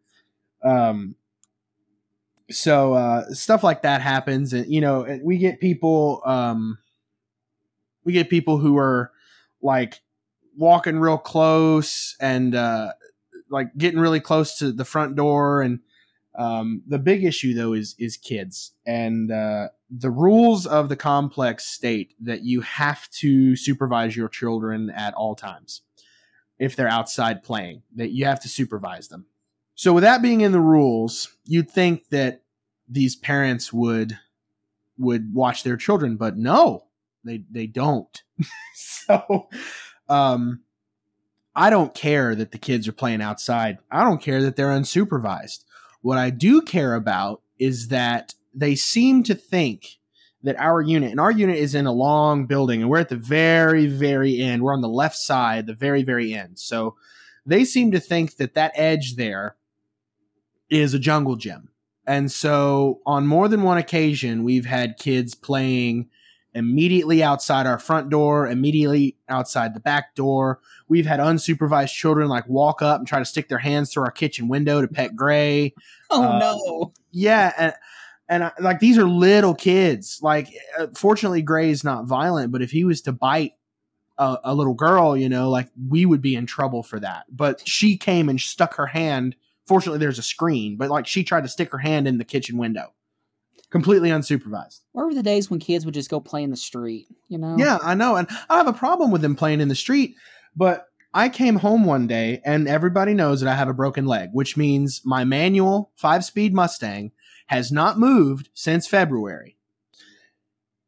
[0.62, 1.16] Um,
[2.50, 4.52] so, uh, stuff like that happens.
[4.52, 6.78] And, you know, we get people, um,
[8.04, 9.10] we get people who are
[9.60, 10.00] like
[10.56, 12.92] walking real close and, uh,
[13.50, 15.80] like getting really close to the front door and
[16.38, 21.66] um, the big issue though is is kids and uh, the rules of the complex
[21.66, 25.82] state that you have to supervise your children at all times
[26.58, 29.26] if they're outside playing that you have to supervise them
[29.74, 32.42] So with that being in the rules, you'd think that
[32.88, 34.18] these parents would
[34.98, 36.86] would watch their children, but no,
[37.24, 38.22] they they don't.
[38.74, 39.48] so
[40.08, 40.62] um
[41.58, 43.78] I don't care that the kids are playing outside.
[43.90, 45.64] I don't care that they're unsupervised.
[46.02, 49.98] What I do care about is that they seem to think
[50.44, 53.16] that our unit, and our unit is in a long building, and we're at the
[53.16, 54.62] very, very end.
[54.62, 56.60] We're on the left side, the very, very end.
[56.60, 56.94] So
[57.44, 59.56] they seem to think that that edge there
[60.70, 61.70] is a jungle gym.
[62.06, 66.08] And so on more than one occasion, we've had kids playing
[66.58, 70.60] immediately outside our front door, immediately outside the back door.
[70.88, 74.10] We've had unsupervised children like walk up and try to stick their hands through our
[74.10, 75.74] kitchen window to pet Gray.
[76.10, 76.92] Oh Uh, no.
[77.10, 77.74] Yeah, and
[78.30, 80.20] and I, like these are little kids.
[80.22, 80.48] Like,
[80.78, 83.52] uh, fortunately, Gray is not violent, but if he was to bite
[84.16, 87.24] a, a little girl, you know, like we would be in trouble for that.
[87.30, 89.36] But she came and stuck her hand.
[89.66, 92.56] Fortunately, there's a screen, but like she tried to stick her hand in the kitchen
[92.56, 92.94] window,
[93.70, 94.80] completely unsupervised.
[94.92, 97.08] Where were the days when kids would just go play in the street?
[97.28, 97.56] You know?
[97.58, 98.16] Yeah, I know.
[98.16, 100.14] And I have a problem with them playing in the street,
[100.56, 104.30] but I came home one day and everybody knows that I have a broken leg,
[104.32, 107.12] which means my manual five speed Mustang
[107.46, 109.56] has not moved since February.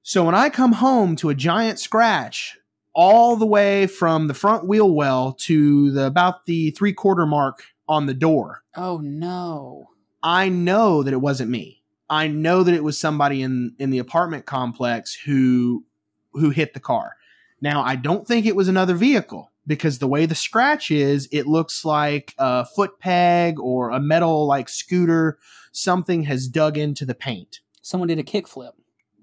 [0.03, 2.59] So when I come home to a giant scratch
[2.95, 7.63] all the way from the front wheel well to the about the three quarter mark
[7.89, 9.89] on the door, Oh no.
[10.23, 11.80] I know that it wasn't me.
[12.11, 15.85] I know that it was somebody in in the apartment complex who
[16.33, 17.17] who hit the car.
[17.61, 21.47] Now, I don't think it was another vehicle because the way the scratch is, it
[21.47, 25.39] looks like a foot peg or a metal like scooter.
[25.73, 27.61] Something has dug into the paint.
[27.83, 28.73] Someone did a kickflip.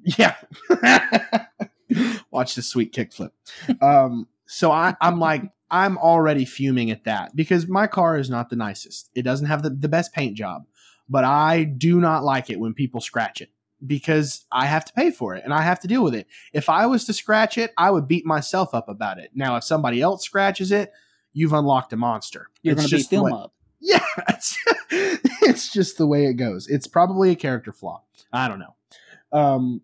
[0.04, 0.36] Yeah.
[2.32, 3.32] Watch this sweet kickflip.
[3.82, 8.50] Um, so I, I'm like, I'm already fuming at that because my car is not
[8.50, 9.10] the nicest.
[9.16, 10.66] It doesn't have the, the best paint job,
[11.10, 13.50] but I do not like it when people scratch it
[13.86, 16.28] because I have to pay for it and I have to deal with it.
[16.54, 19.32] If I was to scratch it, I would beat myself up about it.
[19.36, 20.92] Now, if somebody else scratches it,
[21.34, 22.50] you've unlocked a monster.
[22.64, 23.54] You're It's going to beat just the way- up.
[23.80, 24.58] yeah, it's,
[25.44, 26.68] it's just the way it goes.
[26.68, 28.02] It's probably a character flaw.
[28.34, 28.74] I don't know.
[29.32, 29.82] Um,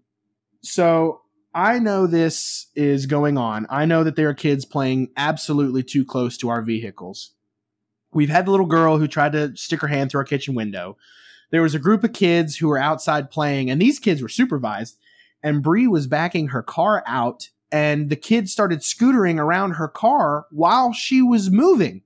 [0.62, 1.22] so
[1.54, 3.68] I know this is going on.
[3.70, 7.34] I know that there are kids playing absolutely too close to our vehicles.
[8.14, 10.98] We've had the little girl who tried to stick her hand through our kitchen window.
[11.52, 14.98] There was a group of kids who were outside playing, and these kids were supervised.
[15.44, 20.46] And Bree was backing her car out, and the kids started scootering around her car
[20.52, 22.02] while she was moving.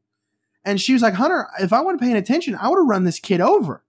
[0.65, 3.19] And she was like, Hunter, if I wasn't paying attention, I would have run this
[3.19, 3.83] kid over.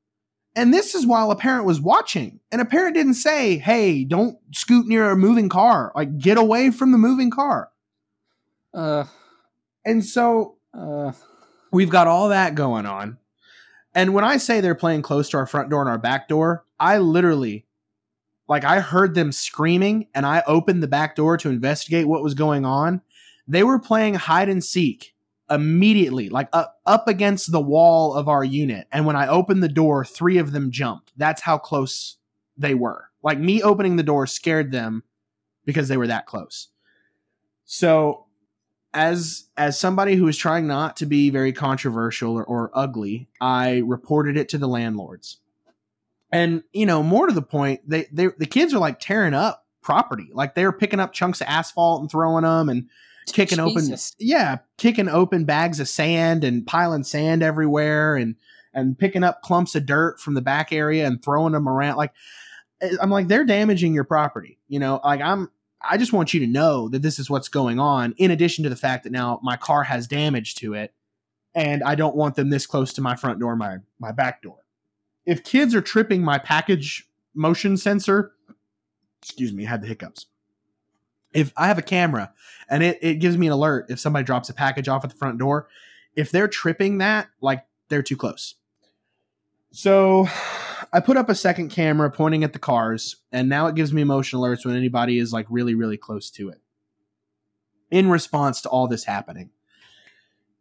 [0.55, 2.41] And this is while a parent was watching.
[2.53, 5.93] And a parent didn't say, hey, don't scoot near a moving car.
[5.95, 7.71] Like, get away from the moving car.
[8.75, 9.05] Uh,
[9.85, 11.13] And so uh,
[11.71, 13.19] we've got all that going on.
[13.95, 16.65] And when I say they're playing close to our front door and our back door,
[16.79, 17.67] I literally,
[18.49, 22.35] like, I heard them screaming and I opened the back door to investigate what was
[22.35, 23.01] going on.
[23.47, 25.15] They were playing hide and seek
[25.51, 28.87] immediately, like up, up against the wall of our unit.
[28.93, 31.13] And when I opened the door, three of them jumped.
[31.17, 32.19] That's how close
[32.57, 33.07] they were.
[33.23, 35.03] Like, me opening the door scared them
[35.65, 36.69] because they were that close.
[37.65, 38.27] So
[38.95, 43.83] as as somebody who is trying not to be very controversial or, or ugly, I
[43.85, 45.39] reported it to the landlords.
[46.33, 49.67] And you know, more to the point, they they the kids are like tearing up
[49.83, 50.31] property.
[50.33, 52.89] Like they're picking up chunks of asphalt and throwing them and
[53.27, 54.15] kicking Jesus.
[54.17, 58.37] open yeah, kicking open bags of sand and piling sand everywhere and
[58.75, 62.13] and picking up clumps of dirt from the back area and throwing them around like
[62.81, 64.59] eh, I'm like they're damaging your property.
[64.69, 65.51] You know, like I'm
[65.81, 68.71] I just want you to know that this is what's going on, in addition to
[68.71, 70.93] the fact that now my car has damage to it,
[71.55, 74.59] and I don't want them this close to my front door, my my back door.
[75.25, 78.33] If kids are tripping my package motion sensor,
[79.23, 80.27] excuse me, I had the hiccups.
[81.33, 82.33] If I have a camera
[82.71, 85.17] and it, it gives me an alert if somebody drops a package off at the
[85.17, 85.69] front door,
[86.17, 88.55] if they're tripping that, like they're too close.
[89.71, 90.27] So
[90.93, 94.05] I put up a second camera pointing at the cars, and now it gives me
[94.05, 96.61] motion alerts when anybody is like really, really close to it
[97.91, 99.51] in response to all this happening.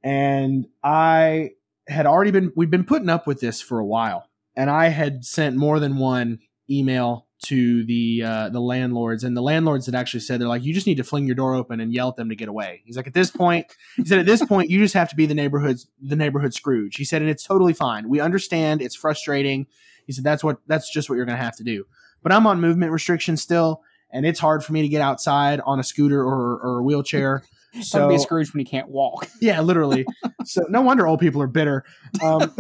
[0.04, 1.52] And I
[1.88, 5.26] had already been, we'd been putting up with this for a while, and I had
[5.26, 6.40] sent more than one
[6.70, 10.74] email to the uh, the landlords, and the landlords had actually said they're like, you
[10.74, 12.82] just need to fling your door open and yell at them to get away.
[12.84, 15.26] He's like, at this point, he said, at this point, you just have to be
[15.26, 16.96] the neighborhood's the neighborhood Scrooge.
[16.96, 18.10] He said, and it's totally fine.
[18.10, 19.68] We understand it's frustrating.
[20.08, 21.86] He said, that's what that's just what you're gonna have to do.
[22.24, 25.80] But I'm on movement restrictions still, and it's hard for me to get outside on
[25.80, 27.44] a scooter or, or a wheelchair.
[27.82, 29.28] So be a Scrooge when he can't walk.
[29.42, 30.04] yeah, literally.
[30.46, 31.84] so no wonder old people are bitter.
[32.24, 32.56] Um,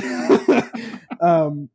[1.20, 1.70] um,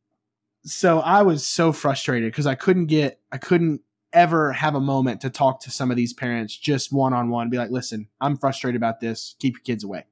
[0.64, 3.82] so I was so frustrated because I couldn't get, I couldn't
[4.14, 7.50] ever have a moment to talk to some of these parents just one on one.
[7.50, 9.34] Be like, listen, I'm frustrated about this.
[9.40, 10.06] Keep your kids away.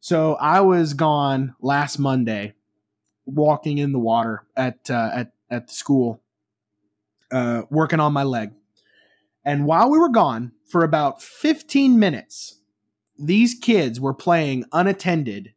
[0.00, 2.54] So I was gone last Monday,
[3.26, 6.20] walking in the water at uh, at at the school,
[7.30, 8.52] uh, working on my leg.
[9.44, 12.60] And while we were gone for about 15 minutes,
[13.18, 15.52] these kids were playing unattended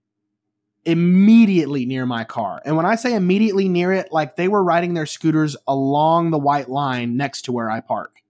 [0.85, 2.61] immediately near my car.
[2.63, 6.37] And when I say immediately near it, like they were riding their scooters along the
[6.37, 8.21] white line next to where I park.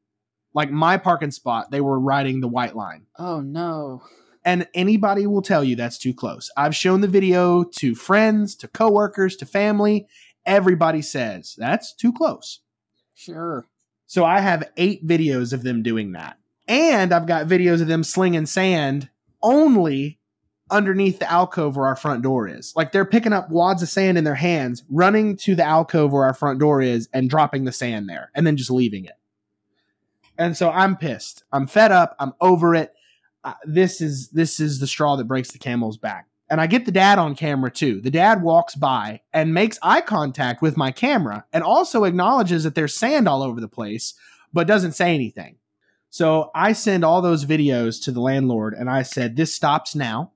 [0.54, 3.08] Like my parking spot, they were riding the white line.
[3.20, 4.04] Oh no.
[4.46, 6.52] And anybody will tell you that's too close.
[6.56, 10.08] I've shown the video to friends, to coworkers, to family.
[10.46, 12.60] Everybody says that's too close.
[13.16, 13.66] Sure.
[14.06, 16.38] So I have eight videos of them doing that.
[16.68, 19.10] And I've got videos of them slinging sand
[19.42, 20.20] only
[20.72, 22.74] underneath the alcove where our front door is.
[22.76, 26.24] Like they're picking up wads of sand in their hands, running to the alcove where
[26.24, 29.18] our front door is, and dropping the sand there, and then just leaving it.
[30.38, 31.44] And so I'm pissed.
[31.52, 32.16] I'm fed up.
[32.20, 32.95] I'm over it.
[33.66, 36.28] This is this is the straw that breaks the camel's back.
[36.50, 38.02] And I get the dad on camera too.
[38.02, 42.76] The dad walks by and makes eye contact with my camera and also acknowledges that
[42.76, 44.14] there's sand all over the place,
[44.54, 45.58] but doesn't say anything.
[46.12, 50.32] So I send all those videos to the landlord and I said, This stops now.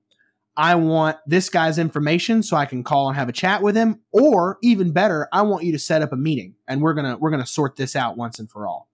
[0.56, 4.00] I want this guy's information so I can call and have a chat with him.
[4.12, 7.30] Or even better, I want you to set up a meeting and we're gonna we're
[7.30, 8.88] gonna sort this out once and for all.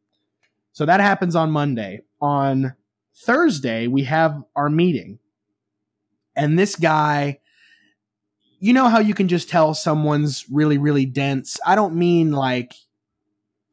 [0.72, 2.02] So that happens on Monday.
[2.20, 2.74] On
[3.18, 5.18] Thursday, we have our meeting.
[6.34, 7.40] And this guy,
[8.60, 11.58] you know how you can just tell someone's really, really dense.
[11.66, 12.74] I don't mean like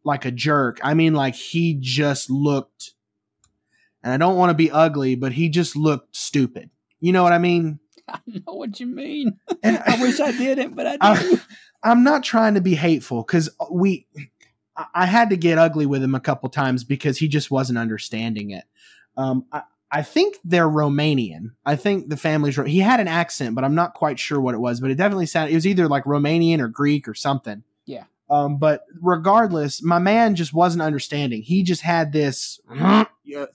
[0.06, 0.80] like a jerk.
[0.84, 2.92] I mean like he just looked
[4.04, 6.70] and I don't want to be ugly, but he just looked stupid.
[7.00, 7.80] You know what I mean?
[8.10, 9.40] I know what you mean.
[9.62, 11.40] And I wish I didn't, but I I- do.
[11.86, 14.08] I'm not trying to be hateful because we,
[14.78, 17.78] I- I had to get ugly with him a couple times because he just wasn't
[17.80, 18.64] understanding it.
[19.18, 21.52] Um, I, I think they're Romanian.
[21.66, 22.56] I think the family's.
[22.56, 24.80] He had an accent, but I'm not quite sure what it was.
[24.80, 25.52] But it definitely sounded.
[25.52, 27.64] It was either like Romanian or Greek or something.
[27.86, 28.06] Yeah.
[28.30, 31.44] Um, but regardless, my man just wasn't understanding.
[31.44, 32.60] He just had this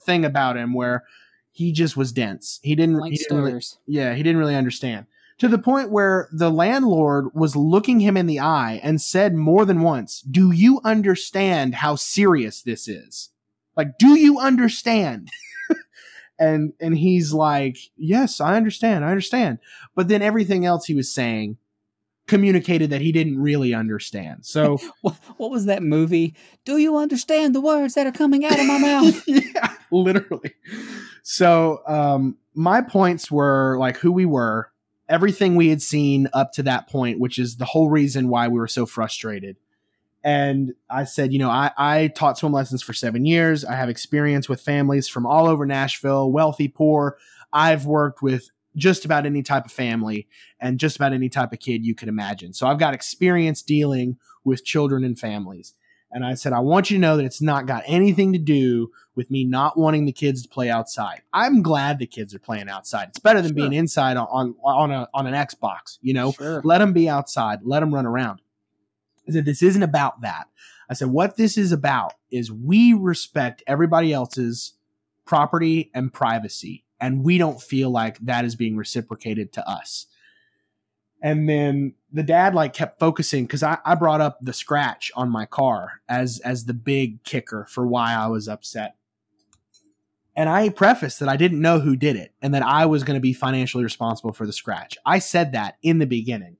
[0.01, 1.03] thing about him where
[1.51, 2.61] he just was dense.
[2.63, 2.99] He didn't.
[2.99, 5.07] Like he didn't really, yeah, he didn't really understand.
[5.39, 9.65] To the point where the landlord was looking him in the eye and said more
[9.65, 13.29] than once, Do you understand how serious this is?
[13.79, 15.29] Like, do you understand?
[16.39, 19.59] and and he's like, Yes, I understand, I understand.
[19.95, 21.55] But then everything else he was saying
[22.27, 24.45] communicated that he didn't really understand.
[24.45, 26.35] So What, what was that movie?
[26.65, 29.23] Do you understand the words that are coming out of my mouth?
[29.25, 30.53] yeah, literally.
[31.23, 34.73] So, um, my points were like who we were,
[35.07, 38.59] everything we had seen up to that point, which is the whole reason why we
[38.59, 39.55] were so frustrated.
[40.23, 43.63] And I said, you know, I, I taught swim lessons for seven years.
[43.63, 47.17] I have experience with families from all over Nashville, wealthy, poor.
[47.53, 50.27] I've worked with just about any type of family
[50.59, 52.53] and just about any type of kid you could imagine.
[52.53, 55.73] So I've got experience dealing with children and families.
[56.11, 58.91] And I said, I want you to know that it's not got anything to do
[59.15, 61.21] with me not wanting the kids to play outside.
[61.33, 63.09] I'm glad the kids are playing outside.
[63.09, 63.55] It's better than Sure.
[63.69, 66.31] being inside on, on on a on an Xbox, you know.
[66.31, 66.61] Sure.
[66.63, 67.59] Let them be outside.
[67.63, 68.41] Let them run around.
[69.29, 70.47] I said, this isn't about that.
[70.89, 74.73] I said, what this is about is we respect everybody else's
[75.25, 80.07] property and privacy, and we don't feel like that is being reciprocated to us.
[81.21, 85.29] And then the dad like kept focusing because I, I brought up the scratch on
[85.29, 88.95] my car as as the big kicker for why I was upset.
[90.35, 93.17] And I prefaced that I didn't know who did it and that I was going
[93.17, 94.97] to be financially responsible for the scratch.
[95.05, 96.55] I said that in the beginning.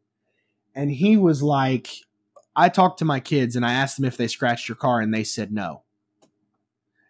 [0.76, 1.90] And he was like,
[2.56, 5.14] I talked to my kids and I asked them if they scratched your car and
[5.14, 5.84] they said no.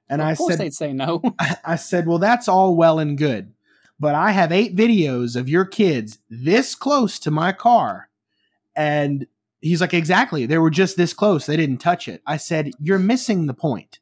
[0.09, 1.21] And of I course said, they'd say no.
[1.65, 3.53] I said, well, that's all well and good.
[3.99, 8.09] But I have eight videos of your kids this close to my car.
[8.75, 9.27] And
[9.61, 10.45] he's like, exactly.
[10.45, 11.45] They were just this close.
[11.45, 12.21] They didn't touch it.
[12.25, 13.99] I said, you're missing the point.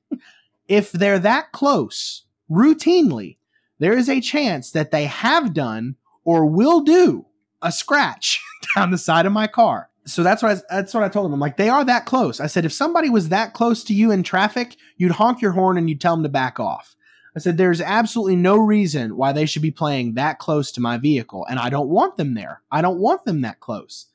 [0.68, 3.38] if they're that close routinely,
[3.80, 7.26] there is a chance that they have done or will do
[7.62, 8.44] a scratch
[8.76, 9.87] down the side of my car.
[10.08, 11.34] So that's what I, that's what I told him.
[11.34, 12.40] I'm like, they are that close.
[12.40, 15.78] I said, if somebody was that close to you in traffic, you'd honk your horn
[15.78, 16.96] and you'd tell them to back off.
[17.36, 20.98] I said, there's absolutely no reason why they should be playing that close to my
[20.98, 22.64] vehicle, and I don't want them there.
[22.72, 24.08] I don't want them that close.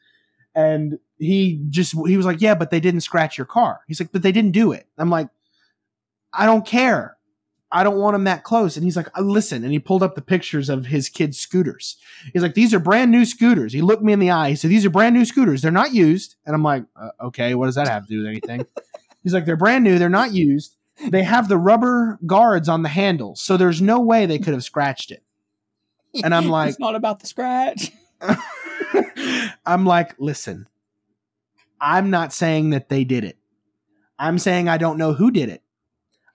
[0.57, 3.83] And he just he was like, yeah, but they didn't scratch your car.
[3.87, 4.89] He's like, but they didn't do it.
[4.99, 5.29] I'm like,
[6.33, 7.17] I don't care.
[7.75, 8.77] I don't want them that close.
[8.77, 9.65] And he's like, "Uh, listen.
[9.65, 11.97] And he pulled up the pictures of his kids' scooters.
[12.33, 13.73] He's like, these are brand new scooters.
[13.73, 14.51] He looked me in the eye.
[14.51, 15.63] He said, these are brand new scooters.
[15.63, 16.37] They're not used.
[16.45, 18.67] And I'm like, uh, okay, what does that have to do with anything?
[19.23, 19.99] he's like, they're brand new.
[19.99, 20.77] They're not used.
[21.09, 23.41] They have the rubber guards on the handles.
[23.41, 25.23] So there's no way they could have scratched it.
[26.23, 27.91] And I'm like- it's not about the scratch.
[29.67, 30.69] I'm like, listen,
[31.81, 33.39] I'm not saying that they did it.
[34.19, 35.62] I'm saying I don't know who did it.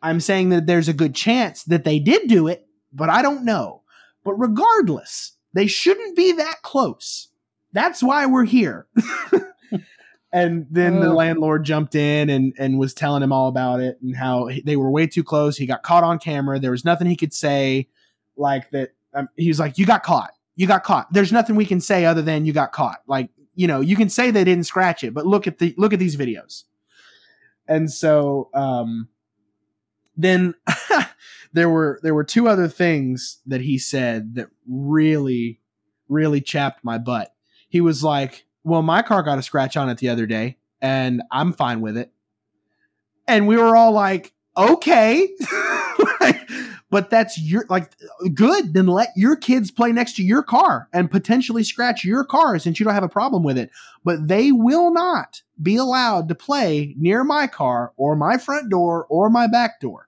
[0.02, 3.46] I'm saying that there's a good chance that they did do it, but I don't
[3.46, 3.82] know.
[4.24, 7.30] But regardless, they shouldn't be that close.
[7.74, 8.88] That's why we're here.
[10.32, 14.16] and then the landlord jumped in and, and was telling him all about it and
[14.16, 15.58] how they were way too close.
[15.58, 16.60] He got caught on camera.
[16.60, 17.88] There was nothing he could say
[18.36, 18.92] like that.
[19.14, 20.32] Um, he was like, You got caught.
[20.56, 21.12] You got caught.
[21.14, 23.02] There's nothing we can say other than you got caught.
[23.08, 25.94] Like, you know, you can say they didn't scratch it, but look at the look
[25.94, 26.64] at these videos.
[27.68, 29.08] And so um
[30.18, 30.56] then
[31.54, 35.60] there were there were two other things that he said that really
[36.10, 37.34] really chapped my butt.
[37.70, 41.22] He was like, "Well, my car got a scratch on it the other day, and
[41.32, 42.12] I'm fine with it."
[43.28, 45.30] And we were all like, "Okay."
[46.90, 47.92] But that's your like
[48.34, 52.58] good then let your kids play next to your car and potentially scratch your car
[52.60, 53.70] since you don't have a problem with it
[54.06, 59.06] but they will not be allowed to play near my car or my front door
[59.10, 60.07] or my back door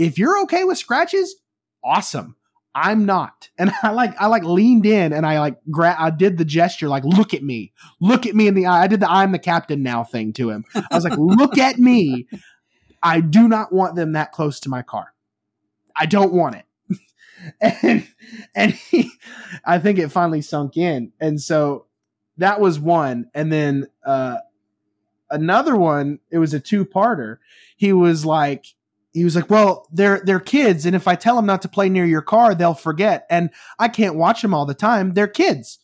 [0.00, 1.36] if you're okay with scratches
[1.82, 2.36] awesome.
[2.74, 3.48] I'm not.
[3.58, 6.88] And i like i like leaned in and i like gra- i did the gesture
[6.88, 7.72] like look at me.
[8.00, 8.82] Look at me in the eye.
[8.82, 10.64] I did the i'm the captain now thing to him.
[10.74, 12.26] I was like look at me.
[13.02, 15.12] I do not want them that close to my car.
[15.96, 16.64] I don't want it.
[17.62, 18.06] And
[18.54, 19.10] and he,
[19.64, 21.86] I think it finally sunk in, and so
[22.36, 24.36] that was one, and then uh,
[25.30, 26.18] another one.
[26.30, 27.38] It was a two parter.
[27.78, 28.66] He was like,
[29.12, 31.88] he was like, well, they're they're kids, and if I tell them not to play
[31.88, 35.12] near your car, they'll forget, and I can't watch them all the time.
[35.12, 35.78] They're kids.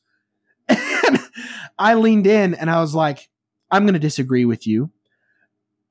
[1.07, 1.21] And
[1.79, 3.29] I leaned in and I was like,
[3.71, 4.91] I'm going to disagree with you.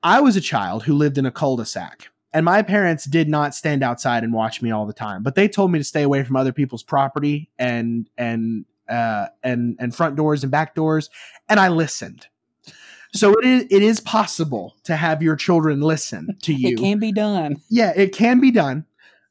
[0.02, 3.82] I was a child who lived in a cul-de-sac and my parents did not stand
[3.82, 6.36] outside and watch me all the time but they told me to stay away from
[6.36, 11.08] other people's property and and uh and and front doors and back doors
[11.48, 12.26] and i listened
[13.12, 16.70] so it is it is possible to have your children listen to you.
[16.70, 17.56] It can be done.
[17.68, 18.84] yeah it can be done.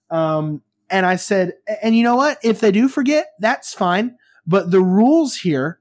[0.10, 2.38] Um and i said and you know what?
[2.44, 4.18] If they do forget that's fine.
[4.48, 5.80] But the rules here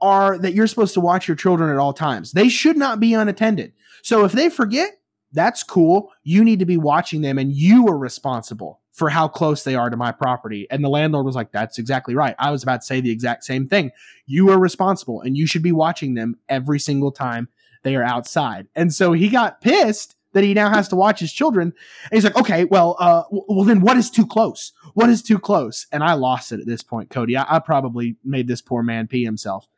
[0.00, 2.32] are that you're supposed to watch your children at all times.
[2.32, 3.72] They should not be unattended.
[4.02, 4.98] So if they forget
[5.32, 6.12] that's cool.
[6.24, 9.90] You need to be watching them and you are responsible for how close they are
[9.90, 10.66] to my property.
[10.70, 12.34] And the landlord was like that's exactly right.
[12.38, 13.92] I was about to say the exact same thing.
[14.24, 17.48] You are responsible and you should be watching them every single time
[17.82, 18.68] they are outside.
[18.74, 21.74] And so he got pissed that he now has to watch his children.
[22.04, 24.72] And he's like okay well uh well then what is too close?
[24.94, 25.86] What is too close?
[25.92, 27.36] And i lost it at this point cody.
[27.36, 29.68] I, I probably made this poor man pee himself.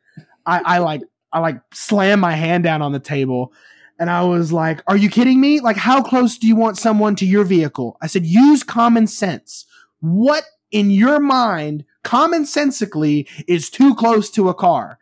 [0.45, 1.01] I i like
[1.33, 3.51] i like slammed my hand down on the table
[3.99, 5.59] and I was like, Are you kidding me?
[5.59, 7.97] Like, how close do you want someone to your vehicle?
[8.01, 9.65] I said, Use common sense.
[9.99, 14.97] What in your mind, commonsensically, is too close to a car?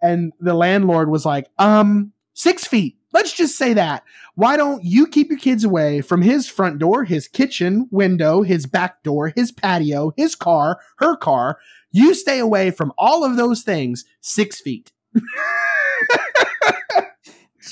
[0.00, 2.96] And the landlord was like, Um, six feet.
[3.12, 4.04] Let's just say that.
[4.34, 8.66] Why don't you keep your kids away from his front door, his kitchen window, his
[8.66, 11.58] back door, his patio, his car, her car?
[11.90, 14.92] You stay away from all of those things six feet.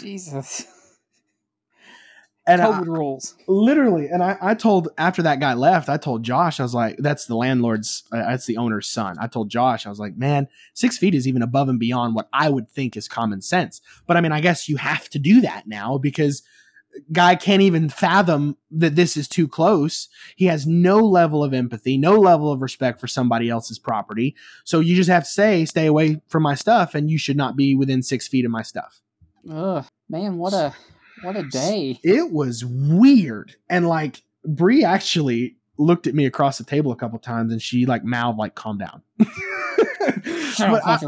[0.01, 0.66] Jesus.
[2.48, 3.35] And I- COVID rules.
[3.48, 6.97] literally and I, I told after that guy left i told josh i was like
[6.98, 9.16] that's the landlord's uh, that's the owner's son.
[9.20, 12.28] I told josh i was like man six feet is even above and beyond what
[12.32, 13.81] i would think is common sense.
[14.06, 16.44] But i mean i guess you have to do that now because
[17.10, 20.09] guy can't even fathom that this is too close.
[20.36, 24.36] He has no level of empathy no level of respect for somebody else's property.
[24.64, 27.56] So you just have to say stay away from my stuff and you should not
[27.56, 29.02] be within six feet of my stuff
[29.51, 30.74] Ugh, man, what a
[31.23, 31.98] what a day.
[32.02, 33.56] it was weird.
[33.68, 37.86] And like Brie actually looked at me across the table a couple times and she
[37.86, 39.02] like mouthed like calm down.
[40.59, 40.98] But I,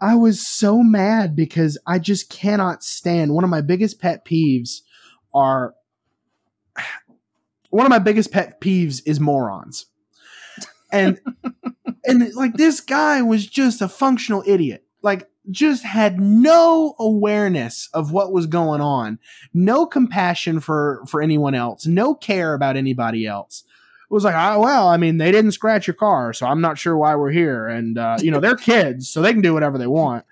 [0.00, 4.82] I was so mad because i just cannot stand one of my biggest pet peeves
[5.34, 5.74] are
[7.70, 9.86] one of my biggest pet peeves is morons.
[10.92, 11.20] And
[12.04, 18.12] and like this guy was just a functional idiot like just had no awareness of
[18.12, 19.18] what was going on.
[19.52, 21.86] No compassion for for anyone else.
[21.86, 23.64] No care about anybody else.
[24.10, 26.76] It was like oh, well i mean they didn't scratch your car so i'm not
[26.76, 27.66] sure why we're here.
[27.66, 30.24] And uh, you know they're kids so they can do whatever they want.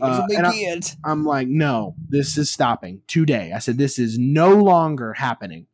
[0.00, 3.52] Uh, and I, i'm like no this is stopping today.
[3.54, 5.66] I said this is no longer happening.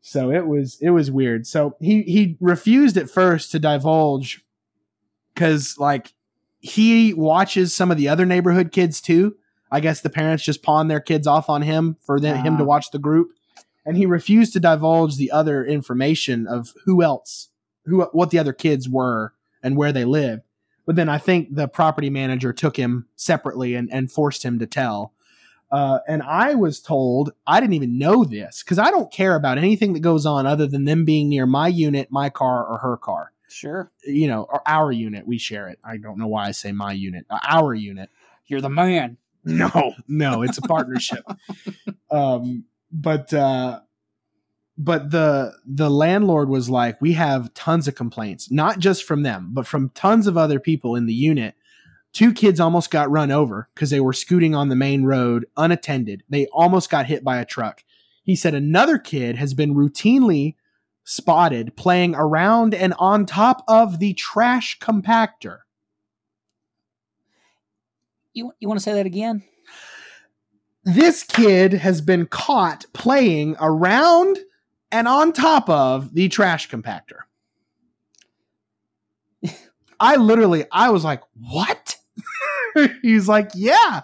[0.00, 1.46] So it was it was weird.
[1.46, 4.42] So he he refused at first to divulge
[5.34, 6.14] because like
[6.60, 9.36] he watches some of the other neighborhood kids too.
[9.70, 12.62] I guess the parents just pawn their kids off on him for them, him to
[12.64, 12.66] Ah.
[12.66, 13.28] watch the group,
[13.84, 17.48] and he refused to divulge the other information of who else,
[17.84, 20.42] who what the other kids were and where they lived.
[20.86, 24.66] But then I think the property manager took him separately and, and forced him to
[24.66, 25.12] tell.
[25.70, 29.58] Uh, and I was told I didn't even know this because I don't care about
[29.58, 32.96] anything that goes on other than them being near my unit, my car, or her
[32.96, 33.32] car.
[33.48, 33.90] Sure.
[34.04, 35.26] You know, or our unit.
[35.26, 35.78] We share it.
[35.84, 37.26] I don't know why I say my unit.
[37.30, 38.10] Uh, our unit.
[38.46, 39.16] You're the man.
[39.44, 41.24] No, no, it's a partnership.
[42.10, 43.80] um, but uh,
[44.76, 49.50] but the the landlord was like, we have tons of complaints, not just from them,
[49.52, 51.54] but from tons of other people in the unit.
[52.12, 56.22] Two kids almost got run over because they were scooting on the main road unattended.
[56.28, 57.84] They almost got hit by a truck.
[58.22, 60.54] He said another kid has been routinely
[61.08, 65.60] spotted playing around and on top of the trash compactor.
[68.34, 69.42] You you want to say that again?
[70.94, 74.38] this kid has been caught playing around
[74.90, 77.20] and on top of the trash compactor.
[80.00, 81.96] I literally, I was like, what?
[83.02, 84.02] He's like, yeah,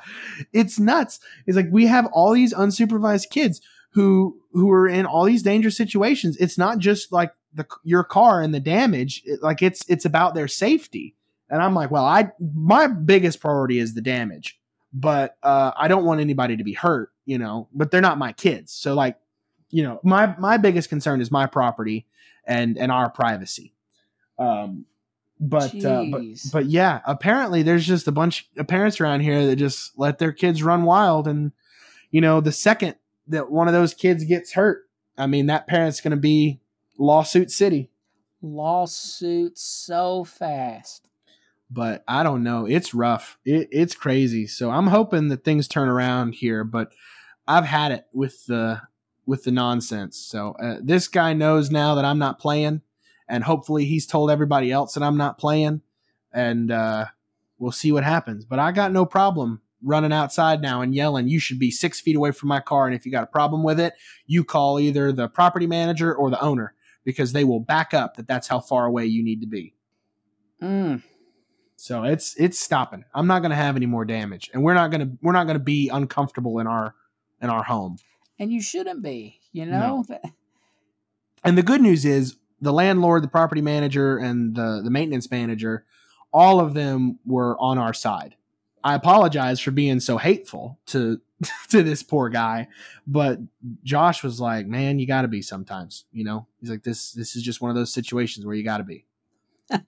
[0.53, 1.21] it's nuts.
[1.47, 3.63] He's like, we have all these unsupervised kids
[3.95, 6.37] who who are in all these dangerous situations.
[6.37, 9.23] It's not just like the your car and the damage.
[9.25, 11.15] It- like it's it's about their safety.
[11.51, 14.59] And I'm like, well, I my biggest priority is the damage
[14.97, 17.67] but uh, I don't want anybody to be hurt, you know.
[17.75, 19.19] But they're not my kids, so like,
[19.71, 22.07] you know, my my biggest concern is my property
[22.47, 23.75] and and our privacy.
[24.39, 24.85] Um,
[25.41, 26.23] but uh, but
[26.53, 30.31] but yeah, apparently there's just a bunch of parents around here that just let their
[30.33, 31.51] kids run wild, and
[32.13, 32.95] you know, the second
[33.29, 36.61] that one of those kids gets hurt, I mean, that parent's going to be
[36.99, 37.91] lawsuit city.
[38.43, 41.09] Lawsuit so fast.
[41.71, 42.67] but I don't know.
[42.67, 43.39] It's rough.
[43.45, 44.47] It, it's crazy.
[44.47, 46.63] So I'm hoping that things turn around here.
[46.65, 46.93] But
[47.49, 48.81] I've had it with the
[49.27, 50.19] with the nonsense.
[50.19, 52.83] So uh, this guy knows now that I'm not playing,
[53.29, 55.81] and hopefully he's told everybody else that I'm not playing,
[56.33, 57.07] and uh,
[57.59, 58.45] we'll see what happens.
[58.45, 62.17] But I got no problem running outside now and yelling, "You should be six feet
[62.17, 63.95] away from my car, and if you got a problem with it,
[64.27, 66.75] you call either the property manager or the owner."
[67.05, 69.75] Because they will back up that that's how far away you need to be.
[70.63, 71.03] Mm.
[71.77, 73.05] So it's it's stopping.
[73.15, 75.45] I'm not going to have any more damage, and we're not going to we're not
[75.45, 76.95] going to be uncomfortable in our
[77.43, 77.99] in our home.
[78.39, 79.41] And you shouldn't be.
[79.53, 80.05] You know.
[81.47, 85.85] And the good news is the landlord, the property manager, and the the maintenance manager,
[86.33, 88.35] all of them were on our side.
[88.85, 91.21] I apologize for being so hateful to
[91.71, 92.69] to this poor guy,
[93.07, 93.39] but
[93.83, 97.35] Josh was like, "Man, you got to be sometimes." You know, he's like, "This this
[97.35, 99.07] is just one of those situations where you got to be."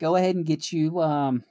[0.00, 1.44] Go ahead and get you um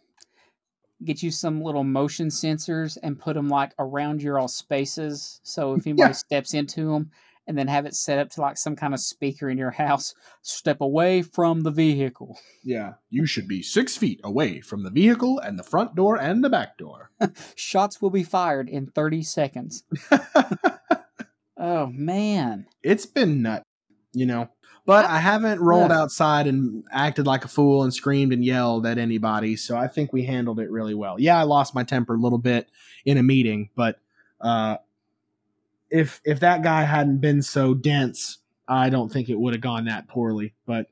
[1.04, 5.40] get you some little motion sensors and put them like around your all spaces.
[5.44, 6.14] So if anybody Yeah.
[6.14, 7.12] steps into them,
[7.48, 10.14] and then have it set up to like some kind of speaker in your house.
[10.42, 12.38] Step away from the vehicle.
[12.64, 16.44] Yeah, you should be six feet away from the vehicle and the front door and
[16.44, 17.12] the back door.
[17.56, 19.84] Shots will be fired in 30 seconds.
[21.64, 22.66] Oh man.
[22.82, 23.62] it's been nut,
[24.14, 24.50] you know.
[24.84, 28.98] But I haven't rolled outside and acted like a fool and screamed and yelled at
[28.98, 31.20] anybody, so I think we handled it really well.
[31.20, 32.68] Yeah, I lost my temper a little bit
[33.06, 34.00] in a meeting, but
[34.42, 34.78] uh,
[35.92, 39.86] if if that guy hadn't been so dense, I don't think it would have gone
[39.86, 40.56] that poorly.
[40.66, 40.88] But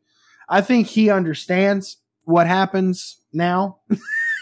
[0.47, 3.79] I think he understands what happens now,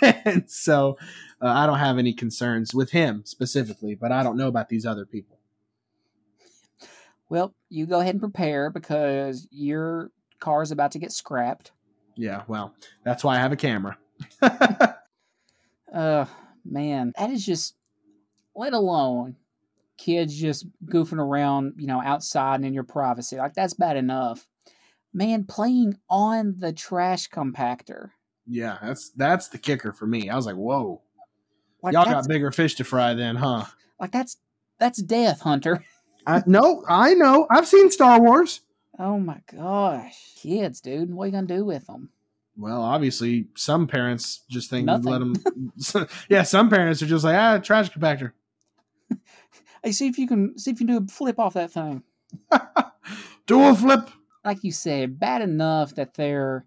[0.02, 0.98] and so
[1.42, 3.96] uh, I don't have any concerns with him specifically.
[3.96, 5.38] But I don't know about these other people.
[7.30, 11.72] Well, you go ahead and prepare because your car is about to get scrapped.
[12.16, 12.74] Yeah, well,
[13.04, 13.98] that's why I have a camera.
[15.94, 16.26] Uh
[16.66, 17.76] man, that is just
[18.54, 19.38] let alone
[19.98, 23.38] kids just goofing around, you know, outside and in your privacy.
[23.38, 24.48] Like that's bad enough.
[25.14, 28.10] Man, playing on the trash compactor.
[28.46, 30.30] yeah, that's that's the kicker for me.
[30.30, 31.02] I was like, whoa,
[31.82, 33.66] Like y'all got bigger fish to fry then, huh?
[34.00, 34.38] like that's
[34.80, 35.84] that's death, Hunter.
[36.28, 37.48] I, no, I know.
[37.50, 38.62] I've seen Star Wars.
[39.00, 40.34] Oh my gosh.
[40.36, 41.14] Kids, dude.
[41.14, 42.10] What are you gonna do with them?
[42.58, 45.06] Well, obviously, some parents just think Nothing.
[45.12, 46.08] let them.
[46.30, 48.32] yeah, some parents are just like, ah, trash compactor.
[49.88, 52.04] Hey, see if you can see if you can do a flip off that thing.
[53.46, 54.10] do a flip.
[54.44, 56.66] like you said, bad enough that they're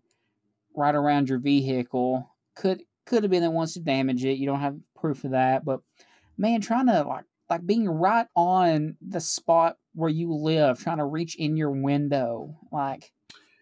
[0.75, 2.35] right around your vehicle.
[2.55, 4.39] Could could have been that wants to damage it.
[4.39, 5.81] You don't have proof of that, but
[6.39, 11.05] man, trying to like like being right on the spot where you live, trying to
[11.05, 12.57] reach in your window.
[12.73, 13.13] Like,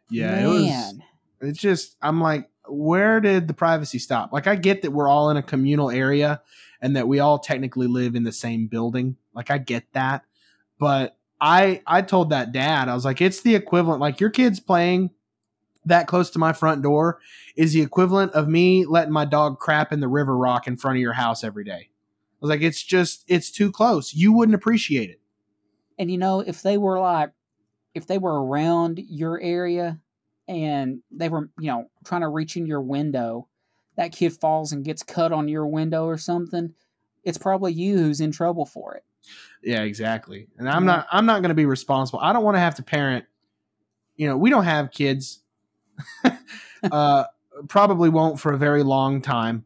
[0.09, 0.95] Yeah, man, it was.
[1.41, 4.33] It's just I'm like, where did the privacy stop?
[4.33, 6.43] Like, I get that we're all in a communal area
[6.81, 9.17] and that we all technically live in the same building.
[9.35, 10.25] Like, I get that,
[10.79, 14.01] but I I told that dad I was like, it's the equivalent.
[14.01, 15.11] Like, your kids playing
[15.85, 17.19] that close to my front door
[17.57, 20.97] is the equivalent of me letting my dog crap in the river rock in front
[20.97, 21.89] of your house every day.
[21.91, 24.13] I was like, it's just it's too close.
[24.15, 25.21] You wouldn't appreciate it.
[25.99, 27.31] and you know, if they were like,
[27.95, 29.99] if they were around your area
[30.47, 33.49] and they were, you know, trying to reach in your window,
[33.99, 36.73] that kid falls and gets cut on your window or something,
[37.25, 39.05] it's probably you who's in trouble for it.
[39.63, 40.47] Yeah, exactly.
[40.57, 40.97] And I'm Yeah.
[40.97, 42.21] not I'm not going to be responsible.
[42.21, 43.25] I don't want to have to parent.
[44.17, 45.41] You know, we don't have kids.
[46.93, 47.25] uh
[47.69, 49.65] probably won't for a very long time.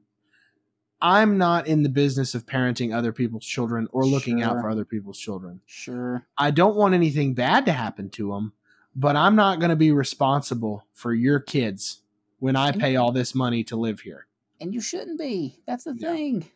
[1.02, 4.84] I'm not in the business of parenting other people's children or looking out for other
[4.86, 5.60] people's children.
[5.66, 6.24] Sure.
[6.38, 8.52] I don't want anything bad to happen to them,
[8.96, 12.01] but I'm not going to be responsible for your kids
[12.42, 14.26] when I pay all this money to live here.
[14.60, 15.60] And you shouldn't be.
[15.64, 16.10] That's the Yeah.
[16.10, 16.50] thing.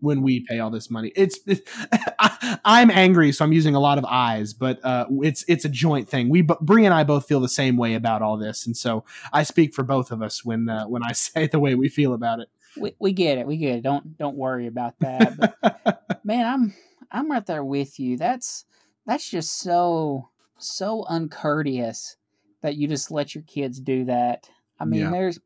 [0.00, 1.12] when we pay all this money.
[1.14, 1.38] It's,
[2.18, 5.68] I, I'm angry, so I'm using a lot of eyes, but uh, it's it's a
[5.68, 6.28] joint thing.
[6.30, 9.42] We Bree and I both feel the same way about all this, and so I
[9.44, 12.40] speak for both of us when uh, when I say the way we feel about
[12.40, 12.48] it.
[12.76, 13.46] We, we get it.
[13.46, 13.82] We get it.
[13.82, 15.36] Don't don't worry about that.
[15.36, 16.74] But man, I'm
[17.12, 18.16] I'm right there with you.
[18.16, 18.64] That's
[19.06, 22.16] that's just so so uncourteous
[22.62, 24.48] that you just let your kids do that.
[24.82, 25.10] I mean, Yeah.
[25.10, 25.38] there's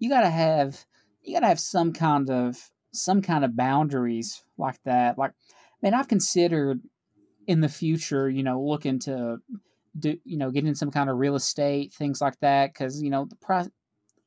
[0.00, 0.84] you got to have
[1.22, 2.58] you got to have some kind of
[2.92, 5.16] some kind of boundaries like that.
[5.16, 5.32] Like,
[5.80, 6.80] man, I've considered
[7.46, 9.38] in the future, you know, looking to
[9.98, 13.26] do, you know, getting some kind of real estate, things like that, because you know
[13.26, 13.68] the price,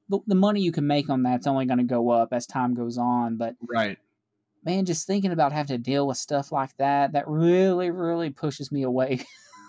[0.08, 2.74] the, the money you can make on that's only going to go up as time
[2.74, 3.36] goes on.
[3.36, 3.98] But right.
[4.64, 8.72] man, just thinking about having to deal with stuff like that, that really, really pushes
[8.72, 9.26] me away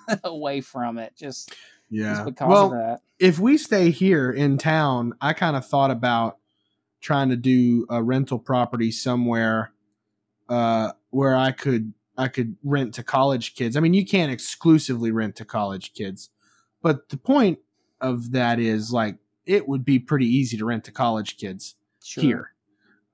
[0.24, 1.14] away from it.
[1.16, 1.52] Just,
[1.90, 2.26] Yeah.
[2.40, 3.00] well, of that.
[3.18, 6.38] if we stay here in town, I kind of thought about
[7.00, 9.72] trying to do a rental property somewhere
[10.48, 13.76] uh, where I could I could rent to college kids.
[13.76, 16.30] I mean, you can't exclusively rent to college kids,
[16.82, 17.58] but the point
[18.00, 19.16] of that is like
[19.46, 22.22] it would be pretty easy to rent to college kids Sure.
[22.24, 22.50] here.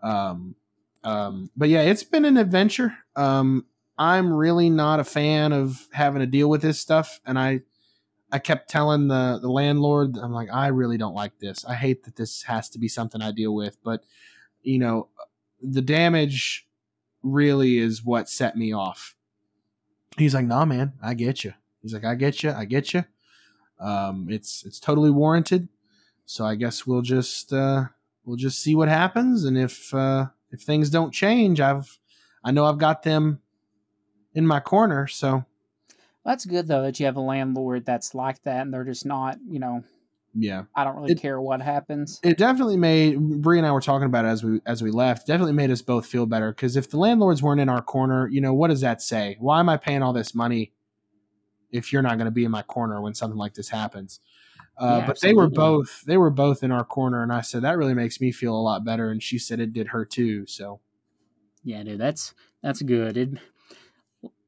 [0.03, 0.55] Um,
[1.03, 2.93] um, but yeah, it's been an adventure.
[3.17, 3.65] Um,
[3.99, 7.63] I'm really not a fan of having to deal with this stuff, and I
[8.33, 11.65] I kept telling the the landlord, I'm like, I really don't like this.
[11.65, 14.05] I hate that this has to be something I deal with, but
[14.63, 15.09] you know,
[15.63, 16.69] the damage
[17.23, 19.15] really is what set me off.
[20.17, 21.55] He's like, Nah, man, I get you.
[21.83, 23.05] He's like, I get you, I get you.
[23.79, 25.69] Um, it's it's totally warranted.
[26.27, 27.87] So I guess we'll just uh,
[28.25, 31.99] we'll just see what happens, and if uh, if things don't change, I've
[32.45, 33.41] I know I've got them
[34.35, 35.07] in my corner.
[35.07, 35.45] So
[36.25, 39.39] That's good though that you have a landlord that's like that, and they're just not,
[39.49, 39.83] you know,
[40.35, 42.21] yeah, I don't really It- care what happens.
[42.23, 45.27] it definitely made Bree and I were talking about it as we as we left.
[45.27, 48.41] Definitely made us both feel better because if the landlords weren't in our corner, you
[48.41, 49.37] know, what does that say?
[49.41, 50.73] Why am I paying all this money
[51.73, 54.21] if you're not going to be in my corner when something like this happens?
[54.79, 57.63] Uh, Yeah, but they were both they were both in our corner, and I said
[57.63, 59.11] that really makes me feel a lot better.
[59.11, 60.47] And she said it did her too.
[60.47, 60.81] So
[61.65, 63.17] Yeah, dude, that's that's good.
[63.17, 63.31] It,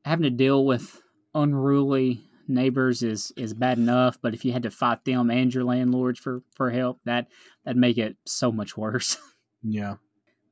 [0.04, 1.01] having to deal with
[1.34, 5.64] unruly neighbors is is bad enough, but if you had to fight them and your
[5.64, 7.28] landlords for for help, that
[7.64, 9.16] that'd make it so much worse.
[9.62, 9.96] yeah,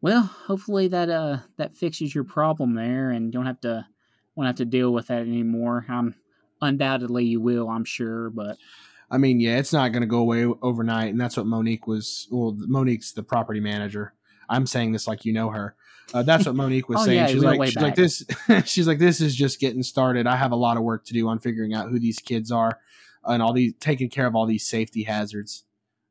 [0.01, 3.87] well, hopefully that uh that fixes your problem there, and you don't have to
[4.35, 5.85] won't have to deal with that anymore.
[5.89, 6.15] I'm
[6.61, 8.57] undoubtedly you will, I'm sure, but
[9.11, 12.29] I mean, yeah, it's not going to go away overnight, and that's what Monique was.
[12.31, 14.15] Well, Monique's the property manager.
[14.51, 15.75] I'm saying this like you know her.
[16.13, 17.17] Uh, that's what Monique was Oh, saying.
[17.19, 18.25] yeah, she's like, she's like this.
[18.65, 20.27] she's like, this is just getting started.
[20.27, 22.79] I have a lot of work to do on figuring out who these kids are
[23.25, 25.63] and all these taking care of all these safety hazards.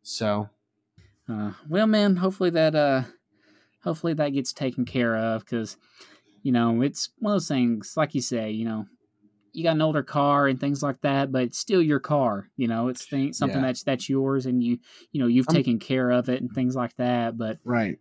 [0.02, 0.49] So
[1.28, 3.03] Uh, well, man, hopefully that uh,
[3.84, 5.76] hopefully that gets taken care of because
[6.44, 7.94] you know it's one of those things.
[7.98, 8.86] Like you say, you know,
[9.52, 12.49] you got an older car and things like that, but it's still your car.
[12.56, 13.66] You know, it's thing, something Yeah.
[13.68, 14.80] that's that's yours, and you
[15.11, 17.38] you know you've I'm- taken care of it and things like that.
[17.38, 17.99] But right,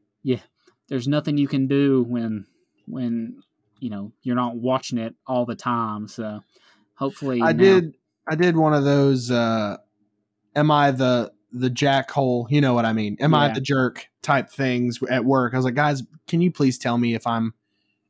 [0.88, 2.46] there's nothing you can do when
[2.86, 3.42] when
[3.78, 6.08] you know you're not watching it all the time.
[6.08, 6.40] So
[6.94, 7.94] hopefully, I now- did.
[8.30, 9.30] I did one of those.
[9.30, 9.78] uh
[10.54, 12.50] Am I the the jackhole?
[12.50, 13.16] You know what I mean?
[13.20, 15.54] Am I the jerk type things at work?
[15.54, 17.54] I was like, guys, can you please tell me if I'm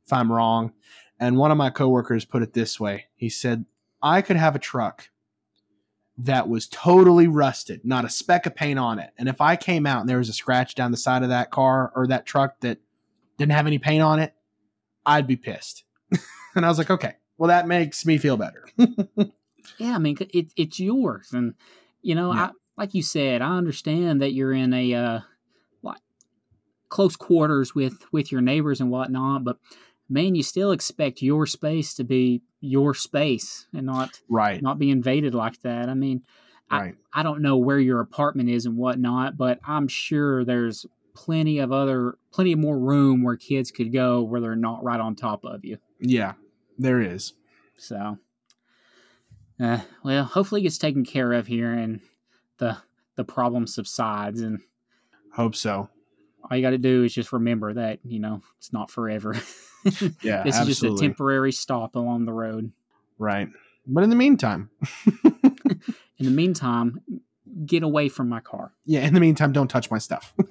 [0.06, 0.72] if I'm wrong?
[1.20, 3.06] And one of my coworkers put it this way.
[3.16, 3.64] He said,
[4.02, 5.10] I could have a truck
[6.18, 9.10] that was totally rusted, not a speck of paint on it.
[9.16, 11.50] And if I came out and there was a scratch down the side of that
[11.50, 12.78] car or that truck that
[13.38, 14.34] didn't have any paint on it,
[15.06, 15.84] I'd be pissed.
[16.56, 18.64] and I was like, okay, well, that makes me feel better.
[19.78, 21.54] yeah, I mean, it, it's yours, and
[22.02, 22.46] you know, yeah.
[22.46, 25.20] I like you said, I understand that you're in a uh,
[25.82, 26.00] like
[26.88, 29.58] close quarters with with your neighbors and whatnot, but
[30.08, 34.90] man, you still expect your space to be your space and not right not be
[34.90, 35.88] invaded like that.
[35.88, 36.22] I mean,
[36.70, 36.94] right.
[37.12, 41.58] I, I don't know where your apartment is and whatnot, but I'm sure there's plenty
[41.58, 45.14] of other plenty of more room where kids could go where they're not right on
[45.14, 45.78] top of you.
[46.00, 46.34] Yeah,
[46.78, 47.32] there is.
[47.76, 48.18] So,
[49.60, 52.00] uh, well, hopefully it gets taken care of here and
[52.58, 52.76] the
[53.16, 54.60] the problem subsides and
[55.32, 55.88] hope so.
[56.48, 59.36] All you got to do is just remember that you know it's not forever.
[60.22, 60.70] yeah, this absolutely.
[60.70, 62.72] is just a temporary stop along the road.
[63.18, 63.48] Right,
[63.86, 64.70] but in the meantime,
[65.24, 67.00] in the meantime,
[67.64, 68.72] get away from my car.
[68.84, 70.34] Yeah, in the meantime, don't touch my stuff.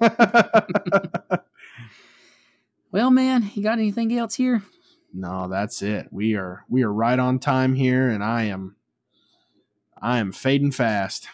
[2.90, 4.62] well, man, you got anything else here?
[5.12, 6.08] No, that's it.
[6.10, 8.76] We are we are right on time here, and I am
[10.00, 11.28] I am fading fast.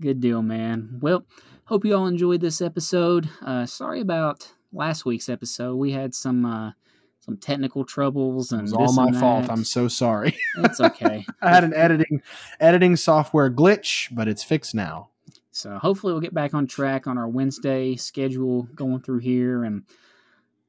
[0.00, 0.98] Good deal, man.
[1.00, 1.24] Well,
[1.66, 3.28] hope you all enjoyed this episode.
[3.42, 5.76] Uh, sorry about last week's episode.
[5.76, 6.72] We had some uh,
[7.20, 9.46] some technical troubles and it was all my fault.
[9.48, 10.36] I'm so sorry.
[10.58, 11.24] It's okay.
[11.42, 12.22] I had an editing
[12.60, 15.08] editing software glitch, but it's fixed now.
[15.50, 19.84] So hopefully we'll get back on track on our Wednesday schedule going through here and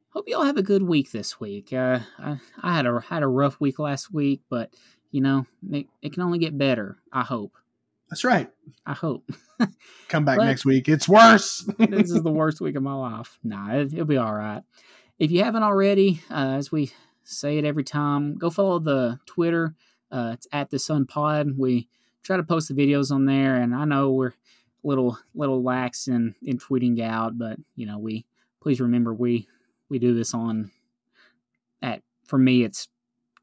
[0.10, 1.73] hope you all have a good week this week.
[1.73, 4.73] Uh, I, I had a had a rough week last week, but
[5.11, 6.98] you know it, it can only get better.
[7.11, 7.53] I hope.
[8.10, 8.49] That's right.
[8.86, 9.30] I hope.
[10.10, 10.88] Come back but next week.
[10.88, 11.68] It's worse.
[11.80, 13.40] this is the worst week of my life.
[13.44, 14.61] Nah, it, will be all right.
[15.18, 16.91] If you haven't already, uh, as we
[17.23, 19.76] say it every time, go follow the Twitter.
[20.11, 21.57] Uh, it's at the Sun Pod.
[21.57, 21.88] We
[22.23, 24.34] try to post the videos on there, and I know we're
[24.84, 28.26] little little lax in in tweeting out, but you know we
[28.61, 29.48] please remember we
[29.90, 30.72] we do this on
[31.82, 32.88] at for me it's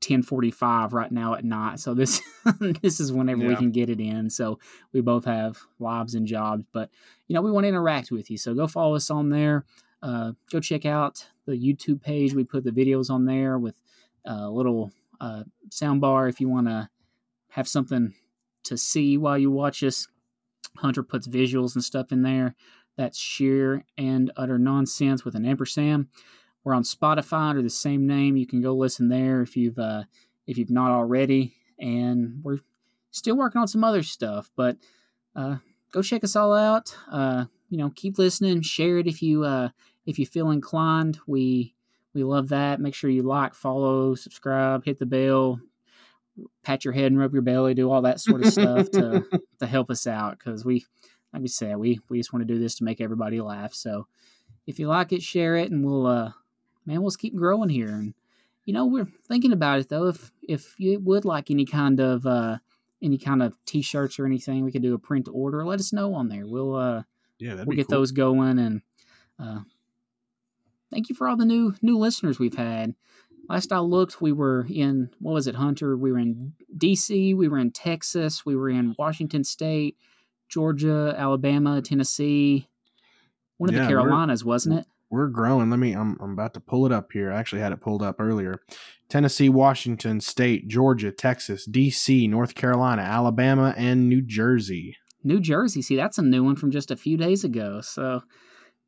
[0.03, 1.81] 10:45 right now at night.
[1.81, 2.21] So this
[2.83, 3.49] this is whenever yeah.
[3.49, 4.29] we can get it in.
[4.29, 4.59] So
[4.93, 6.91] we both have lives and jobs, but
[7.29, 8.37] you know we want to interact with you.
[8.37, 9.65] So go follow us on there.
[10.03, 12.35] Uh, go check out the YouTube page.
[12.35, 13.81] We put the videos on there with
[14.25, 16.89] a little uh, sound bar if you want to
[17.51, 18.15] have something
[18.65, 20.09] to see while you watch us.
[20.79, 22.55] Hunter puts visuals and stuff in there.
[22.97, 26.09] That's sheer and utter nonsense with an ampersand.
[26.65, 28.37] We're on Spotify under the same name.
[28.37, 30.05] You can go listen there if you've uh,
[30.47, 31.55] if you've not already.
[31.79, 32.59] And we're
[33.11, 34.77] still working on some other stuff, but
[35.35, 35.57] uh,
[35.93, 36.97] go check us all out.
[37.11, 38.63] Uh, you know, keep listening.
[38.63, 39.71] Share it if you uh,
[40.07, 41.19] if you feel inclined.
[41.27, 41.75] We
[42.15, 42.81] we love that.
[42.81, 45.61] Make sure you like, follow, subscribe, hit the bell,
[46.63, 49.25] pat your head and rub your belly, do all that sort of stuff to
[49.61, 50.85] to help us out because we,
[51.33, 53.75] like we said, we we just want to do this to make everybody laugh.
[53.75, 54.07] So
[54.67, 56.33] if you like it, share it, and we'll uh
[56.87, 57.89] man, we'll keep growing here.
[57.89, 58.15] And
[58.65, 60.09] you know, we're thinking about it though.
[60.09, 62.59] If if you would like any kind of uh
[63.03, 65.65] any kind of t-shirts or anything, we could do a print order.
[65.65, 66.47] Let us know on there.
[66.47, 67.03] We'll uh
[67.39, 67.99] yeah, we'll get cool.
[67.99, 68.83] those going and
[69.39, 69.61] uh
[70.91, 72.95] thank you for all the new new listeners we've had.
[73.49, 75.97] Last I looked, we were in what was it, Hunter?
[75.97, 79.97] We were in D.C., we were in Texas, we were in Washington State,
[80.49, 82.69] Georgia, Alabama, Tennessee,
[83.59, 84.87] one of yeah, the Carolinas, wasn't it?
[85.13, 85.69] We're growing.
[85.69, 85.93] Let me.
[85.93, 87.31] I'm, I'm about to pull it up here.
[87.31, 88.59] I actually had it pulled up earlier.
[89.11, 94.97] Tennessee, Washington State, Georgia, Texas, D.C., North Carolina, Alabama, and New Jersey.
[95.23, 95.83] New Jersey.
[95.83, 97.83] See, that's a new one from just a few days ago.
[97.83, 98.23] So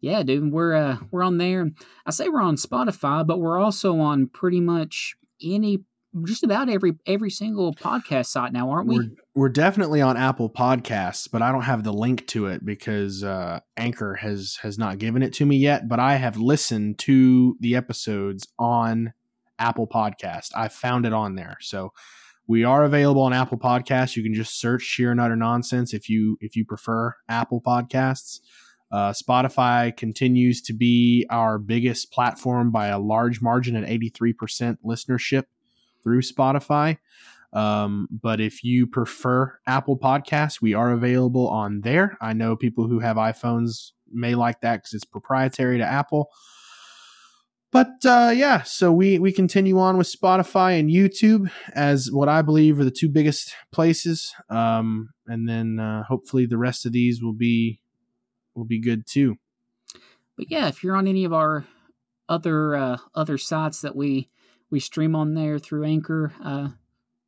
[0.01, 1.71] yeah, dude, we're uh, we're on there.
[2.07, 5.85] I say we're on Spotify, but we're also on pretty much any,
[6.23, 8.99] just about every every single podcast site now, aren't we?
[8.99, 13.25] We're, we're definitely on Apple Podcasts, but I don't have the link to it because
[13.25, 15.89] uh, Anchor has has not given it to me yet.
[15.89, 19.13] But I have listened to the episodes on
[19.59, 20.51] Apple Podcast.
[20.55, 21.93] I found it on there, so
[22.47, 24.17] we are available on Apple Podcasts.
[24.17, 28.41] You can just search "Sheer and Utter Nonsense" if you if you prefer Apple Podcasts.
[28.93, 35.45] Uh, Spotify continues to be our biggest platform by a large margin at 83% listenership
[36.05, 36.99] through Spotify.
[37.53, 42.17] Um, but if you prefer Apple Podcasts, we are available on there.
[42.21, 46.31] I know people who have iPhones may like that because it's proprietary to Apple.
[47.75, 52.41] But uh, yeah, so we we continue on with Spotify and YouTube as what I
[52.41, 57.21] believe are the two biggest places, um, and then uh, hopefully the rest of these
[57.21, 57.81] will be
[58.55, 59.39] will be good too.
[60.37, 61.65] But yeah, if you're on any of our
[62.29, 64.29] other uh, other sites that we
[64.71, 66.69] we stream on there through Anchor, uh,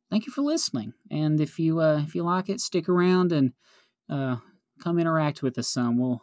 [0.09, 0.93] thank you for listening.
[1.09, 3.53] And if you uh, if you like it, stick around and
[4.09, 4.37] uh,
[4.81, 5.97] come interact with us some.
[5.97, 6.21] We'll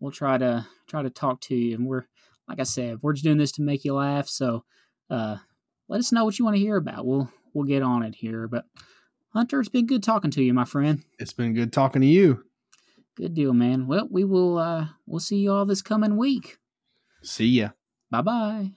[0.00, 1.76] we'll try to try to talk to you.
[1.76, 2.06] And we're
[2.48, 4.28] like I said, we're just doing this to make you laugh.
[4.28, 4.64] So
[5.10, 5.36] uh,
[5.88, 7.06] let us know what you want to hear about.
[7.06, 8.48] We'll we'll get on it here.
[8.48, 8.64] But
[9.30, 11.02] Hunter, it's been good talking to you, my friend.
[11.18, 12.44] It's been good talking to you.
[13.16, 13.86] Good deal, man.
[13.86, 16.58] Well, we will uh we'll see you all this coming week.
[17.22, 17.70] See ya.
[18.10, 18.72] Bye bye.